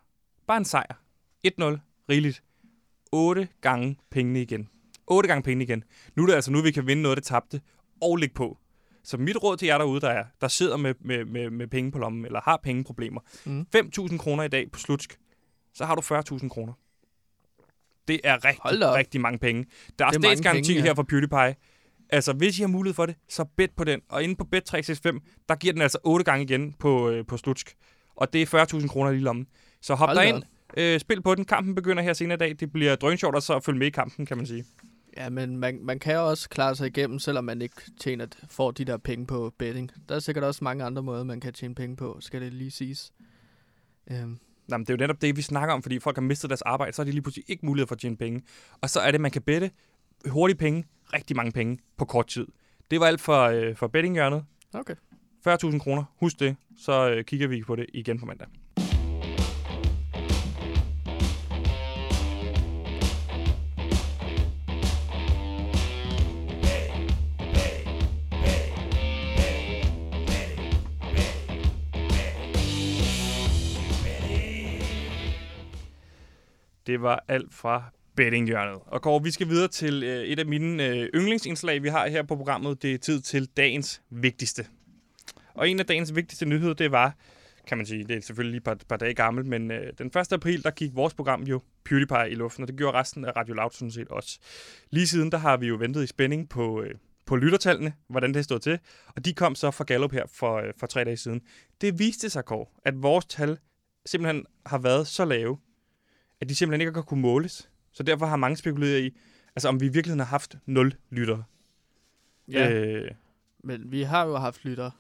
Bare 0.46 0.56
en 0.58 0.64
sejr. 0.64 0.94
1-0. 1.46 1.50
Rigeligt. 2.08 2.42
8 3.12 3.48
gange 3.60 3.98
pengene 4.10 4.42
igen. 4.42 4.68
8 5.06 5.28
gange 5.28 5.42
pengene 5.42 5.64
igen. 5.64 5.84
Nu 6.16 6.22
er 6.22 6.26
det 6.26 6.34
altså 6.34 6.50
nu, 6.50 6.62
vi 6.62 6.70
kan 6.70 6.86
vinde 6.86 7.02
noget, 7.02 7.16
det 7.16 7.24
tabte, 7.24 7.60
og 8.04 8.16
lægge 8.16 8.34
på. 8.34 8.58
Så 9.04 9.16
mit 9.16 9.36
råd 9.42 9.56
til 9.56 9.66
jer 9.66 9.78
derude, 9.78 10.00
der, 10.00 10.08
er, 10.08 10.24
der 10.40 10.48
sidder 10.48 10.76
med, 10.76 10.94
med, 11.00 11.24
med, 11.24 11.50
med 11.50 11.66
penge 11.66 11.92
på 11.92 11.98
lommen, 11.98 12.24
eller 12.26 12.40
har 12.40 12.60
pengeproblemer. 12.62 13.20
Mm. 13.44 13.66
5.000 13.76 14.16
kroner 14.16 14.42
i 14.42 14.48
dag 14.48 14.70
på 14.70 14.78
slutsk, 14.78 15.18
så 15.74 15.84
har 15.84 15.94
du 15.94 16.00
40.000 16.00 16.48
kroner. 16.48 16.72
Det 18.08 18.20
er 18.24 18.44
rigtig, 18.44 18.94
rigtig 18.94 19.20
mange 19.20 19.38
penge. 19.38 19.64
Der 19.98 20.06
er, 20.06 20.10
Det 20.10 20.16
er 20.16 20.28
statsgaranti 20.28 20.72
penge, 20.72 20.82
ja. 20.82 20.86
her 20.86 20.94
for 20.94 21.02
PewDiePie. 21.02 21.54
Altså, 22.10 22.32
hvis 22.32 22.58
I 22.58 22.62
har 22.62 22.68
mulighed 22.68 22.94
for 22.94 23.06
det, 23.06 23.14
så 23.28 23.44
bet 23.56 23.70
på 23.76 23.84
den. 23.84 24.00
Og 24.08 24.22
inde 24.22 24.36
på 24.36 24.44
Bet365, 24.54 25.18
der 25.48 25.54
giver 25.54 25.72
den 25.72 25.82
altså 25.82 25.98
8 26.04 26.24
gange 26.24 26.44
igen 26.44 26.72
på, 26.72 27.10
øh, 27.10 27.26
på 27.26 27.36
slutsk. 27.36 27.76
Og 28.16 28.32
det 28.32 28.42
er 28.42 28.64
40.000 28.80 28.88
kroner 28.88 29.10
lige 29.10 29.20
i 29.20 29.24
lommen. 29.24 29.46
Så 29.80 29.94
hop 29.94 30.08
Hold 30.08 30.18
derind, 30.18 30.42
øh, 30.76 31.00
spil 31.00 31.22
på 31.22 31.34
den. 31.34 31.44
Kampen 31.44 31.74
begynder 31.74 32.02
her 32.02 32.12
senere 32.12 32.34
i 32.34 32.38
dag. 32.38 32.56
Det 32.60 32.72
bliver 32.72 32.96
drønsjovt 32.96 33.36
at 33.36 33.42
så 33.42 33.60
følge 33.60 33.78
med 33.78 33.86
i 33.86 33.90
kampen, 33.90 34.26
kan 34.26 34.36
man 34.36 34.46
sige. 34.46 34.64
Ja, 35.16 35.30
men 35.30 35.56
man, 35.56 35.78
man 35.82 35.98
kan 35.98 36.18
også 36.18 36.48
klare 36.48 36.76
sig 36.76 36.86
igennem, 36.86 37.18
selvom 37.18 37.44
man 37.44 37.62
ikke 37.62 37.76
tjener, 38.00 38.26
får 38.50 38.70
de 38.70 38.84
der 38.84 38.96
penge 38.96 39.26
på 39.26 39.52
betting. 39.58 39.90
Der 40.08 40.14
er 40.14 40.18
sikkert 40.18 40.44
også 40.44 40.64
mange 40.64 40.84
andre 40.84 41.02
måder, 41.02 41.24
man 41.24 41.40
kan 41.40 41.52
tjene 41.52 41.74
penge 41.74 41.96
på, 41.96 42.16
skal 42.20 42.40
det 42.40 42.52
lige 42.52 42.70
siges. 42.70 43.12
Øhm, 44.10 44.38
Nå, 44.68 44.76
men 44.76 44.86
det 44.86 44.90
er 44.90 44.94
jo 44.94 44.98
netop 44.98 45.22
det, 45.22 45.36
vi 45.36 45.42
snakker 45.42 45.74
om, 45.74 45.82
fordi 45.82 45.98
folk 45.98 46.16
har 46.16 46.22
mistet 46.22 46.50
deres 46.50 46.62
arbejde, 46.62 46.92
så 46.92 47.02
har 47.02 47.04
de 47.04 47.10
lige 47.10 47.22
pludselig 47.22 47.44
ikke 47.50 47.66
mulighed 47.66 47.86
for 47.86 47.94
at 47.94 47.98
tjene 48.00 48.16
penge. 48.16 48.42
Og 48.80 48.90
så 48.90 49.00
er 49.00 49.10
det, 49.10 49.20
man 49.20 49.30
kan 49.30 49.42
bette 49.42 49.70
hurtige 50.28 50.56
penge, 50.56 50.84
rigtig 51.12 51.36
mange 51.36 51.52
penge 51.52 51.78
på 51.96 52.04
kort 52.04 52.26
tid. 52.26 52.46
Det 52.90 53.00
var 53.00 53.06
alt 53.06 53.20
for, 53.20 53.42
øh, 53.42 53.76
for 53.76 53.86
bettinghjørnet. 53.86 54.44
okay. 54.74 54.94
40.000 55.48 55.78
kroner, 55.78 56.04
husk 56.20 56.40
det, 56.40 56.56
så 56.78 57.10
øh, 57.10 57.24
kigger 57.24 57.48
vi 57.48 57.62
på 57.66 57.76
det 57.76 57.86
igen 57.94 58.18
på 58.18 58.26
mandag. 58.26 58.48
Det 76.86 77.02
var 77.02 77.24
alt 77.28 77.54
fra 77.54 77.84
bettinghjørnet. 78.16 78.80
Og 78.86 79.02
Kåre, 79.02 79.22
vi 79.22 79.30
skal 79.30 79.48
videre 79.48 79.68
til 79.68 80.02
øh, 80.02 80.24
et 80.24 80.38
af 80.38 80.46
mine 80.46 80.86
øh, 80.86 81.08
yndlingsindslag, 81.14 81.82
vi 81.82 81.88
har 81.88 82.08
her 82.08 82.22
på 82.22 82.36
programmet. 82.36 82.82
Det 82.82 82.94
er 82.94 82.98
tid 82.98 83.20
til 83.20 83.46
dagens 83.46 84.02
vigtigste. 84.10 84.66
Og 85.54 85.68
en 85.68 85.80
af 85.80 85.86
dagens 85.86 86.14
vigtigste 86.14 86.46
nyheder, 86.46 86.74
det 86.74 86.92
var, 86.92 87.16
kan 87.66 87.78
man 87.78 87.86
sige, 87.86 88.04
det 88.04 88.16
er 88.16 88.20
selvfølgelig 88.20 88.50
lige 88.50 88.58
et 88.58 88.64
par, 88.64 88.86
par 88.88 88.96
dage 88.96 89.14
gammelt, 89.14 89.46
men 89.46 89.70
øh, 89.70 89.92
den 89.98 90.06
1. 90.06 90.32
april, 90.32 90.62
der 90.62 90.70
gik 90.70 90.94
vores 90.94 91.14
program 91.14 91.42
jo 91.42 91.60
PewDiePie 91.84 92.30
i 92.30 92.34
luften, 92.34 92.62
og 92.62 92.68
det 92.68 92.76
gjorde 92.76 92.98
resten 92.98 93.24
af 93.24 93.36
Radio 93.36 93.54
Loud 93.54 93.70
sådan 93.70 93.90
set 93.90 94.08
også. 94.08 94.38
Lige 94.90 95.06
siden, 95.06 95.32
der 95.32 95.38
har 95.38 95.56
vi 95.56 95.66
jo 95.66 95.76
ventet 95.76 96.02
i 96.04 96.06
spænding 96.06 96.48
på, 96.48 96.82
øh, 96.82 96.94
på 97.26 97.36
lyttertallene, 97.36 97.92
hvordan 98.08 98.34
det 98.34 98.44
stod 98.44 98.58
til, 98.58 98.78
og 99.16 99.24
de 99.24 99.34
kom 99.34 99.54
så 99.54 99.70
fra 99.70 99.84
Gallup 99.84 100.12
her 100.12 100.24
for, 100.34 100.56
øh, 100.56 100.72
for 100.78 100.86
tre 100.86 101.04
dage 101.04 101.16
siden. 101.16 101.40
Det 101.80 101.98
viste 101.98 102.30
sig, 102.30 102.44
Kåre, 102.44 102.66
at 102.84 103.02
vores 103.02 103.24
tal 103.24 103.58
simpelthen 104.06 104.46
har 104.66 104.78
været 104.78 105.06
så 105.06 105.24
lave, 105.24 105.58
at 106.44 106.48
de 106.48 106.54
simpelthen 106.54 106.80
ikke 106.88 106.98
har 106.98 107.02
kunne 107.02 107.20
måles. 107.22 107.68
Så 107.92 108.02
derfor 108.02 108.26
har 108.26 108.36
mange 108.36 108.56
spekuleret 108.56 109.00
i, 109.02 109.10
altså 109.56 109.68
om 109.68 109.80
vi 109.80 109.86
i 109.86 109.88
virkeligheden 109.88 110.20
har 110.20 110.26
haft 110.26 110.56
0 110.66 110.94
lyttere. 111.10 111.44
Ja, 112.48 112.70
Øh, 112.72 113.10
men 113.64 113.92
vi 113.92 114.02
har 114.02 114.24
jo 114.26 114.36
haft 114.36 114.64
lytter. 114.64 114.90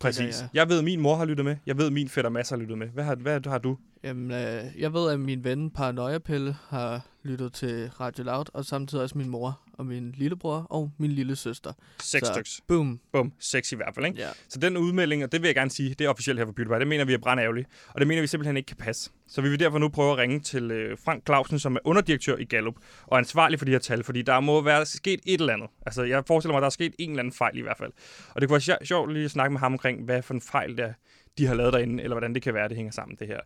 præcis. 0.00 0.40
ja. 0.40 0.48
Jeg 0.54 0.68
ved, 0.68 0.78
at 0.78 0.84
min 0.84 1.00
mor 1.00 1.16
har 1.16 1.24
lyttet 1.24 1.44
med. 1.44 1.56
Jeg 1.66 1.78
ved, 1.78 1.86
at 1.86 1.92
min 1.92 2.08
fætter 2.08 2.30
masser 2.30 2.56
har 2.56 2.60
lyttet 2.60 2.78
med. 2.78 2.88
Hvad 2.88 3.04
har, 3.04 3.14
hvad 3.14 3.40
har 3.46 3.58
du? 3.58 3.76
Jamen, 4.04 4.30
øh, 4.30 4.64
jeg 4.78 4.92
ved, 4.92 5.10
at 5.10 5.20
min 5.20 5.44
ven 5.44 5.70
Paranoia-pille 5.70 6.56
har 6.68 7.06
lyttet 7.22 7.52
til 7.52 7.90
Radio 7.90 8.24
Loud, 8.24 8.44
og 8.54 8.64
samtidig 8.64 9.02
også 9.04 9.18
min 9.18 9.28
mor 9.28 9.60
og 9.80 9.86
min 9.86 10.14
lillebror 10.16 10.66
og 10.70 10.90
min 10.98 11.10
lille 11.12 11.36
søster. 11.36 11.72
Seks 12.02 12.26
Så-. 12.26 12.62
Boom. 12.68 13.00
Bum. 13.12 13.32
Seks 13.38 13.72
i 13.72 13.76
hvert 13.76 13.94
fald, 13.94 14.06
ikke? 14.06 14.18
Ja. 14.20 14.28
Så 14.48 14.58
den 14.58 14.76
udmelding, 14.76 15.24
og 15.24 15.32
det 15.32 15.42
vil 15.42 15.48
jeg 15.48 15.54
gerne 15.54 15.70
sige, 15.70 15.94
det 15.94 16.04
er 16.04 16.08
officielt 16.08 16.38
her 16.38 16.46
for 16.46 16.52
PewDiePie, 16.52 16.78
det 16.78 16.86
mener 16.88 17.04
vi 17.04 17.14
er 17.14 17.18
brandærgerligt. 17.18 17.68
Og 17.88 18.00
det 18.00 18.08
mener 18.08 18.20
vi 18.20 18.26
simpelthen 18.26 18.56
ikke 18.56 18.66
kan 18.66 18.76
passe. 18.76 19.10
Så 19.28 19.40
vi 19.42 19.48
vil 19.48 19.60
derfor 19.60 19.78
nu 19.78 19.88
prøve 19.88 20.12
at 20.12 20.18
ringe 20.18 20.40
til 20.40 20.70
øh, 20.70 20.98
Frank 21.04 21.26
Clausen, 21.26 21.58
som 21.58 21.74
er 21.76 21.80
underdirektør 21.84 22.36
i 22.36 22.44
Gallup, 22.44 22.74
og 23.06 23.18
ansvarlig 23.18 23.58
for 23.58 23.66
de 23.66 23.72
her 23.72 23.78
tal, 23.78 24.04
fordi 24.04 24.22
der 24.22 24.40
må 24.40 24.60
være 24.60 24.86
sket 24.86 25.20
et 25.26 25.40
eller 25.40 25.52
andet. 25.52 25.68
Altså, 25.86 26.02
jeg 26.02 26.22
forestiller 26.26 26.52
mig, 26.52 26.58
at 26.58 26.62
der 26.62 26.66
er 26.66 26.70
sket 26.70 26.94
en 26.98 27.10
eller 27.10 27.20
anden 27.22 27.34
fejl 27.34 27.58
i 27.58 27.60
hvert 27.60 27.78
fald. 27.78 27.92
Og 28.34 28.40
det 28.40 28.48
kunne 28.48 28.60
være 28.66 28.76
sjo- 28.76 28.84
sjovt 28.84 29.12
lige 29.12 29.24
at 29.24 29.30
snakke 29.30 29.52
med 29.52 29.60
ham 29.60 29.72
omkring, 29.72 30.04
hvad 30.04 30.22
for 30.22 30.34
en 30.34 30.40
fejl 30.40 30.76
der 30.76 30.92
de 31.38 31.46
har 31.46 31.54
lavet 31.54 31.72
derinde, 31.72 32.02
eller 32.02 32.14
hvordan 32.14 32.34
det 32.34 32.42
kan 32.42 32.54
være, 32.54 32.68
det 32.68 32.76
hænger 32.76 32.92
sammen, 32.92 33.16
det 33.20 33.26
her 33.26 33.40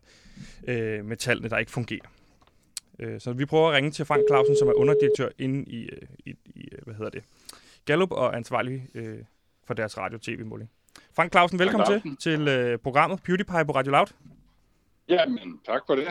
øh, 0.67 1.05
med 1.05 1.17
tallene, 1.17 1.49
der 1.49 1.57
ikke 1.57 1.71
fungerer. 1.71 2.05
Øh, 2.99 3.21
så 3.21 3.33
vi 3.33 3.45
prøver 3.45 3.69
at 3.69 3.75
ringe 3.75 3.91
til 3.91 4.05
Frank 4.05 4.23
Clausen, 4.29 4.57
som 4.59 4.67
er 4.67 4.73
underdirektør 4.73 5.29
inde 5.39 5.69
i, 5.71 5.83
øh, 5.83 6.01
i, 6.25 6.35
i 6.55 6.69
øh, 6.71 6.79
hvad 6.83 6.95
hedder 6.95 7.09
det, 7.09 7.23
Gallup 7.85 8.11
og 8.11 8.37
ansvarlig 8.37 8.87
øh, 8.95 9.17
for 9.67 9.73
deres 9.73 9.97
radio-tv-måling. 9.97 10.69
Frank 11.15 11.31
Clausen, 11.31 11.59
velkommen 11.59 11.85
Frank 11.87 12.19
til, 12.21 12.37
til 12.37 12.47
øh, 12.47 12.79
programmet 12.79 13.23
PewDiePie 13.23 13.65
på 13.65 13.71
Radio 13.71 13.91
Loud. 13.91 14.07
Jamen, 15.09 15.59
tak 15.65 15.81
for 15.87 15.95
det. 15.95 16.07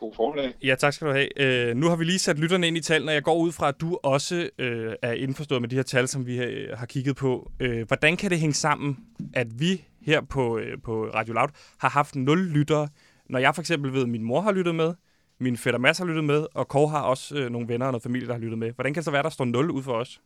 God 0.00 0.14
formiddag. 0.14 0.54
Ja, 0.62 0.74
tak 0.74 0.92
skal 0.92 1.06
du 1.06 1.12
have. 1.12 1.40
Øh, 1.40 1.76
nu 1.76 1.88
har 1.88 1.96
vi 1.96 2.04
lige 2.04 2.18
sat 2.18 2.38
lytterne 2.38 2.66
ind 2.66 2.76
i 2.76 2.80
tallene, 2.80 3.10
og 3.10 3.14
jeg 3.14 3.22
går 3.22 3.36
ud 3.36 3.52
fra, 3.52 3.68
at 3.68 3.80
du 3.80 3.98
også 4.02 4.50
øh, 4.58 4.94
er 5.02 5.12
indforstået 5.12 5.60
med 5.60 5.68
de 5.68 5.76
her 5.76 5.82
tal, 5.82 6.08
som 6.08 6.26
vi 6.26 6.42
øh, 6.42 6.78
har 6.78 6.86
kigget 6.86 7.16
på. 7.16 7.50
Øh, 7.60 7.86
hvordan 7.86 8.16
kan 8.16 8.30
det 8.30 8.38
hænge 8.38 8.54
sammen, 8.54 8.96
at 9.34 9.60
vi 9.60 9.84
her 10.00 10.20
på, 10.20 10.58
øh, 10.58 10.78
på 10.82 11.04
Radio 11.14 11.34
Loud 11.34 11.48
har 11.78 11.88
haft 11.88 12.16
0 12.16 12.38
lyttere, 12.38 12.88
når 13.28 13.38
jeg 13.38 13.54
for 13.54 13.62
eksempel 13.62 13.92
ved, 13.92 14.02
at 14.02 14.08
min 14.08 14.22
mor 14.22 14.40
har 14.40 14.52
lyttet 14.52 14.74
med, 14.74 14.94
min 15.40 15.56
fætter 15.56 15.80
Mads 15.80 15.98
har 15.98 16.04
lyttet 16.04 16.24
med, 16.24 16.46
og 16.54 16.68
Kåre 16.68 16.88
har 16.88 17.02
også 17.02 17.38
øh, 17.38 17.50
nogle 17.50 17.68
venner 17.68 17.86
og 17.86 17.92
noget 17.92 18.02
familie, 18.02 18.26
der 18.26 18.32
har 18.32 18.40
lyttet 18.40 18.58
med. 18.58 18.72
Hvordan 18.72 18.94
kan 18.94 19.00
det 19.00 19.04
så 19.04 19.10
være, 19.10 19.22
der 19.22 19.30
står 19.30 19.44
0 19.44 19.70
ud 19.70 19.82
for 19.82 19.92
os? 19.92 20.20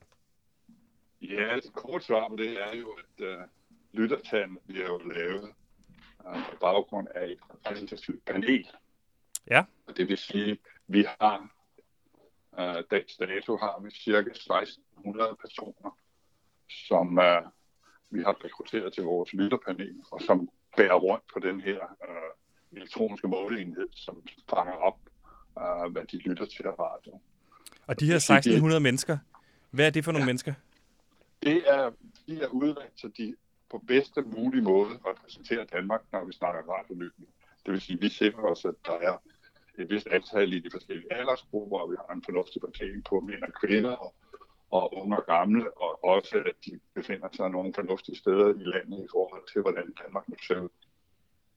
Ja, 1.22 1.56
et 1.56 1.72
kort 1.74 2.04
svar 2.04 2.28
på 2.28 2.36
det 2.36 2.62
er 2.62 2.76
jo, 2.76 2.90
at 2.90 3.26
uh, 3.26 3.42
lyttertallene 3.92 4.58
bliver 4.66 4.86
jo 4.86 4.98
lavet 4.98 5.54
uh, 6.24 6.50
på 6.50 6.56
baggrund 6.60 7.08
af 7.14 7.26
et 7.26 7.38
repræsentativt 7.50 8.24
panel. 8.24 8.68
Ja. 9.50 9.64
Og 9.86 9.96
det 9.96 10.08
vil 10.08 10.18
sige, 10.18 10.50
at 10.50 10.58
vi 10.86 11.06
har, 11.20 11.48
uh, 12.52 12.84
dags 12.90 13.16
dato 13.16 13.56
har 13.56 13.80
vi 13.84 13.90
cirka 13.90 14.30
1600 14.30 15.36
personer, 15.40 15.98
som 16.68 17.18
uh, 17.18 17.50
vi 18.10 18.22
har 18.22 18.44
rekrutteret 18.44 18.92
til 18.92 19.02
vores 19.02 19.32
lytterpanel, 19.32 20.02
og 20.10 20.20
som 20.20 20.48
bærer 20.76 20.94
rundt 20.94 21.24
på 21.32 21.38
den 21.38 21.60
her 21.60 21.78
uh, 22.08 22.43
elektroniske 22.76 23.28
måleenhed, 23.28 23.88
som 23.92 24.22
fanger 24.50 24.72
op, 24.72 24.98
uh, 25.56 25.92
hvad 25.92 26.04
de 26.04 26.16
lytter 26.18 26.46
til 26.46 26.66
af 26.66 26.78
radio. 26.78 27.20
Og 27.86 28.00
de 28.00 28.06
her 28.06 28.12
Det 28.14 28.22
synes 28.22 28.30
jeg- 28.30 28.38
1600 28.38 28.80
mennesker, 28.80 29.18
hvad 29.70 29.86
er 29.86 29.90
det 29.90 30.04
for 30.04 30.12
nogle 30.12 30.22
ja. 30.22 30.26
mennesker? 30.26 30.54
Det 31.42 31.62
er, 31.66 31.90
de 32.26 32.42
er 32.42 32.48
udvalgt, 32.48 33.00
så 33.00 33.08
de 33.18 33.36
på 33.70 33.78
bedste 33.86 34.22
mulige 34.22 34.62
måde 34.62 34.90
repræsenterer 35.06 35.64
Danmark, 35.64 36.00
når 36.12 36.24
vi 36.24 36.32
snakker 36.32 36.60
radiolytning. 36.72 37.28
Det 37.66 37.72
vil 37.72 37.80
sige, 37.80 37.96
at 37.96 38.02
vi 38.02 38.08
sikrer 38.08 38.42
os, 38.42 38.64
at 38.64 38.74
der 38.86 38.92
er 38.92 39.16
et 39.78 39.90
vist 39.90 40.06
antal 40.06 40.52
i 40.52 40.58
de 40.60 40.70
forskellige 40.70 41.12
aldersgrupper, 41.12 41.78
og 41.78 41.90
vi 41.90 41.96
har 42.06 42.14
en 42.14 42.22
fornuftig 42.24 42.62
fordeling 42.62 43.04
på 43.04 43.20
mænd 43.20 43.42
og 43.42 43.52
kvinder, 43.62 43.90
og, 43.90 44.14
og 44.70 44.94
unge 44.96 45.16
og 45.16 45.26
gamle, 45.26 45.76
og 45.82 46.04
også 46.04 46.42
at 46.46 46.56
de 46.66 46.80
befinder 46.94 47.28
sig 47.32 47.50
nogle 47.50 47.74
fornuftige 47.74 48.16
steder 48.18 48.48
i 48.54 48.64
landet 48.74 48.98
i 49.04 49.08
forhold 49.12 49.42
til, 49.52 49.60
hvordan 49.60 49.92
Danmark 50.02 50.28
nu 50.28 50.34
ser 50.46 50.60
ud. 50.60 50.68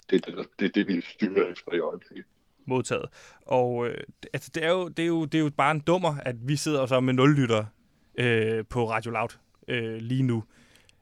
Det 0.10 0.26
er 0.28 0.32
det, 0.36 0.48
det, 0.60 0.76
det 0.76 0.88
vi 0.88 1.02
styrer 1.02 1.52
efter 1.52 1.74
i 1.74 1.80
øjeblikket. 1.80 2.26
modtaget. 2.66 3.06
Og 3.42 3.88
øh, 3.88 3.98
det- 4.24 4.30
altså, 4.34 4.52
det, 4.56 4.64
er 4.64 4.70
jo, 4.72 4.88
det, 4.88 5.04
er 5.04 5.08
jo, 5.08 5.26
det 5.26 5.36
er 5.38 5.44
jo 5.44 5.52
bare 5.58 5.72
en 5.72 5.80
dummer, 5.80 6.16
at 6.26 6.36
vi 6.48 6.56
sidder 6.56 6.86
så 6.86 7.00
med 7.00 7.14
nul 7.14 7.36
lyttere 7.36 7.68
øh, 8.18 8.66
på 8.70 8.90
Radio 8.92 9.12
Loud 9.12 9.30
øh, 9.68 9.96
lige 9.96 10.24
nu. 10.24 10.44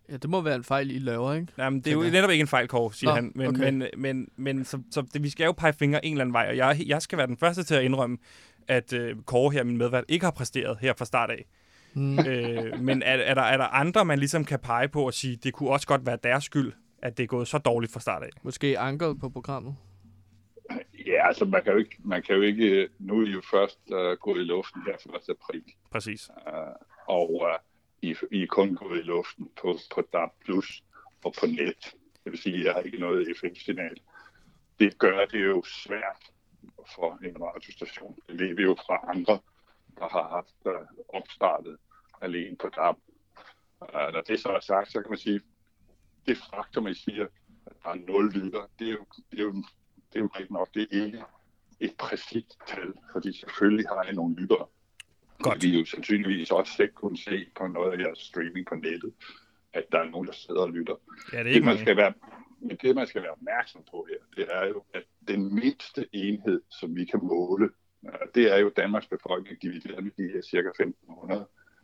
Ja, 0.10 0.18
det 0.18 0.30
må 0.30 0.42
være 0.42 0.56
en 0.56 0.64
fejl, 0.64 0.92
I 0.92 1.00
laver, 1.00 1.34
ikke? 1.34 1.48
Jamen, 1.58 1.80
det 1.80 1.88
er 1.88 1.92
jo 1.92 2.04
jeg. 2.04 2.12
netop 2.12 2.30
ikke 2.30 2.42
en 2.42 2.48
fejl, 2.48 2.68
Kåre, 2.68 2.94
siger 2.94 3.10
Nå, 3.10 3.16
han. 3.16 3.32
Men, 3.36 3.48
okay. 3.48 3.60
men, 3.72 3.84
men, 3.98 4.28
men 4.36 4.66
så, 4.66 4.80
så 4.92 5.02
det, 5.14 5.24
vi 5.24 5.30
skal 5.30 5.46
jo 5.46 5.52
pege 5.52 5.74
fingre 5.74 6.06
en 6.06 6.14
eller 6.14 6.22
anden 6.24 6.34
vej, 6.34 6.48
og 6.50 6.58
jeg, 6.58 6.82
jeg 6.86 7.02
skal 7.02 7.18
være 7.18 7.28
den 7.28 7.38
første 7.38 7.64
til 7.64 7.76
at 7.76 7.84
indrømme, 7.84 8.18
at 8.68 8.94
øh, 8.94 9.16
Kåre 9.26 9.52
her, 9.52 9.64
min 9.64 9.78
medvært, 9.78 10.04
ikke 10.08 10.26
har 10.26 10.32
præsteret 10.32 10.78
her 10.82 10.94
fra 10.98 11.06
start 11.06 11.30
af. 11.30 11.46
Mm. 11.94 12.20
øh, 12.20 12.80
men 12.80 13.02
er, 13.04 13.14
er, 13.16 13.34
der, 13.34 13.42
er 13.42 13.58
der 13.58 13.66
andre, 13.66 14.06
man 14.06 14.20
ligesom 14.20 14.46
kan 14.46 14.60
pege 14.60 14.88
på 14.88 15.06
og 15.06 15.14
sige, 15.14 15.36
det 15.36 15.54
kunne 15.54 15.70
også 15.70 15.88
godt 15.88 16.06
være 16.06 16.18
deres 16.24 16.44
skyld, 16.44 16.72
at 17.06 17.18
det 17.18 17.24
er 17.24 17.28
gået 17.28 17.48
så 17.48 17.58
dårligt 17.58 17.94
fra 17.94 18.00
start 18.00 18.24
af? 18.24 18.30
Måske 18.44 18.80
ankeret 18.80 19.20
på 19.20 19.30
programmet. 19.30 19.76
Ja, 21.06 21.28
altså 21.28 21.46
man 21.46 21.64
kan 21.64 21.74
jo 21.74 21.80
ikke, 21.80 21.98
man 22.00 22.24
kan 22.24 22.36
jo 22.36 22.42
ikke 22.42 22.90
nu 23.00 23.22
er 23.22 23.28
I 23.28 23.30
jo 23.30 23.42
først 23.52 23.80
uh, 23.88 24.18
gået 24.20 24.42
i 24.42 24.44
luften 24.44 24.82
her 24.82 24.94
1. 24.94 25.30
april. 25.30 25.64
Præcis. 25.92 26.30
Uh, 26.30 26.76
og 27.08 27.32
uh, 27.32 27.58
I, 28.02 28.16
I 28.32 28.42
er 28.44 28.48
kun 28.48 28.76
gået 28.76 29.00
i 29.00 29.02
luften 29.02 29.50
på, 29.62 29.78
på 29.96 30.02
DAB 30.14 30.30
Plus 30.46 30.84
og 31.24 31.34
på 31.40 31.46
net. 31.46 31.96
Det 32.24 32.32
vil 32.32 32.40
sige, 32.40 32.58
at 32.58 32.66
jeg 32.66 32.74
har 32.74 32.82
ikke 32.82 33.00
noget 33.00 33.38
FM-signal. 33.40 33.98
Det 34.80 34.98
gør 34.98 35.26
det 35.26 35.46
jo 35.46 35.64
svært 35.86 36.24
for 36.96 37.20
en 37.24 37.42
radiostation. 37.42 38.18
Det 38.28 38.40
ved 38.40 38.56
vi 38.56 38.64
jo 38.64 38.76
fra 38.88 39.10
andre, 39.16 39.40
der 39.98 40.08
har 40.10 40.28
haft 40.30 40.60
uh, 40.66 41.16
opstartet 41.20 41.78
alene 42.22 42.56
på 42.58 42.70
DAB. 42.70 42.96
Uh, 43.82 44.14
når 44.14 44.22
det 44.22 44.40
så 44.40 44.50
er 44.50 44.60
sagt, 44.60 44.92
så 44.92 45.02
kan 45.02 45.10
man 45.10 45.18
sige, 45.18 45.42
det 46.28 46.38
faktum, 46.56 46.86
at 46.88 46.92
I 46.98 47.00
siger, 47.00 47.26
at 47.66 47.74
der 47.84 47.90
er 47.90 47.96
nul 47.96 48.32
lytter, 48.34 48.62
det 48.80 48.88
er 48.88 48.92
jo, 48.92 49.06
det 49.32 49.40
er 49.40 49.44
jo, 49.44 49.52
det 50.14 50.16
er 50.16 50.20
jo 50.20 50.30
rigtig 50.36 50.52
nok, 50.54 50.74
det 50.74 50.82
er 50.92 51.06
ikke 51.06 51.24
et 51.80 51.94
præcist 52.00 52.58
tal, 52.68 52.94
fordi 53.12 53.38
selvfølgelig 53.40 53.86
har 53.88 54.04
I 54.12 54.16
nogle 54.16 54.36
lyttere. 54.36 54.68
Godt. 55.40 55.64
Vi 55.64 55.80
jo 55.80 55.86
sandsynligvis 55.86 56.52
også 56.52 56.74
selv 56.74 56.92
kunne 56.92 57.18
se 57.18 57.46
på 57.58 57.68
noget 57.68 57.92
af 57.94 57.98
jeres 58.06 58.20
streaming 58.20 58.66
på 58.68 58.76
nettet, 58.76 59.14
at 59.74 59.84
der 59.92 60.00
er 60.00 60.10
nogen, 60.10 60.28
der 60.28 60.34
sidder 60.34 60.62
og 60.62 60.70
lytter. 60.70 60.96
Ja, 61.34 61.38
det 61.38 61.40
er 61.40 61.44
Det, 61.44 61.50
ikke 61.50 61.66
man 61.66 61.74
mange. 61.76 61.86
skal 61.86 61.98
være, 61.98 62.14
men 62.60 62.78
det, 62.82 62.96
man 62.96 63.08
skal 63.08 63.22
være 63.22 63.32
opmærksom 63.32 63.84
på 63.92 64.08
her, 64.10 64.18
det 64.36 64.56
er 64.56 64.66
jo, 64.68 64.84
at 64.94 65.04
den 65.28 65.56
mindste 65.56 66.06
enhed, 66.14 66.62
som 66.80 66.96
vi 66.96 67.06
kan 67.06 67.20
måle, 67.24 67.70
øh, 68.06 68.12
det 68.36 68.52
er 68.54 68.58
jo 68.58 68.72
Danmarks 68.78 69.08
befolkning 69.08 69.62
divideret 69.62 70.04
med 70.04 70.12
de 70.18 70.32
her 70.34 70.42
cirka 70.42 70.70
1.500 70.84 71.36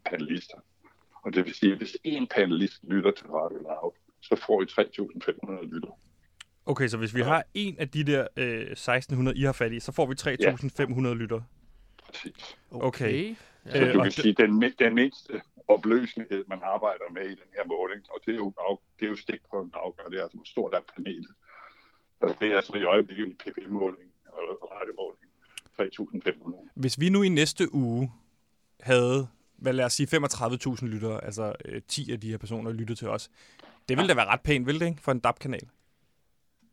panelister. 0.05 0.57
Og 1.23 1.33
det 1.33 1.45
vil 1.45 1.53
sige, 1.53 1.71
at 1.71 1.77
hvis 1.77 1.97
en 2.03 2.27
panelist 2.27 2.83
lytter 2.83 3.11
til 3.11 3.27
Radio 3.27 3.57
Loud, 3.57 3.91
så 4.31 4.45
får 4.45 4.61
I 4.61 4.65
3.500 4.65 5.65
lytter. 5.73 5.99
Okay, 6.65 6.87
så 6.87 6.97
hvis 6.97 7.15
vi 7.15 7.21
har 7.21 7.43
en 7.53 7.75
af 7.79 7.89
de 7.89 8.03
der 8.03 8.27
øh, 8.37 8.61
1600, 8.61 9.37
I 9.37 9.41
har 9.41 9.51
fat 9.51 9.71
i, 9.71 9.79
så 9.79 9.91
får 9.91 10.05
vi 10.05 10.15
3500 10.15 11.15
lytter. 11.15 11.41
Præcis. 12.05 12.57
Okay. 12.71 13.35
Så 13.65 13.77
Øh, 13.77 13.93
du 13.93 13.99
og 13.99 14.05
kan 14.05 14.11
sige, 14.11 14.33
den, 14.33 14.73
den 14.79 14.95
mindste 14.95 15.41
opløselighed, 15.67 16.45
man 16.47 16.59
arbejder 16.63 17.07
med 17.13 17.25
i 17.25 17.35
den 17.41 17.49
her 17.55 17.65
måling, 17.65 18.01
og 18.09 18.19
det 18.25 18.31
er 18.31 18.35
jo, 18.35 18.53
af, 18.57 18.77
det 18.99 19.05
er 19.05 19.09
jo 19.09 19.15
stikprøven, 19.15 19.69
der 19.71 19.77
afgør 19.77 20.03
det, 20.09 20.17
er, 20.19 20.23
altså 20.23 20.37
hvor 20.37 20.45
stort 20.45 20.73
er 20.73 20.79
panelet. 20.95 21.33
Og 22.21 22.35
det 22.39 22.51
er 22.51 22.55
altså 22.55 22.73
i 22.77 22.83
øjeblikket 22.83 23.27
en 23.27 23.35
PPM-måling 23.35 24.09
og 24.25 24.71
radiomåling. 24.75 25.31
3.500. 25.81 26.69
Hvis 26.75 26.99
vi 26.99 27.09
nu 27.09 27.21
i 27.21 27.29
næste 27.29 27.73
uge 27.73 28.11
havde, 28.79 29.27
hvad 29.57 29.73
lad 29.73 29.85
os 29.85 29.93
sige, 29.93 30.17
35.000 30.17 30.85
lyttere, 30.85 31.23
altså 31.23 31.55
øh, 31.65 31.81
10 31.87 32.11
af 32.11 32.19
de 32.19 32.29
her 32.29 32.37
personer 32.37 32.71
lyttede 32.71 32.99
til 32.99 33.09
os, 33.09 33.31
det 33.91 33.97
ville 33.97 34.09
da 34.09 34.15
være 34.21 34.31
ret 34.33 34.41
pænt, 34.41 34.67
ville 34.67 34.79
det 34.79 34.85
ikke, 34.87 35.01
for 35.01 35.11
en 35.11 35.19
DAB-kanal? 35.19 35.67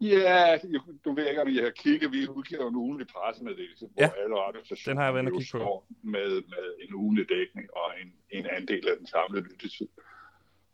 Ja, 0.00 0.58
du 1.04 1.14
ved 1.14 1.26
ikke, 1.28 1.42
om 1.42 1.48
I 1.48 1.56
har 1.56 1.70
kigget. 1.70 2.12
Vi 2.12 2.28
udgiver 2.28 2.68
en 2.68 2.76
ugenlig 2.76 3.06
pressemeddelelse, 3.06 3.86
hvor 3.86 4.02
Ja, 4.02 4.10
alle 4.22 4.36
radiostationer 4.36 4.92
den 4.94 4.98
har 4.98 5.04
jeg 5.04 5.14
været 5.14 5.32
kigge 5.38 5.58
på. 5.58 5.84
med, 6.02 6.30
med 6.30 6.66
en 6.88 6.94
ugenlig 6.94 7.28
dækning 7.28 7.66
og 7.76 7.88
en, 8.02 8.12
en 8.30 8.46
andel 8.46 8.88
af 8.88 8.96
den 8.98 9.06
samlede 9.06 9.44
lyttetid. 9.44 9.88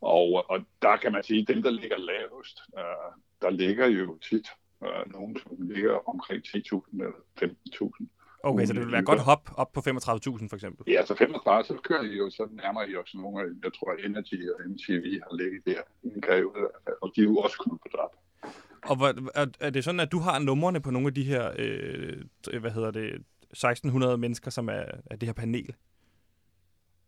Og, 0.01 0.51
og 0.51 0.65
der 0.83 0.97
kan 0.97 1.13
man 1.13 1.23
sige, 1.23 1.41
at 1.41 1.49
dem, 1.49 1.63
der 1.63 1.71
ligger 1.71 1.99
lavest, 1.99 2.61
uh, 2.73 3.13
der 3.43 3.51
ligger 3.51 3.87
jo 3.87 4.19
tit 4.19 4.49
uh, 4.81 5.13
nogen, 5.13 5.39
som 5.39 5.57
ligger 5.61 6.09
omkring 6.09 6.43
10.000 6.47 6.81
eller 6.93 7.13
15.000. 7.43 8.07
Okay, 8.45 8.67
så 8.67 8.73
det 8.73 8.81
ville 8.81 8.93
være 8.93 9.03
godt 9.03 9.21
hop 9.21 9.51
op 9.57 9.73
på 9.73 9.81
35.000 9.81 10.49
for 10.49 10.55
eksempel. 10.55 10.93
Ja, 10.93 11.07
så 11.07 11.15
35, 11.15 11.65
så 11.65 11.75
kører 11.89 12.03
I 12.03 12.17
jo, 12.17 12.31
så 12.31 12.49
nærmer 12.51 12.83
I 12.83 12.97
også 12.97 13.19
nogle 13.19 13.41
af, 13.41 13.47
jeg 13.65 13.73
tror, 13.79 13.93
Energy 14.07 14.51
og 14.55 14.71
MTV 14.71 15.07
har 15.25 15.37
ligget 15.37 15.63
der 15.67 15.83
i 16.03 16.09
en 16.15 16.21
periode, 16.21 16.63
og 17.03 17.13
de 17.17 17.21
er 17.21 17.25
jo 17.25 17.37
også 17.37 17.57
kommet 17.59 17.81
på 17.81 17.89
drab. 17.97 18.11
Og 18.91 18.97
hvor, 18.97 19.15
er, 19.61 19.71
det 19.71 19.85
sådan, 19.85 20.01
at 20.01 20.13
du 20.13 20.19
har 20.19 20.39
numrene 20.39 20.81
på 20.81 20.91
nogle 20.91 21.09
af 21.09 21.15
de 21.15 21.25
her, 21.25 21.53
øh, 21.59 22.61
hvad 22.61 22.71
hedder 22.71 22.91
det, 22.91 23.15
1600 23.43 24.19
mennesker, 24.19 24.51
som 24.51 24.69
er, 24.69 24.85
er 25.11 25.17
det 25.17 25.29
her 25.29 25.33
panel? 25.33 25.75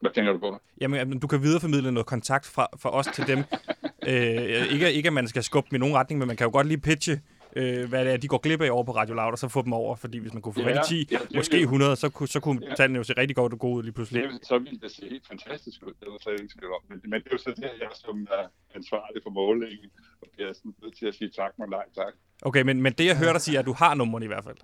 Hvad 0.00 0.10
tænker 0.10 0.32
du 0.32 0.38
på? 0.38 0.58
Jamen, 0.80 0.98
jamen, 0.98 1.18
du 1.18 1.26
kan 1.26 1.42
videreformidle 1.42 1.92
noget 1.92 2.06
kontakt 2.06 2.46
fra, 2.46 2.66
fra 2.78 2.90
os 2.90 3.06
til 3.06 3.26
dem. 3.26 3.38
øh, 4.08 4.72
ikke, 4.72 4.92
ikke, 4.92 5.06
at 5.06 5.12
man 5.12 5.28
skal 5.28 5.42
skubbe 5.42 5.70
dem 5.70 5.76
i 5.76 5.78
nogen 5.78 5.94
retning, 5.94 6.18
men 6.18 6.26
man 6.26 6.36
kan 6.36 6.44
jo 6.44 6.50
godt 6.52 6.66
lige 6.66 6.80
pitche, 6.80 7.20
øh, 7.58 7.88
hvad 7.88 8.04
det 8.04 8.12
er, 8.12 8.16
de 8.16 8.28
går 8.28 8.38
glip 8.38 8.60
af 8.60 8.70
over 8.70 8.84
på 8.84 8.92
Radio 9.00 9.14
Loud, 9.14 9.32
og 9.32 9.38
så 9.38 9.48
få 9.48 9.62
dem 9.62 9.72
over. 9.72 9.96
Fordi 9.96 10.18
hvis 10.18 10.32
man 10.32 10.42
kunne 10.42 10.54
få 10.54 10.60
Ja, 10.60 10.68
ja, 10.68 10.82
10, 10.88 11.08
ja, 11.10 11.18
det 11.18 11.32
er 11.34 11.38
måske 11.40 11.56
jo- 11.56 11.62
100, 11.62 11.96
så 11.96 12.08
kunne, 12.08 12.28
så 12.28 12.40
kunne 12.40 12.60
Ja. 12.68 12.74
tallene 12.74 12.96
jo 12.96 13.04
se 13.04 13.12
rigtig 13.16 13.36
godt 13.36 13.52
og 13.52 13.58
gode 13.58 13.76
ud 13.76 13.82
lige 13.82 13.92
pludselig. 13.92 14.22
Det, 14.22 14.46
så 14.46 14.58
ville 14.58 14.78
det 14.80 14.90
se 14.90 15.02
helt 15.14 15.26
fantastisk 15.32 15.82
ud, 15.86 15.92
det 16.00 16.06
er 16.06 16.10
der 16.10 16.18
slet 16.22 16.40
ikke 16.40 16.54
tvivl 16.58 16.72
om. 16.78 16.82
Men, 16.88 17.00
men 17.10 17.18
det 17.22 17.26
er 17.26 17.34
jo 17.38 17.38
så 17.38 17.52
der, 17.62 17.68
jeg 17.80 17.90
som 17.94 18.26
er 18.30 18.46
ansvarlig 18.74 19.22
for 19.22 19.30
målingen, 19.30 19.90
og 20.22 20.28
bliver 20.32 20.52
sådan 20.52 20.74
nødt 20.82 20.96
til 20.98 21.06
at 21.06 21.14
sige 21.14 21.30
tak, 21.30 21.52
men 21.58 21.68
nej 21.70 21.84
tak. 21.94 22.12
Okay, 22.42 22.62
men, 22.62 22.82
men 22.82 22.92
det 22.92 23.06
jeg 23.06 23.16
hører 23.18 23.32
dig 23.32 23.40
sige, 23.40 23.56
er, 23.56 23.60
at 23.60 23.66
du 23.66 23.72
har 23.82 23.94
numrene 23.94 24.24
i 24.24 24.28
hvert 24.28 24.44
fald. 24.44 24.56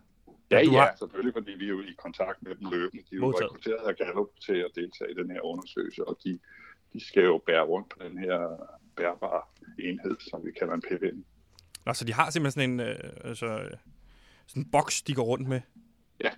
Ja, 0.50 0.58
du 0.64 0.70
ja, 0.72 0.78
har- 0.80 0.94
selvfølgelig, 0.98 1.34
fordi 1.38 1.52
vi 1.60 1.64
er 1.64 1.68
jo 1.68 1.80
i 1.80 1.94
kontakt 1.98 2.38
med 2.42 2.54
dem 2.54 2.66
løbende. 2.70 3.02
De 3.10 3.12
er 3.12 3.16
jo 3.16 3.20
Modtaget. 3.20 3.44
rekrutteret 3.50 3.82
af 3.90 3.94
Gallup 3.96 4.28
til 4.46 4.56
at 4.66 4.70
deltage 4.74 5.10
i 5.10 5.14
den 5.20 5.30
her 5.30 5.40
undersøgelse, 5.50 6.08
og 6.08 6.18
de, 6.24 6.38
de 6.92 7.06
skal 7.08 7.22
jo 7.24 7.36
bære 7.46 7.64
rundt 7.72 7.88
på 7.92 7.96
den 8.08 8.18
her 8.18 8.38
bærbare 8.96 9.42
enhed, 9.88 10.16
som 10.30 10.38
vi 10.46 10.50
kalder 10.58 10.74
en 10.74 10.82
PVN. 10.88 11.24
Nå, 11.86 11.92
så 11.92 12.04
de 12.04 12.12
har 12.12 12.30
simpelthen 12.30 12.78
sådan 12.78 12.88
en, 12.88 13.04
øh, 13.04 13.10
altså, 13.24 13.46
øh, 13.46 13.70
sådan 14.46 14.62
en 14.62 14.70
boks, 14.70 15.02
de 15.02 15.14
går 15.14 15.22
rundt 15.24 15.48
med? 15.48 15.60
Ja. 16.20 16.30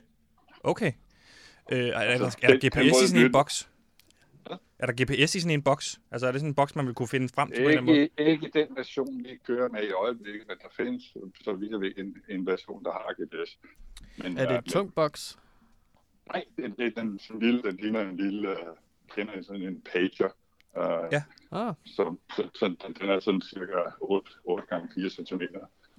Okay. 0.61 0.93
Øh, 1.73 1.79
er, 1.79 1.93
er, 1.93 2.19
der, 2.19 2.25
Altså, 2.25 2.39
er 2.43 2.47
der 2.49 2.59
den- 2.59 2.71
den 2.73 2.87
GPS 2.93 3.03
i 3.03 3.07
sådan 3.09 3.27
en 3.27 3.33
boks? 3.33 3.71
Er 4.79 4.87
der 4.87 5.05
GPS 5.05 5.35
i 5.35 5.41
sådan 5.41 5.55
en 5.55 5.63
boks? 5.63 6.01
Altså 6.11 6.27
er 6.27 6.33
det 6.33 6.41
sådan 6.41 6.51
en 6.51 6.55
boks, 6.55 6.77
man 6.77 6.87
vil 6.87 6.95
kunne 6.95 7.09
finde 7.09 7.29
frem 7.35 7.51
til 7.51 7.63
på 7.63 7.69
en? 7.69 7.89
Ikke, 7.89 8.11
ikke 8.19 8.51
den 8.55 8.77
version, 8.77 9.25
vi 9.25 9.37
kører 9.47 9.69
med 9.69 9.83
i 9.83 9.91
øjeblikket, 9.91 10.49
men 10.49 10.57
der 10.59 10.69
findes, 10.77 11.03
så 11.45 11.53
vidt 11.53 11.81
ved, 11.81 11.93
en, 11.97 12.17
en 12.29 12.47
version, 12.47 12.85
der 12.85 12.93
har 12.93 13.15
GPS. 13.23 13.59
Men, 14.19 14.39
Er 14.39 14.47
det 14.49 14.53
øh, 14.53 14.59
et 14.59 14.65
tung 14.65 14.95
boks? 14.95 15.39
Nej, 16.33 16.45
det, 16.57 16.75
det, 16.79 16.97
den, 16.97 17.19
sådan 17.19 17.41
lille, 17.43 17.63
den 17.63 17.77
ligner 17.77 18.01
en 18.01 18.17
lille, 18.17 18.49
uh, 18.51 18.57
kender 19.15 19.33
I 19.35 19.43
sådan 19.43 19.63
en 19.63 19.83
pager. 19.93 20.29
Uh, 20.77 21.09
Ja. 21.13 21.23
Ah, 21.53 21.75
Så, 21.85 22.17
så, 22.37 22.49
så 22.55 22.67
den, 22.69 22.95
den 23.01 23.09
er 23.11 23.21
sådan 23.21 23.43
cirka 23.43 23.73
8, 24.01 24.31
8 24.45 24.67
gange 24.69 24.89
4 24.95 25.11
cm. 25.11 25.41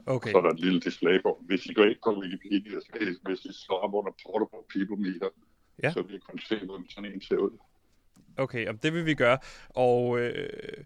Okay. 0.06 0.32
Så 0.32 0.38
er 0.38 0.42
der 0.42 0.50
et 0.50 0.60
lille 0.60 0.80
display 0.80 1.22
på. 1.22 1.44
Hvis 1.46 1.66
I 1.66 1.74
går 1.74 1.84
ind 1.84 1.98
på 2.04 2.20
Wikipedia, 2.20 2.80
så 2.80 3.18
hvis 3.26 3.46
I 3.46 3.50
slår 3.66 3.78
op 3.80 3.94
under 3.94 4.12
Portable 4.26 4.60
People 4.74 5.12
Meter, 5.12 5.30
Ja. 5.84 5.92
så 5.92 6.02
vil 6.02 6.16
I 6.16 6.20
kunne 6.20 6.40
se, 6.42 6.66
hvordan 6.66 6.86
sådan 6.90 7.14
en 7.14 7.22
ser 7.22 7.38
ud. 7.38 7.58
Okay, 8.38 8.68
og 8.68 8.84
det 8.84 8.94
vil 8.94 9.06
vi 9.06 9.14
gøre. 9.14 9.38
Og 9.70 10.20
øh, 10.20 10.84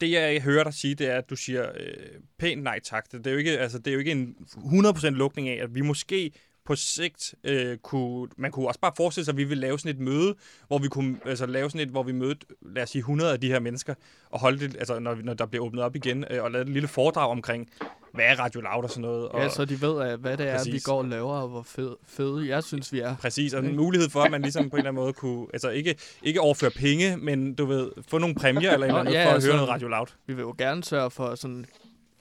det, 0.00 0.10
jeg 0.10 0.42
hører 0.42 0.64
dig 0.64 0.74
sige, 0.74 0.94
det 0.94 1.06
er, 1.10 1.18
at 1.18 1.30
du 1.30 1.36
siger 1.36 1.72
øh, 1.80 2.20
pænt 2.38 2.62
nej 2.62 2.80
tak. 2.80 3.12
Det 3.12 3.26
er 3.26 3.30
jo 3.30 3.38
ikke, 3.38 3.58
altså, 3.58 3.78
det 3.78 3.86
er 3.86 3.92
jo 3.92 3.98
ikke 3.98 4.12
en 4.12 4.36
100% 4.48 5.08
lukning 5.10 5.48
af, 5.48 5.62
at 5.62 5.74
vi 5.74 5.80
måske 5.80 6.32
på 6.66 6.76
sigt 6.76 7.34
øh, 7.44 7.78
kunne... 7.78 8.28
Man 8.36 8.50
kunne 8.50 8.68
også 8.68 8.80
bare 8.80 8.92
forestille 8.96 9.24
sig, 9.24 9.32
at 9.32 9.36
vi 9.36 9.44
vil 9.44 9.58
lave 9.58 9.78
sådan 9.78 9.96
et 9.96 10.00
møde, 10.00 10.34
hvor 10.66 10.78
vi 10.78 10.88
kunne 10.88 11.16
altså, 11.24 11.46
lave 11.46 11.70
sådan 11.70 11.80
et, 11.80 11.88
hvor 11.88 12.02
vi 12.02 12.12
mødte, 12.12 12.46
lad 12.62 12.82
os 12.82 12.90
sige, 12.90 13.00
100 13.00 13.32
af 13.32 13.40
de 13.40 13.48
her 13.48 13.60
mennesker, 13.60 13.94
og 14.30 14.40
holde 14.40 14.58
det, 14.58 14.76
altså, 14.76 14.98
når, 14.98 15.14
når 15.14 15.34
der 15.34 15.46
bliver 15.46 15.64
åbnet 15.64 15.84
op 15.84 15.96
igen, 15.96 16.24
øh, 16.30 16.42
og 16.42 16.50
lave 16.50 16.62
et 16.62 16.68
lille 16.68 16.88
foredrag 16.88 17.30
omkring, 17.30 17.70
hvad 18.14 18.24
er 18.24 18.40
Radio 18.40 18.60
Loud 18.60 18.84
og 18.84 18.90
sådan 18.90 19.02
noget. 19.02 19.28
Og, 19.28 19.40
ja, 19.40 19.48
så 19.48 19.64
de 19.64 19.80
ved, 19.80 20.00
at 20.02 20.18
hvad 20.18 20.36
det 20.36 20.48
er, 20.48 20.52
vi 20.52 20.56
Præcis. 20.56 20.84
går 20.84 20.98
og 20.98 21.04
laver, 21.04 21.32
og 21.32 21.48
hvor 21.48 21.62
fed, 21.62 21.96
fede 22.06 22.48
jeg 22.48 22.64
synes, 22.64 22.92
vi 22.92 23.00
er. 23.00 23.16
Præcis, 23.16 23.54
og 23.54 23.64
en 23.64 23.76
mulighed 23.76 24.10
for, 24.10 24.20
at 24.20 24.30
man 24.30 24.42
ligesom 24.42 24.70
på 24.70 24.76
en 24.76 24.80
eller 24.80 24.90
anden 24.90 25.02
måde 25.02 25.12
kunne, 25.12 25.46
altså 25.52 25.68
ikke, 25.70 25.96
ikke 26.22 26.40
overføre 26.40 26.70
penge, 26.70 27.16
men 27.16 27.54
du 27.54 27.66
ved, 27.66 27.90
få 28.08 28.18
nogle 28.18 28.34
præmier 28.34 28.72
eller 28.72 28.86
eller 28.86 29.00
andet 29.00 29.12
ja, 29.12 29.24
for 29.24 29.28
at 29.28 29.34
altså- 29.34 29.48
høre 29.48 29.56
noget 29.56 29.70
Radio 29.70 29.88
Loud. 29.88 30.06
Vi 30.26 30.34
vil 30.34 30.42
jo 30.42 30.54
gerne 30.58 30.84
sørge 30.84 31.10
for 31.10 31.34
sådan... 31.34 31.66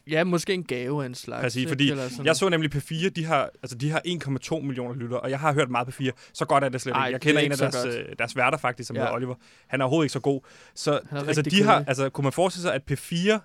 Ja, 0.10 0.24
måske 0.24 0.54
en 0.54 0.64
gave 0.64 1.02
af 1.04 1.06
en 1.06 1.16
slags. 1.16 1.42
Præcis, 1.44 1.68
fordi 1.68 1.90
Eller 1.92 2.10
sådan. 2.10 2.26
jeg 2.26 2.36
så 2.36 2.50
nemlig 2.50 2.76
P4, 2.76 3.10
de 3.10 3.26
har, 3.26 3.50
altså 3.64 3.78
de 3.78 3.90
har 3.90 4.02
1,2 4.08 4.60
millioner 4.60 4.96
lyttere, 4.96 5.20
og 5.20 5.30
jeg 5.30 5.40
har 5.40 5.54
hørt 5.54 5.70
meget 5.70 5.88
P4, 5.88 6.10
så 6.34 6.46
godt 6.46 6.64
er 6.64 6.70
det 6.70 6.82
slet 6.82 6.94
Ej, 6.94 7.08
ikke. 7.08 7.12
Jeg 7.12 7.14
er 7.14 7.20
kender 7.20 7.42
en 7.42 7.52
af 7.52 7.58
deres, 7.58 7.76
godt. 7.76 7.96
øh, 7.96 8.06
deres 8.20 8.36
værter 8.36 8.58
faktisk, 8.58 8.88
som 8.88 8.96
Ja. 8.96 9.02
hedder 9.02 9.14
Oliver. 9.16 9.36
Han 9.68 9.82
er 9.82 9.86
overhovedet 9.86 10.06
ikke 10.06 10.14
så 10.14 10.20
god. 10.20 10.42
Så 10.76 11.00
altså, 11.12 11.42
de 11.42 11.64
har, 11.64 11.84
altså, 11.88 12.10
kunne 12.10 12.24
man 12.24 12.34
forestille 12.34 12.62
sig, 12.62 12.74
at 12.74 12.92
P4 12.92 13.40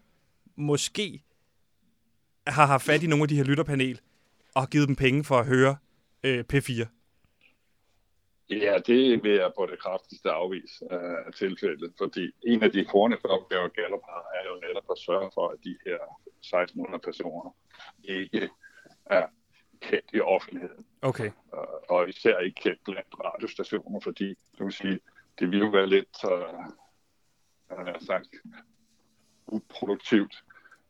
måske 0.56 1.22
har 2.46 2.66
haft 2.66 2.84
fat 2.84 3.02
i 3.02 3.06
nogle 3.06 3.22
af 3.22 3.28
de 3.28 3.36
her 3.36 3.44
lytterpanel, 3.44 4.00
og 4.54 4.62
har 4.62 4.66
givet 4.66 4.88
dem 4.88 4.96
penge 4.96 5.24
for 5.24 5.38
at 5.38 5.46
høre 5.46 5.76
øh, 6.24 6.44
P4? 6.52 6.97
Ja, 8.50 8.78
det 8.86 9.22
vil 9.24 9.32
jeg 9.32 9.52
på 9.56 9.66
det 9.66 9.78
kraftigste 9.78 10.30
afvise 10.30 10.84
øh, 10.90 11.26
af 11.26 11.32
tilfældet, 11.32 11.92
fordi 11.98 12.30
en 12.46 12.62
af 12.62 12.72
de 12.72 12.86
fornæste 12.90 13.26
opgaver, 13.26 13.68
Gallup 13.68 14.00
har, 14.08 14.24
er 14.34 14.48
jo 14.48 14.60
netop 14.66 14.84
at 14.90 14.98
sørge 14.98 15.30
for, 15.34 15.48
at 15.48 15.58
de 15.64 15.78
her 15.86 15.98
1600 16.38 17.02
personer 17.02 17.56
ikke 18.04 18.50
er 19.06 19.26
kendt 19.80 20.10
i 20.14 20.20
offentligheden, 20.20 20.86
Okay. 21.02 21.26
øh, 21.26 21.78
og 21.88 22.08
især 22.08 22.38
ikke 22.38 22.60
kendt 22.60 22.84
blandt 22.84 23.14
radiostationer, 23.24 24.00
fordi 24.00 24.34
du 24.58 24.64
kan 24.64 24.72
sige, 24.72 25.00
det 25.38 25.50
vil 25.50 25.58
jo 25.58 25.68
være 25.68 25.86
lidt 25.86 26.24
øh, 26.24 28.00
sagt, 28.00 28.28
uproduktivt, 29.46 30.44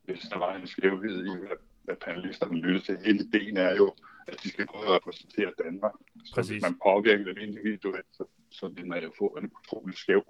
hvis 0.04 0.20
der 0.20 0.38
var 0.38 0.54
en 0.54 0.66
skævhed 0.66 1.26
i, 1.26 1.38
hvad, 1.38 1.56
hvad 1.88 1.96
panelisterne 2.06 2.58
lytter 2.60 2.80
til. 2.80 2.98
Hele 3.04 3.18
ideen 3.24 3.56
er 3.56 3.76
jo, 3.76 3.94
at 4.28 4.36
de 4.42 4.48
skal 4.48 4.66
prøve 4.66 4.84
at 4.86 4.92
repræsentere 4.92 5.52
Danmark. 5.64 5.92
Så 6.24 6.34
Præcis. 6.34 6.50
hvis 6.52 6.62
man 6.62 6.74
påvirker 6.86 7.24
dem 7.24 7.36
individuelt, 7.38 8.06
så, 8.12 8.24
så 8.50 8.68
vil 8.68 8.86
man 8.86 9.02
jo 9.02 9.10
få 9.18 9.26
en 9.26 9.50
utrolig 9.58 9.96
skæv 9.98 10.22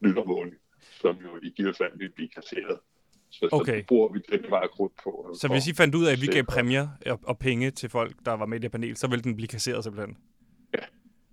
lyttermåling, 0.00 0.56
som 1.00 1.16
jo 1.16 1.30
i 1.42 1.50
givet 1.56 1.76
fald 1.76 1.98
vil 1.98 2.10
blive 2.12 2.28
kasseret. 2.28 2.78
Så, 3.30 3.48
Okay. 3.52 3.80
så 3.80 3.86
bruger 3.86 4.08
vi 4.12 4.18
den 4.32 4.50
vej 4.50 4.66
krudt 4.66 4.92
på. 5.04 5.34
Så 5.40 5.48
hvis 5.48 5.66
I 5.66 5.74
fandt 5.74 5.94
ud 5.94 6.04
af, 6.06 6.12
at 6.12 6.20
vi 6.20 6.26
gav 6.26 6.44
præmier 6.44 6.88
og, 7.06 7.20
og 7.22 7.38
penge 7.38 7.70
til 7.70 7.88
folk, 7.90 8.14
der 8.24 8.32
var 8.32 8.46
med 8.46 8.58
i 8.58 8.62
det 8.62 8.72
panel, 8.72 8.96
så 8.96 9.08
ville 9.08 9.22
den 9.22 9.34
blive 9.36 9.48
kasseret 9.48 9.84
simpelthen? 9.84 10.16
Ja. 10.74 10.84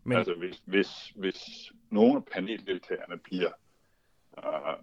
Men, 0.03 0.18
Altså 0.18 0.34
hvis, 0.34 0.62
hvis, 0.66 0.88
hvis 1.16 1.72
nogle 1.91 2.16
af 2.16 2.24
paneldeltagerne 2.34 3.18
bliver 3.24 3.51
øh, 4.38 4.76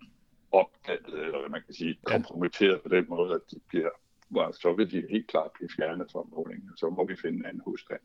opdaget, 0.52 1.06
eller 1.06 1.40
hvad 1.40 1.48
man 1.50 1.62
kan 1.66 1.74
sige, 1.74 1.98
Ja. 2.08 2.12
kompromitteret 2.12 2.82
på 2.82 2.88
den 2.88 3.04
måde, 3.08 3.34
at 3.34 3.40
de 3.50 3.56
bliver, 3.68 3.88
well, 4.36 4.52
så 4.54 4.74
vil 4.76 4.90
de 4.90 5.02
helt 5.10 5.26
klart 5.28 5.50
blive 5.54 5.68
fjernet 5.76 6.06
fra 6.12 6.22
målingen. 6.36 6.70
Så 6.76 6.90
må 6.90 7.06
vi 7.06 7.16
finde 7.22 7.38
en 7.38 7.44
anden 7.46 7.62
husstand. 7.64 8.00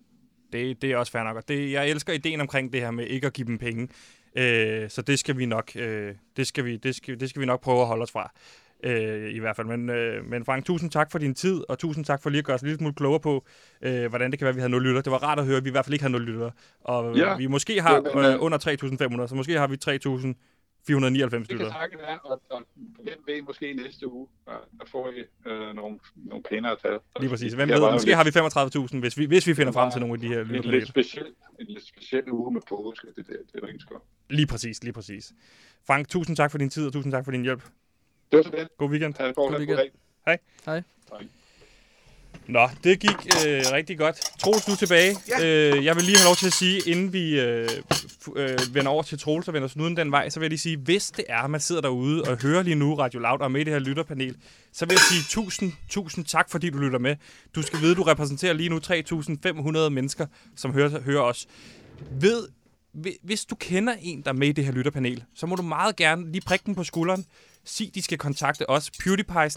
Det, 0.54 0.82
det 0.82 0.92
er 0.92 0.98
også 0.98 1.12
fair 1.12 1.24
nok. 1.24 1.38
Og 1.38 1.48
det, 1.48 1.72
jeg 1.72 1.90
elsker 1.90 2.14
ideen 2.14 2.42
omkring 2.42 2.74
det 2.74 2.82
her 2.82 2.92
med 2.92 3.06
ikke 3.08 3.28
at 3.28 3.34
give 3.34 3.48
dem 3.48 3.58
penge. 3.58 3.88
Øh, 4.38 4.90
så 4.90 5.02
det 5.02 5.20
skal 5.20 5.38
vi 5.38 5.46
nok, 5.46 5.72
øh, 5.76 6.16
det 6.38 6.48
skal 6.48 6.66
vi, 6.66 6.78
det 6.78 6.96
skal, 6.96 7.20
det 7.20 7.30
skal 7.30 7.40
vi 7.40 7.46
nok 7.46 7.62
prøve 7.62 7.82
at 7.82 7.88
holde 7.88 8.04
os 8.04 8.12
fra. 8.12 8.32
Øh, 8.84 9.34
I 9.34 9.40
hvert 9.40 9.56
fald. 9.56 9.68
Men, 9.68 9.90
øh, 9.90 10.26
men 10.26 10.46
Frank, 10.46 10.66
tusind 10.66 10.92
tak 10.92 11.12
for 11.12 11.20
din 11.20 11.36
tid, 11.36 11.62
og 11.70 11.80
tusind 11.80 12.06
tak 12.06 12.24
for 12.24 12.30
lige 12.30 12.40
at 12.40 12.46
gøre 12.46 12.56
os 12.56 12.62
lidt 12.62 12.78
smule 12.80 12.94
klogere 12.94 13.20
på, 13.20 13.46
øh, 13.82 14.06
hvordan 14.10 14.32
det 14.32 14.40
kan 14.40 14.46
være, 14.46 14.50
at 14.50 14.56
vi 14.56 14.62
har 14.62 14.68
nul 14.68 14.84
lytter. 14.84 15.02
Det 15.02 15.12
var 15.12 15.18
rart 15.24 15.40
at 15.40 15.46
høre, 15.46 15.58
at 15.58 15.64
vi 15.64 15.70
i 15.70 15.72
hvert 15.72 15.86
fald 15.86 15.94
ikke 15.94 16.04
har 16.04 16.10
nul 16.10 16.22
lytter. 16.26 16.52
Og 16.82 17.18
Ja. 17.18 17.38
vi 17.38 17.48
måske 17.48 17.82
har 17.82 18.02
var- 18.16 18.34
øh, 18.34 18.42
under 18.44 18.58
3.500, 18.58 19.28
så 19.28 19.36
måske 19.36 19.54
har 19.58 19.68
vi 19.68 19.78
3.499 20.90 20.94
Det 20.94 21.30
kan 21.32 21.40
lytter. 21.50 21.72
sagtens 21.72 22.02
være, 22.02 22.20
og, 22.20 22.42
og 22.50 22.64
hvem 23.04 23.24
ved 23.28 23.42
måske 23.42 23.74
næste 23.74 24.08
uge, 24.12 24.28
og 24.46 24.54
der 24.80 24.86
får 24.88 25.10
I 25.10 25.20
øh, 25.50 25.76
nogle, 25.76 26.00
nogle 26.16 26.44
pænere 26.50 26.76
tal. 26.82 27.00
Lige 27.20 27.30
præcis. 27.30 27.54
Hvem 27.54 27.68
Det 27.68 27.82
ved, 27.82 27.92
måske 27.92 28.06
lidt- 28.08 28.18
har 28.18 28.24
vi 28.24 28.88
35.000, 28.96 29.00
hvis 29.00 29.18
vi, 29.18 29.26
hvis 29.26 29.48
vi 29.48 29.54
finder 29.54 29.72
Det 29.72 29.74
frem 29.74 29.92
til 29.92 30.02
nogle 30.02 30.14
af 30.14 30.20
de 30.20 30.28
her 30.28 30.40
en 30.42 30.48
lidt 30.48 30.66
lytter. 30.66 30.88
speciel, 30.88 31.26
en 31.60 31.66
lidt 31.68 31.88
speciel 31.88 32.32
uge 32.32 32.54
med 32.54 32.62
påske, 32.70 33.08
det, 33.16 33.28
der, 33.28 33.34
det 33.54 33.64
er 33.64 33.80
skov. 33.80 34.06
Lige 34.30 34.48
præcis, 34.48 34.84
lige 34.84 34.94
præcis. 34.94 35.32
Frank, 35.88 36.08
tusind 36.10 36.36
tak 36.38 36.52
for 36.52 36.58
din 36.58 36.70
tid, 36.70 36.88
og 36.88 36.94
tusind 36.94 37.12
tak 37.14 37.26
for 37.26 37.32
din 37.32 37.42
hjælp. 37.44 37.64
Det 38.32 38.38
var 38.38 38.44
så 38.44 38.50
det. 38.52 38.68
God 38.78 38.90
weekend. 38.90 39.14
Ha' 39.20 39.28
en 39.28 39.34
god 39.34 39.52
weekend. 39.58 39.78
dag. 39.78 39.92
Hej. 40.66 40.84
Nå, 42.52 42.70
det 42.84 43.00
gik 43.00 43.12
øh, 43.48 43.62
rigtig 43.72 43.98
godt. 43.98 44.16
Troels, 44.40 44.66
du 44.66 44.72
er 44.72 44.76
tilbage. 44.76 45.16
Ja. 45.28 45.46
Øh, 45.76 45.86
jeg 45.86 45.96
vil 45.96 46.04
lige 46.04 46.18
have 46.18 46.26
lov 46.26 46.36
til 46.36 46.48
at 46.48 46.54
sige, 46.54 46.82
inden 46.86 47.14
vi 47.14 47.40
øh, 47.40 47.70
øh, 48.36 48.58
vender 48.74 48.92
over 48.92 49.04
til 49.04 49.20
Troels 49.20 49.48
og 49.48 49.54
vender 49.54 49.68
snuden 49.68 49.98
den 49.98 50.12
vej, 50.12 50.30
så 50.30 50.40
vil 50.40 50.46
jeg 50.46 50.50
lige 50.50 50.60
sige, 50.60 50.78
hvis 50.78 51.12
det 51.12 51.26
er, 51.30 51.48
man 51.48 51.60
sidder 51.60 51.82
derude 51.82 52.24
og 52.24 52.38
hører 52.42 52.64
lige 52.64 52.76
nu 52.76 52.96
Radio 52.96 53.20
Loud 53.20 53.40
og 53.40 53.52
med 53.52 53.62
i 53.62 53.64
det 53.64 53.74
her 53.74 53.80
lytterpanel, 53.80 54.36
så 54.74 54.86
vil 54.86 54.94
jeg 54.94 55.00
sige 55.12 55.24
tusind, 55.30 55.74
tusind 55.90 56.26
tak, 56.26 56.50
fordi 56.50 56.70
du 56.70 56.78
lytter 56.78 57.00
med. 57.00 57.16
Du 57.56 57.62
skal 57.62 57.82
vide, 57.82 57.96
du 57.96 58.04
repræsenterer 58.04 58.54
lige 58.54 58.70
nu 58.70 58.80
3.500 59.86 59.90
mennesker, 59.90 60.26
som 60.56 60.74
hører, 60.74 61.02
hører 61.02 61.22
os. 61.22 61.48
Ved, 62.22 62.48
hvi- 62.94 63.18
hvis 63.24 63.46
du 63.46 63.56
kender 63.56 63.94
en, 64.02 64.22
der 64.22 64.30
er 64.30 64.34
med 64.34 64.48
i 64.48 64.52
det 64.52 64.66
her 64.66 64.72
lytterpanel, 64.72 65.24
så 65.36 65.46
må 65.46 65.56
du 65.56 65.62
meget 65.64 65.96
gerne 65.96 66.32
lige 66.32 66.42
prikke 66.46 66.64
den 66.66 66.76
på 66.76 66.84
skulderen. 66.84 67.26
Sig, 67.66 67.92
de 67.96 68.02
skal 68.02 68.18
kontakte 68.18 68.70
os. 68.70 68.92
pewdiepie 68.92 69.50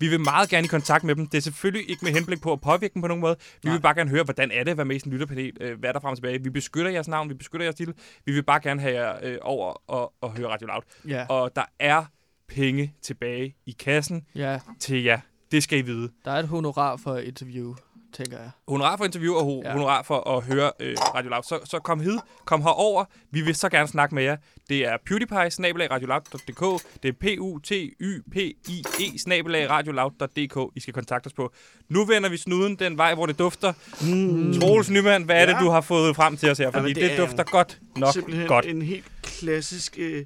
Vi 0.00 0.08
vil 0.08 0.20
meget 0.20 0.48
gerne 0.48 0.64
i 0.64 0.68
kontakt 0.68 1.04
med 1.04 1.14
dem. 1.14 1.26
Det 1.26 1.38
er 1.38 1.42
selvfølgelig 1.42 1.90
ikke 1.90 2.04
med 2.04 2.12
henblik 2.12 2.40
på 2.42 2.52
at 2.52 2.60
påvirke 2.60 2.94
dem 2.94 3.02
på 3.02 3.08
nogen 3.08 3.20
måde. 3.20 3.36
Vi 3.62 3.70
vil 3.70 3.80
bare 3.80 3.94
gerne 3.94 4.10
høre, 4.10 4.24
hvordan 4.24 4.50
er 4.50 4.64
det 4.64 4.70
at 4.70 4.76
være 4.76 4.86
med 4.86 4.96
i 4.96 5.00
en 5.06 5.12
lytterpanel. 5.12 5.52
Øh, 5.60 5.78
hvad 5.78 5.88
er 5.88 5.92
der 5.92 6.00
frem 6.00 6.10
og 6.10 6.16
tilbage? 6.16 6.42
Vi 6.42 6.50
beskytter 6.50 6.90
jeres 6.90 7.08
navn, 7.08 7.28
vi 7.28 7.34
beskytter 7.34 7.64
jeres 7.64 7.74
titel. 7.76 7.94
Vi 8.26 8.32
vil 8.32 8.42
bare 8.42 8.60
gerne 8.60 8.80
have 8.80 8.94
jer 8.94 9.18
øh, 9.22 9.38
over 9.42 9.90
og, 9.90 10.12
og 10.20 10.36
høre 10.36 10.48
Radio 10.48 10.66
Loud. 10.66 10.82
Ja, 11.08 11.26
Og 11.28 11.56
der 11.56 11.64
er 11.78 12.04
penge 12.48 12.94
tilbage 13.02 13.56
i 13.66 13.70
kassen 13.78 14.26
ja, 14.34 14.60
til 14.80 15.02
jer. 15.02 15.20
Det 15.52 15.62
skal 15.62 15.78
I 15.78 15.82
vide. 15.82 16.10
der 16.24 16.30
er 16.30 16.38
et 16.38 16.48
honorar 16.48 16.96
for 16.96 17.14
et 17.14 17.24
interview, 17.24 17.74
tænker 18.12 18.38
jeg. 18.38 18.50
Honorar 18.68 18.96
for 18.96 19.04
interview 19.04 19.34
og 19.34 19.42
ho- 19.42 19.62
Ja. 19.62 19.68
ja. 19.68 19.72
honorar 19.72 20.02
for 20.02 20.36
at 20.36 20.44
høre 20.44 20.72
øh, 20.80 20.96
Radio 21.14 21.30
Loud. 21.30 21.42
Så, 21.42 21.60
så 21.64 21.78
kom 21.78 22.00
hid, 22.00 22.18
kom 22.44 22.62
herover. 22.62 23.04
Vi 23.30 23.40
vil 23.40 23.54
så 23.54 23.68
gerne 23.68 23.88
snakke 23.88 24.14
med 24.14 24.22
jer. 24.22 24.36
Det 24.68 24.84
er 24.86 24.96
pewdiepie, 25.06 25.50
snabelag 25.50 25.90
radioloud.dk. 25.90 26.82
Det 27.02 27.08
er 27.08 27.12
p 27.12 27.40
u 27.40 27.58
t 27.58 27.70
y 28.00 28.22
p 28.32 28.36
i 28.68 28.84
e 29.00 29.18
snabelag 29.18 29.70
radioloud.dk. 29.70 30.72
I 30.76 30.80
skal 30.80 30.94
kontakte 30.94 31.26
os 31.26 31.32
på. 31.32 31.52
Nu 31.88 32.04
vender 32.04 32.28
vi 32.28 32.36
snuden 32.36 32.76
den 32.76 32.98
vej, 32.98 33.14
hvor 33.14 33.26
det 33.26 33.38
dufter. 33.38 33.72
Mm. 34.00 34.60
Troels 34.60 34.90
Nyman, 34.90 35.22
hvad 35.22 35.36
er 35.36 35.40
Ja. 35.40 35.46
det, 35.46 35.56
du 35.60 35.70
har 35.70 35.80
fået 35.80 36.16
frem 36.16 36.36
til 36.36 36.50
os 36.50 36.58
her? 36.58 36.70
Fordi 36.70 36.76
Jamen, 36.88 36.94
det, 36.94 37.02
det 37.10 37.12
er 37.18 37.26
dufter 37.26 37.44
godt 37.44 37.78
nok 37.96 38.12
Simpelthen 38.12 38.46
godt. 38.48 38.66
en 38.66 38.82
helt 38.82 39.04
klassisk 39.22 39.94
øh, 39.98 40.24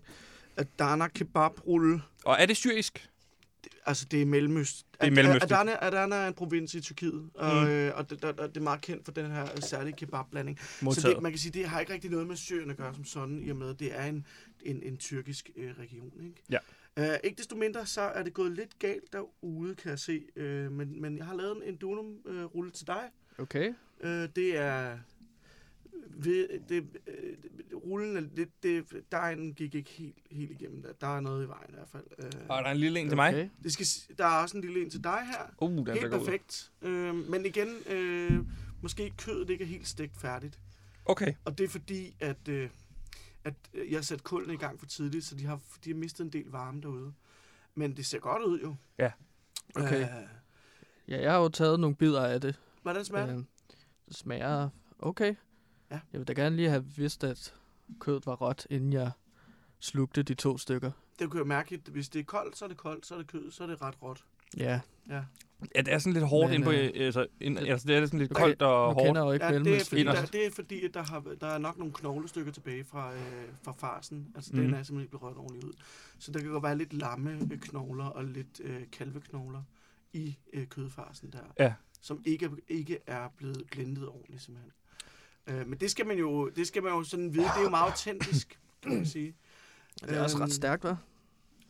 Adana 0.56 1.08
kebabrulle. 1.08 2.02
Og 2.24 2.36
er 2.40 2.46
det 2.46 2.56
syrisk? 2.56 3.08
Altså, 3.86 4.06
det 4.10 4.22
er 4.22 4.26
Mellemøst. 4.26 4.86
Det 5.00 5.06
er 5.06 5.10
Mellemøsten. 5.10 5.52
Adana, 5.52 5.76
Adana 5.86 6.16
er 6.16 6.28
en 6.28 6.34
provins 6.34 6.74
i 6.74 6.80
Tyrkiet, 6.80 7.30
og, 7.34 7.62
Mm. 7.62 7.68
øh, 7.68 7.92
og 7.96 8.10
det, 8.10 8.22
der, 8.22 8.32
der, 8.32 8.46
det 8.46 8.56
er 8.56 8.60
meget 8.60 8.80
kendt 8.80 9.04
for 9.04 9.12
den 9.12 9.30
her 9.30 9.60
særlige 9.60 9.96
kebabblanding. 9.96 10.58
Så 10.60 11.08
det, 11.14 11.22
man 11.22 11.32
kan 11.32 11.38
sige, 11.38 11.52
det 11.52 11.66
har 11.68 11.80
ikke 11.80 11.92
rigtig 11.92 12.10
noget 12.10 12.26
med 12.26 12.36
Syrien 12.36 12.70
at 12.70 12.76
gøre 12.76 12.94
som 12.94 13.04
sådan, 13.04 13.42
i 13.42 13.50
og 13.50 13.56
med, 13.56 13.70
at 13.70 13.80
det 13.80 13.98
er 13.98 14.04
en, 14.04 14.26
en, 14.62 14.82
en 14.82 14.96
tyrkisk 14.96 15.50
øh, 15.56 15.70
region. 15.78 16.12
Ikke? 16.22 16.42
Ja. 16.50 16.58
Uh, 16.96 17.16
ikke 17.24 17.36
desto 17.38 17.56
mindre, 17.56 17.86
så 17.86 18.00
er 18.00 18.22
det 18.22 18.34
gået 18.34 18.52
lidt 18.52 18.78
galt 18.78 19.12
derude, 19.12 19.74
kan 19.74 19.90
jeg 19.90 19.98
se. 19.98 20.22
Uh, 20.36 20.42
men, 20.72 21.00
men 21.02 21.18
jeg 21.18 21.26
har 21.26 21.34
lavet 21.34 21.68
en 21.68 21.76
Dunum-rulle 21.76 22.70
til 22.70 22.86
dig. 22.86 23.02
Okay. 23.38 23.68
Uh, 24.04 24.10
det 24.36 24.56
er... 24.56 24.98
Ved, 26.08 26.48
det, 26.68 26.86
øh, 27.06 27.36
rullen 27.74 28.16
er 28.16 28.20
lidt... 28.20 28.62
Det, 28.62 28.84
dejen 29.12 29.54
gik 29.54 29.74
ikke 29.74 29.90
helt, 29.90 30.16
helt 30.30 30.50
igennem. 30.50 30.82
Der, 30.82 30.92
der 30.92 31.16
er 31.16 31.20
noget 31.20 31.44
i 31.44 31.48
vejen 31.48 31.66
i 31.68 31.72
hvert 31.74 31.88
fald. 31.88 32.04
Uh, 32.18 32.48
Og 32.48 32.58
er 32.58 32.62
der 32.62 32.70
en 32.70 32.76
lille 32.76 33.00
en 33.00 33.08
til 33.08 33.16
mig? 33.16 33.28
Okay. 33.34 33.48
det 33.62 33.72
skal, 33.72 33.86
der 34.18 34.26
er 34.26 34.42
også 34.42 34.56
en 34.56 34.60
lille 34.60 34.82
en 34.82 34.90
til 34.90 35.04
dig 35.04 35.20
her. 35.26 35.54
Uh, 35.58 35.86
den 35.86 35.96
helt 35.96 36.10
perfekt. 36.10 36.72
Øh, 36.82 37.14
men 37.30 37.46
igen, 37.46 37.68
øh, 37.86 38.38
måske 38.82 39.12
kødet 39.18 39.50
ikke 39.50 39.64
er 39.64 39.68
helt 39.68 39.88
stegt 39.88 40.16
færdigt. 40.16 40.58
Okay. 41.04 41.34
Og 41.44 41.58
det 41.58 41.64
er 41.64 41.68
fordi, 41.68 42.16
at, 42.20 42.48
øh, 42.48 42.70
at 43.44 43.54
jeg 43.74 43.96
har 43.96 44.02
sat 44.02 44.24
kullene 44.24 44.54
i 44.54 44.56
gang 44.56 44.78
for 44.78 44.86
tidligt, 44.86 45.24
så 45.24 45.34
de 45.34 45.46
har, 45.46 45.60
de 45.84 45.90
har 45.90 45.96
mistet 45.96 46.24
en 46.24 46.30
del 46.32 46.46
varme 46.50 46.80
derude. 46.80 47.12
Men 47.74 47.96
det 47.96 48.06
ser 48.06 48.18
godt 48.18 48.42
ud 48.42 48.60
jo. 48.60 48.74
Ja. 48.98 49.10
Okay. 49.74 50.00
Øh, 50.00 50.06
Ja, 51.08 51.20
jeg 51.22 51.32
har 51.32 51.38
jo 51.38 51.48
taget 51.48 51.80
nogle 51.80 51.96
bidder 51.96 52.26
af 52.26 52.40
det. 52.40 52.60
hvordan 52.82 53.04
smager 53.04 53.26
det? 53.26 53.36
Øh, 53.36 53.44
det 54.08 54.16
smager 54.16 54.68
okay. 54.98 55.34
Ja. 55.90 56.00
Jeg 56.12 56.20
vil 56.20 56.28
da 56.28 56.32
gerne 56.32 56.56
lige 56.56 56.68
have 56.68 56.84
vidst, 56.96 57.24
at 57.24 57.54
kødet 58.00 58.26
var 58.26 58.34
råt, 58.34 58.66
inden 58.70 58.92
jeg 58.92 59.10
slugte 59.78 60.22
de 60.22 60.34
to 60.34 60.58
stykker. 60.58 60.90
Det 61.18 61.30
kan 61.30 61.38
jeg 61.38 61.46
mærke, 61.46 61.74
at 61.74 61.92
hvis 61.92 62.08
det 62.08 62.20
er 62.20 62.24
koldt, 62.24 62.56
så 62.58 62.64
er 62.64 62.68
det 62.68 62.76
koldt, 62.76 63.06
så 63.06 63.14
er 63.14 63.18
det 63.18 63.26
kød, 63.26 63.50
så 63.50 63.62
er 63.62 63.66
det 63.66 63.82
ret 63.82 64.02
råt. 64.02 64.24
Ja, 64.56 64.80
Ja, 65.08 65.22
Ja, 65.74 65.80
det 65.80 65.92
er 65.92 65.98
sådan 65.98 66.12
lidt 66.12 66.26
hårdt 66.26 66.52
ind 66.52 66.64
på... 66.64 66.70
øh, 66.70 66.90
altså, 66.94 67.26
ind, 67.40 67.58
altså, 67.58 67.86
det 67.88 67.96
er 67.96 68.06
sådan 68.06 68.18
lidt 68.18 68.34
koldt 68.34 68.62
og 68.62 68.94
hårdt. 68.94 69.06
kender 69.06 69.20
jeg 69.20 69.26
jo 69.28 69.32
ikke 69.32 69.46
ja 69.46 69.58
det, 69.58 69.76
er 69.80 69.84
fordi, 69.84 70.02
der, 70.04 70.24
det 70.26 70.46
er 70.46 70.50
fordi, 70.50 70.84
at 70.84 70.94
der, 70.94 71.02
har, 71.02 71.20
der 71.40 71.46
er 71.46 71.58
nok 71.58 71.78
nogle 71.78 71.92
knoglestykker 71.94 72.52
tilbage 72.52 72.84
fra, 72.84 73.14
øh, 73.14 73.20
fra 73.62 73.72
farsen. 73.72 74.32
Altså, 74.34 74.50
Mhm. 74.56 74.62
den 74.64 74.74
er 74.74 74.82
simpelthen 74.82 75.00
ikke 75.00 75.10
blevet 75.10 75.22
rørt 75.22 75.36
ordentligt 75.36 75.64
ud. 75.64 75.72
Så 76.18 76.32
der 76.32 76.40
kan 76.40 76.50
godt 76.50 76.62
være 76.62 76.78
lidt 76.78 76.92
lamme 76.92 77.30
øh, 77.52 77.58
knogler 77.60 78.04
og 78.04 78.24
lidt 78.24 78.60
øh, 78.64 78.82
kalveknogler 78.92 79.62
i 80.12 80.36
øh, 80.52 80.66
kødfarsen 80.66 81.32
der. 81.32 81.38
Ja. 81.58 81.74
Som 82.00 82.22
ikke, 82.24 82.46
er- 82.46 82.50
ikke 82.68 82.98
er 83.06 83.28
blevet 83.36 83.62
blendet 83.70 84.08
ordentligt, 84.08 84.42
simpelthen. 84.42 84.72
Øh, 85.50 85.68
men 85.68 85.78
det 85.78 85.90
skal 85.90 86.06
man 86.06 86.18
jo, 86.18 86.48
det 86.48 86.66
skal 86.66 86.82
man 86.82 86.92
jo 86.92 87.04
sådan 87.04 87.34
vide. 87.34 87.44
Det 87.44 87.50
er 87.58 87.62
jo 87.62 87.68
meget 87.70 87.84
autentisk, 87.90 88.58
kan 88.82 88.92
man 88.94 89.06
sige. 89.06 89.34
Det 90.00 90.16
er 90.16 90.22
også 90.22 90.36
Øhm, 90.36 90.42
ret 90.44 90.52
stærkt, 90.52 90.84
hva'? 90.84 90.94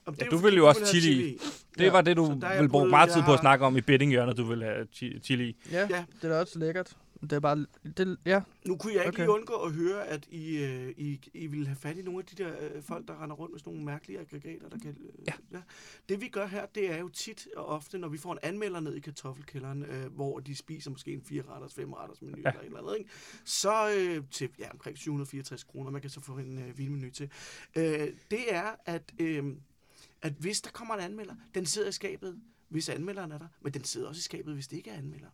Om 0.07 0.15
Ja, 0.21 0.25
du 0.25 0.31
fordi, 0.31 0.45
vil 0.45 0.57
jo 0.57 0.69
også 0.69 0.87
chili 0.87 1.25
i. 1.29 1.39
Det 1.79 1.85
Ja, 1.85 1.91
var 1.91 2.01
det, 2.01 2.17
du 2.17 2.25
ville 2.57 2.69
bruge 2.69 2.89
meget 2.89 3.11
tid 3.13 3.23
på 3.23 3.33
at 3.33 3.41
snakke 3.41 3.65
om 3.65 3.77
i 3.77 3.81
bettinghjørnet, 3.81 4.37
du 4.37 4.45
vil 4.45 4.63
have 4.63 4.87
chi- 4.97 5.21
chili 5.21 5.45
i. 5.49 5.57
Ja, 5.73 5.79
Ja. 5.91 6.05
det 6.23 6.25
er 6.25 6.29
da 6.29 6.41
også 6.41 6.59
lækkert. 6.59 6.97
Det 7.23 7.33
er 7.33 7.41
bare... 7.41 7.67
Det, 7.97 8.19
ja, 8.27 8.43
Nu 8.67 8.77
kunne 8.77 8.93
jeg 8.93 9.01
ikke 9.03 9.09
Okay. 9.09 9.23
lige 9.23 9.31
undgå 9.31 9.55
at 9.55 9.73
høre, 9.73 10.07
at 10.07 10.27
I, 10.31 10.57
øh, 10.57 10.95
I, 10.97 11.31
I 11.35 11.47
ville 11.47 11.67
have 11.67 11.77
fat 11.77 11.99
i 11.99 12.03
nogle 12.03 12.19
af 12.21 12.25
de 12.27 12.43
der 12.45 12.53
øh, 12.75 12.83
folk, 12.83 13.09
der 13.09 13.23
render 13.23 13.37
rundt 13.37 13.53
med 13.53 13.59
sådan 13.59 13.73
nogle 13.73 13.85
mærkelige 13.85 14.19
aggregater. 14.21 14.69
Der 14.69 14.79
kan, 14.79 14.97
øh, 15.01 15.09
Ja. 15.27 15.33
ja. 15.53 15.61
Det 16.09 16.21
vi 16.21 16.29
gør 16.29 16.47
her, 16.47 16.67
det 16.67 16.91
er 16.93 16.99
jo 16.99 17.09
tit 17.09 17.49
og 17.57 17.67
ofte, 17.67 17.99
når 17.99 18.09
vi 18.09 18.19
får 18.19 18.33
en 18.33 18.39
anmelder 18.43 18.81
ned 18.81 18.95
i 18.95 19.01
kartoffelkælderen, 19.01 19.83
øh, 19.85 20.13
hvor 20.13 20.41
de 20.41 20.57
spiser 20.57 20.91
måske 20.91 21.13
en 21.13 21.23
4-retters, 21.31 21.79
5-retters 21.79 22.23
menu 22.23 22.37
ja. 22.45 22.49
eller 22.49 22.61
et 22.61 22.67
eller 22.67 22.79
andet, 22.79 22.99
ikke? 22.99 23.11
så 23.45 23.91
øh, 23.99 24.23
til 24.31 24.49
ja, 24.59 24.71
omkring 24.71 24.99
764 24.99 25.65
kroner, 25.65 25.91
man 25.91 26.01
kan 26.01 26.11
så 26.11 26.21
få 26.21 26.33
en 26.39 26.59
øh, 26.59 26.79
vinmenu 26.79 27.11
til. 27.11 27.31
Øh, 27.77 28.09
det 28.31 28.55
er, 28.55 28.75
at, 28.87 29.13
øh, 29.21 29.45
at 30.23 30.33
hvis 30.33 30.61
der 30.61 30.71
kommer 30.71 30.95
en 30.95 31.01
anmelder, 31.01 31.35
den 31.55 31.67
sidder 31.67 31.89
i 31.89 31.93
skabet, 31.93 32.41
hvis 32.69 32.89
anmelderen 32.89 33.33
er 33.33 33.39
der, 33.39 33.49
men 33.63 33.75
den 33.75 33.85
sidder 33.85 34.09
også 34.09 34.19
i 34.19 34.23
skabet, 34.23 34.55
hvis 34.55 34.69
det 34.69 34.77
ikke 34.77 34.91
er 34.91 34.99
anmelder 34.99 35.27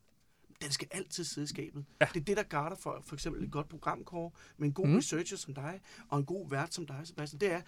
den 0.63 0.71
skal 0.71 0.89
altid 0.91 1.25
sidde 1.25 1.45
i 1.45 1.49
skabet. 1.49 1.85
Ja. 2.01 2.07
Det 2.15 2.21
er 2.21 2.25
det, 2.25 2.37
der 2.37 2.43
garder 2.43 2.77
for 2.77 3.03
for 3.07 3.15
eksempel 3.15 3.45
et 3.45 3.51
godt 3.51 3.69
programkår 3.69 4.37
med 4.57 4.69
en 4.69 4.75
god 4.75 4.87
Mm. 4.87 4.97
researcher 4.97 5.37
som 5.37 5.55
dig, 5.55 5.81
og 6.09 6.19
en 6.19 6.25
god 6.25 6.51
vært 6.51 6.75
som 6.75 6.87
dig, 6.87 7.01
Sebastian. 7.05 7.41
Det 7.41 7.53
er, 7.53 7.61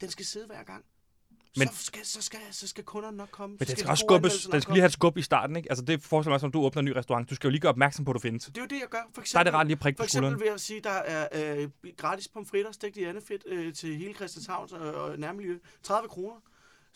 den 0.00 0.10
skal 0.10 0.24
sidde 0.24 0.46
hver 0.46 0.62
gang. 0.62 0.84
Men- 1.58 1.68
så, 1.68 1.84
skal, 1.84 2.04
så, 2.04 2.22
skal, 2.22 2.38
så 2.50 2.68
skal 2.68 2.84
kunderne 2.84 3.16
nok 3.16 3.28
komme. 3.30 3.56
Men 3.60 3.66
den 3.66 3.76
skal 3.76 3.84
de 3.86 3.90
også 3.90 4.04
skubbes. 4.08 4.46
Den 4.52 4.60
skal 4.62 4.72
lige 4.74 4.80
have 4.80 4.86
et 4.86 4.92
skub 4.92 5.16
i 5.16 5.22
starten, 5.22 5.56
ikke? 5.56 5.70
Altså, 5.70 5.84
det 5.84 6.02
forestiller 6.02 6.32
mig, 6.32 6.40
som 6.40 6.52
du 6.52 6.60
åbner 6.60 6.78
en 6.80 6.84
ny 6.84 6.90
restaurant. 6.96 7.30
Du 7.30 7.34
skal 7.34 7.48
jo 7.48 7.50
lige 7.50 7.60
gøre 7.60 7.70
opmærksom 7.70 8.04
på, 8.04 8.10
at 8.10 8.14
du 8.14 8.18
findes. 8.20 8.44
Det 8.44 8.56
er 8.56 8.60
jo 8.60 8.66
det, 8.66 8.80
jeg 8.80 8.88
gør. 8.90 8.98
For 8.98 9.12
Så 9.14 9.18
er 9.20 9.22
eksempel, 9.22 9.46
det 9.46 9.54
rart 9.54 9.66
lige 9.66 9.74
at 9.74 9.78
prikke 9.80 9.96
for 9.98 10.04
eksempel 10.04 10.30
skulderen. 10.32 10.48
ved 10.48 10.54
at 10.54 10.60
sige, 10.60 10.80
der 10.80 10.90
er 10.90 11.28
øh, 11.62 11.70
gratis 11.96 12.28
pomfritter 12.28 12.72
stegt 12.72 12.96
i 12.96 13.04
andefedt 13.04 13.42
øh, 13.46 13.74
til 13.74 13.96
hele 13.96 14.14
Christianshavns 14.14 14.72
og, 14.72 14.94
og 14.94 15.18
nærmiljø. 15.18 15.58
30 15.82 16.08
kroner. 16.08 16.36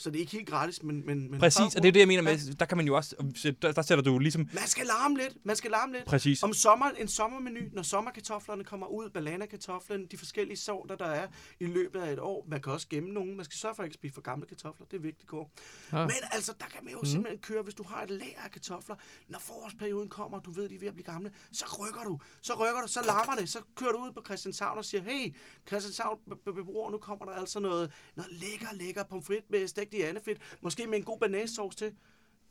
Så 0.00 0.10
det 0.10 0.16
er 0.16 0.20
ikke 0.20 0.32
helt 0.32 0.48
gratis, 0.48 0.82
men... 0.82 1.06
men, 1.06 1.30
men 1.30 1.40
Præcis, 1.40 1.56
30 1.56 1.76
og 1.76 1.82
det 1.82 1.88
er 1.88 1.92
det, 1.92 2.00
jeg 2.00 2.08
mener 2.08 2.22
med, 2.22 2.54
der 2.54 2.64
kan 2.64 2.76
man 2.76 2.86
jo 2.86 2.96
også, 2.96 3.16
der, 3.62 3.72
der 3.72 3.82
sætter 3.82 4.04
du 4.04 4.18
ligesom, 4.18 4.48
Man 4.54 4.66
skal 4.66 4.86
larme 4.86 5.16
lidt. 5.16 5.36
Man 5.44 5.56
skal 5.56 5.70
larme 5.70 5.92
lidt. 5.92 6.04
præcis, 6.04 6.42
Om 6.42 6.52
sommeren, 6.52 6.94
en 6.98 7.08
sommermenu, 7.08 7.60
når 7.72 7.82
sommerkartoflerne 7.82 8.64
kommer 8.64 8.86
ud, 8.86 9.10
bananakartoflen, 9.10 10.06
de 10.06 10.18
forskellige 10.18 10.56
sorter, 10.56 10.96
der 10.96 11.04
er 11.06 11.26
i 11.60 11.66
løbet 11.66 12.00
af 12.00 12.12
et 12.12 12.18
år. 12.18 12.46
Man 12.48 12.62
kan 12.62 12.72
også 12.72 12.88
gemme 12.88 13.10
nogen. 13.10 13.36
Man 13.36 13.44
skal 13.44 13.58
sørge 13.58 13.74
for 13.74 13.82
at 13.82 13.86
ikke 13.86 13.94
spise 13.94 14.14
for 14.14 14.20
gamle 14.20 14.46
kartofler. 14.46 14.86
Det 14.86 14.96
er 14.96 15.00
vigtigt, 15.00 15.28
går. 15.28 15.52
Ja. 15.92 16.02
Men 16.02 16.16
altså, 16.32 16.52
der 16.60 16.66
kan 16.66 16.84
man 16.84 16.92
jo 16.92 16.98
mm. 16.98 17.06
simpelthen 17.06 17.38
køre, 17.38 17.62
hvis 17.62 17.74
du 17.74 17.82
har 17.82 18.02
et 18.02 18.10
lager 18.10 18.40
af 18.44 18.50
kartofler. 18.50 18.96
Når 19.28 19.38
forårsperioden 19.38 20.08
kommer, 20.08 20.38
og 20.38 20.44
du 20.44 20.50
ved, 20.50 20.68
de 20.68 20.74
er 20.74 20.78
ved 20.78 20.88
at 20.88 20.94
blive 20.94 21.04
gamle, 21.04 21.30
så 21.52 21.64
rykker 21.80 22.02
du. 22.04 22.20
Så 22.42 22.54
rykker 22.54 22.80
du, 22.82 22.88
så 22.88 23.02
larmer 23.06 23.34
det. 23.34 23.48
Så 23.48 23.58
kører 23.76 23.92
du 23.92 23.98
ud 23.98 24.12
på 24.12 24.22
Christianshavn 24.26 24.78
og 24.78 24.84
siger, 24.84 25.02
hey, 25.02 25.34
Christianshavn 25.68 26.18
be- 26.28 26.36
be- 26.44 26.52
beboer, 26.54 26.90
nu 26.90 26.98
kommer 26.98 27.24
der 27.24 27.32
altså 27.32 27.60
noget, 27.60 27.92
noget 28.16 28.32
lækker, 28.32 28.68
lækker 28.72 29.04
pomfrit 29.04 29.50
med 29.50 29.68
stegt 29.90 30.04
i 30.04 30.08
andefedt. 30.08 30.38
Måske 30.62 30.86
med 30.86 30.98
en 30.98 31.04
god 31.04 31.18
banæssauce 31.18 31.78
til. 31.78 31.92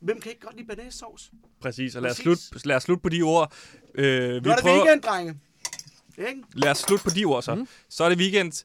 Hvem 0.00 0.20
kan 0.20 0.30
ikke 0.32 0.42
godt 0.46 0.56
lide 0.56 0.66
banæssauce? 0.68 1.30
præcis. 1.60 1.96
Og 1.96 2.02
lad 2.02 2.10
os, 2.10 2.16
Præcis. 2.16 2.38
slutte, 2.48 2.68
lad 2.68 2.76
os 2.76 2.82
slutte 2.82 3.02
på 3.02 3.08
de 3.08 3.22
ord. 3.22 3.52
Øh, 3.94 4.04
vi 4.04 4.40
Nu 4.40 4.50
er 4.50 4.54
det 4.54 4.62
prøver, 4.62 4.76
weekend, 4.76 5.02
drenge. 5.02 5.34
Ikke? 6.18 6.42
Lad 6.54 6.70
os 6.70 6.78
slutte 6.78 7.04
på 7.04 7.10
de 7.10 7.24
ord 7.24 7.42
så. 7.42 7.54
Mm. 7.54 7.68
Så 7.88 8.04
er 8.04 8.08
det 8.08 8.18
weekend. 8.18 8.64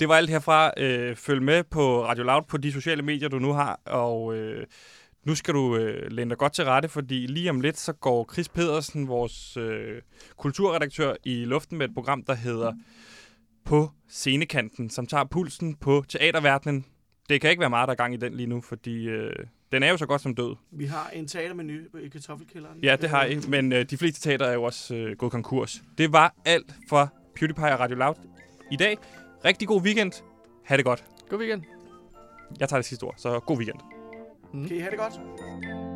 Det 0.00 0.08
var 0.08 0.14
alt 0.16 0.30
herfra. 0.30 0.72
Øh, 0.76 1.16
følg 1.16 1.42
med 1.42 1.64
på 1.64 2.04
Radio 2.04 2.24
Loud 2.24 2.42
på 2.48 2.56
de 2.56 2.72
sociale 2.72 3.02
medier, 3.02 3.28
du 3.28 3.38
nu 3.38 3.52
har. 3.52 3.80
Og 3.86 4.34
øh, 4.36 4.66
nu 5.24 5.34
skal 5.34 5.54
du 5.54 5.76
øh, 5.76 6.12
læne 6.12 6.30
dig 6.30 6.38
godt 6.38 6.52
til 6.52 6.64
rette, 6.64 6.88
fordi 6.88 7.26
lige 7.26 7.50
om 7.50 7.60
lidt, 7.60 7.78
så 7.78 7.92
går 7.92 8.30
Chris 8.32 8.48
Pedersen, 8.48 9.08
vores 9.08 9.56
øh, 9.56 10.02
kulturredaktør, 10.36 11.14
i 11.24 11.44
luften 11.44 11.78
med 11.78 11.88
et 11.88 11.94
program, 11.94 12.22
der 12.22 12.34
hedder 12.34 12.72
På 13.64 13.90
scenekanten, 14.08 14.90
som 14.90 15.06
tager 15.06 15.24
pulsen 15.24 15.74
på 15.74 16.04
teaterverdenen. 16.08 16.84
Det 17.28 17.40
kan 17.40 17.50
ikke 17.50 17.60
være 17.60 17.70
meget, 17.70 17.86
der 17.88 17.92
er 17.92 17.96
gang 17.96 18.14
i 18.14 18.16
den 18.16 18.34
lige 18.34 18.46
nu, 18.46 18.60
fordi 18.60 19.08
øh, 19.08 19.32
den 19.72 19.82
er 19.82 19.90
jo 19.90 19.96
så 19.96 20.06
godt 20.06 20.20
som 20.22 20.34
død. 20.34 20.56
Vi 20.70 20.84
har 20.84 21.10
en 21.12 21.26
teatermenu 21.26 21.78
i 22.02 22.08
kartoffelkælderen. 22.08 22.78
Ja, 22.82 22.96
det 23.00 23.10
har 23.10 23.24
I, 23.24 23.38
men 23.48 23.72
øh, 23.72 23.84
de 23.90 23.96
fleste 23.96 24.20
teater 24.20 24.46
er 24.46 24.52
jo 24.52 24.62
også 24.62 24.94
øh, 24.94 25.16
gået 25.16 25.32
konkurs. 25.32 25.82
Det 25.98 26.12
var 26.12 26.34
alt 26.44 26.74
for 26.88 27.12
PewDiePie 27.36 27.72
og 27.72 27.80
Radio 27.80 27.96
Loud 27.96 28.14
i 28.72 28.76
dag. 28.76 28.96
Rigtig 29.44 29.68
god 29.68 29.82
weekend. 29.82 30.12
Ha' 30.64 30.76
det 30.76 30.84
godt. 30.84 31.04
God 31.28 31.38
weekend. 31.38 31.62
Jeg 32.60 32.68
tager 32.68 32.78
det 32.78 32.86
sidste 32.86 33.04
ord, 33.04 33.14
så 33.16 33.40
god 33.40 33.56
weekend. 33.56 33.78
Kan 34.68 34.76
I 34.76 34.80
have 34.80 34.90
det 34.90 34.98
godt? 34.98 35.87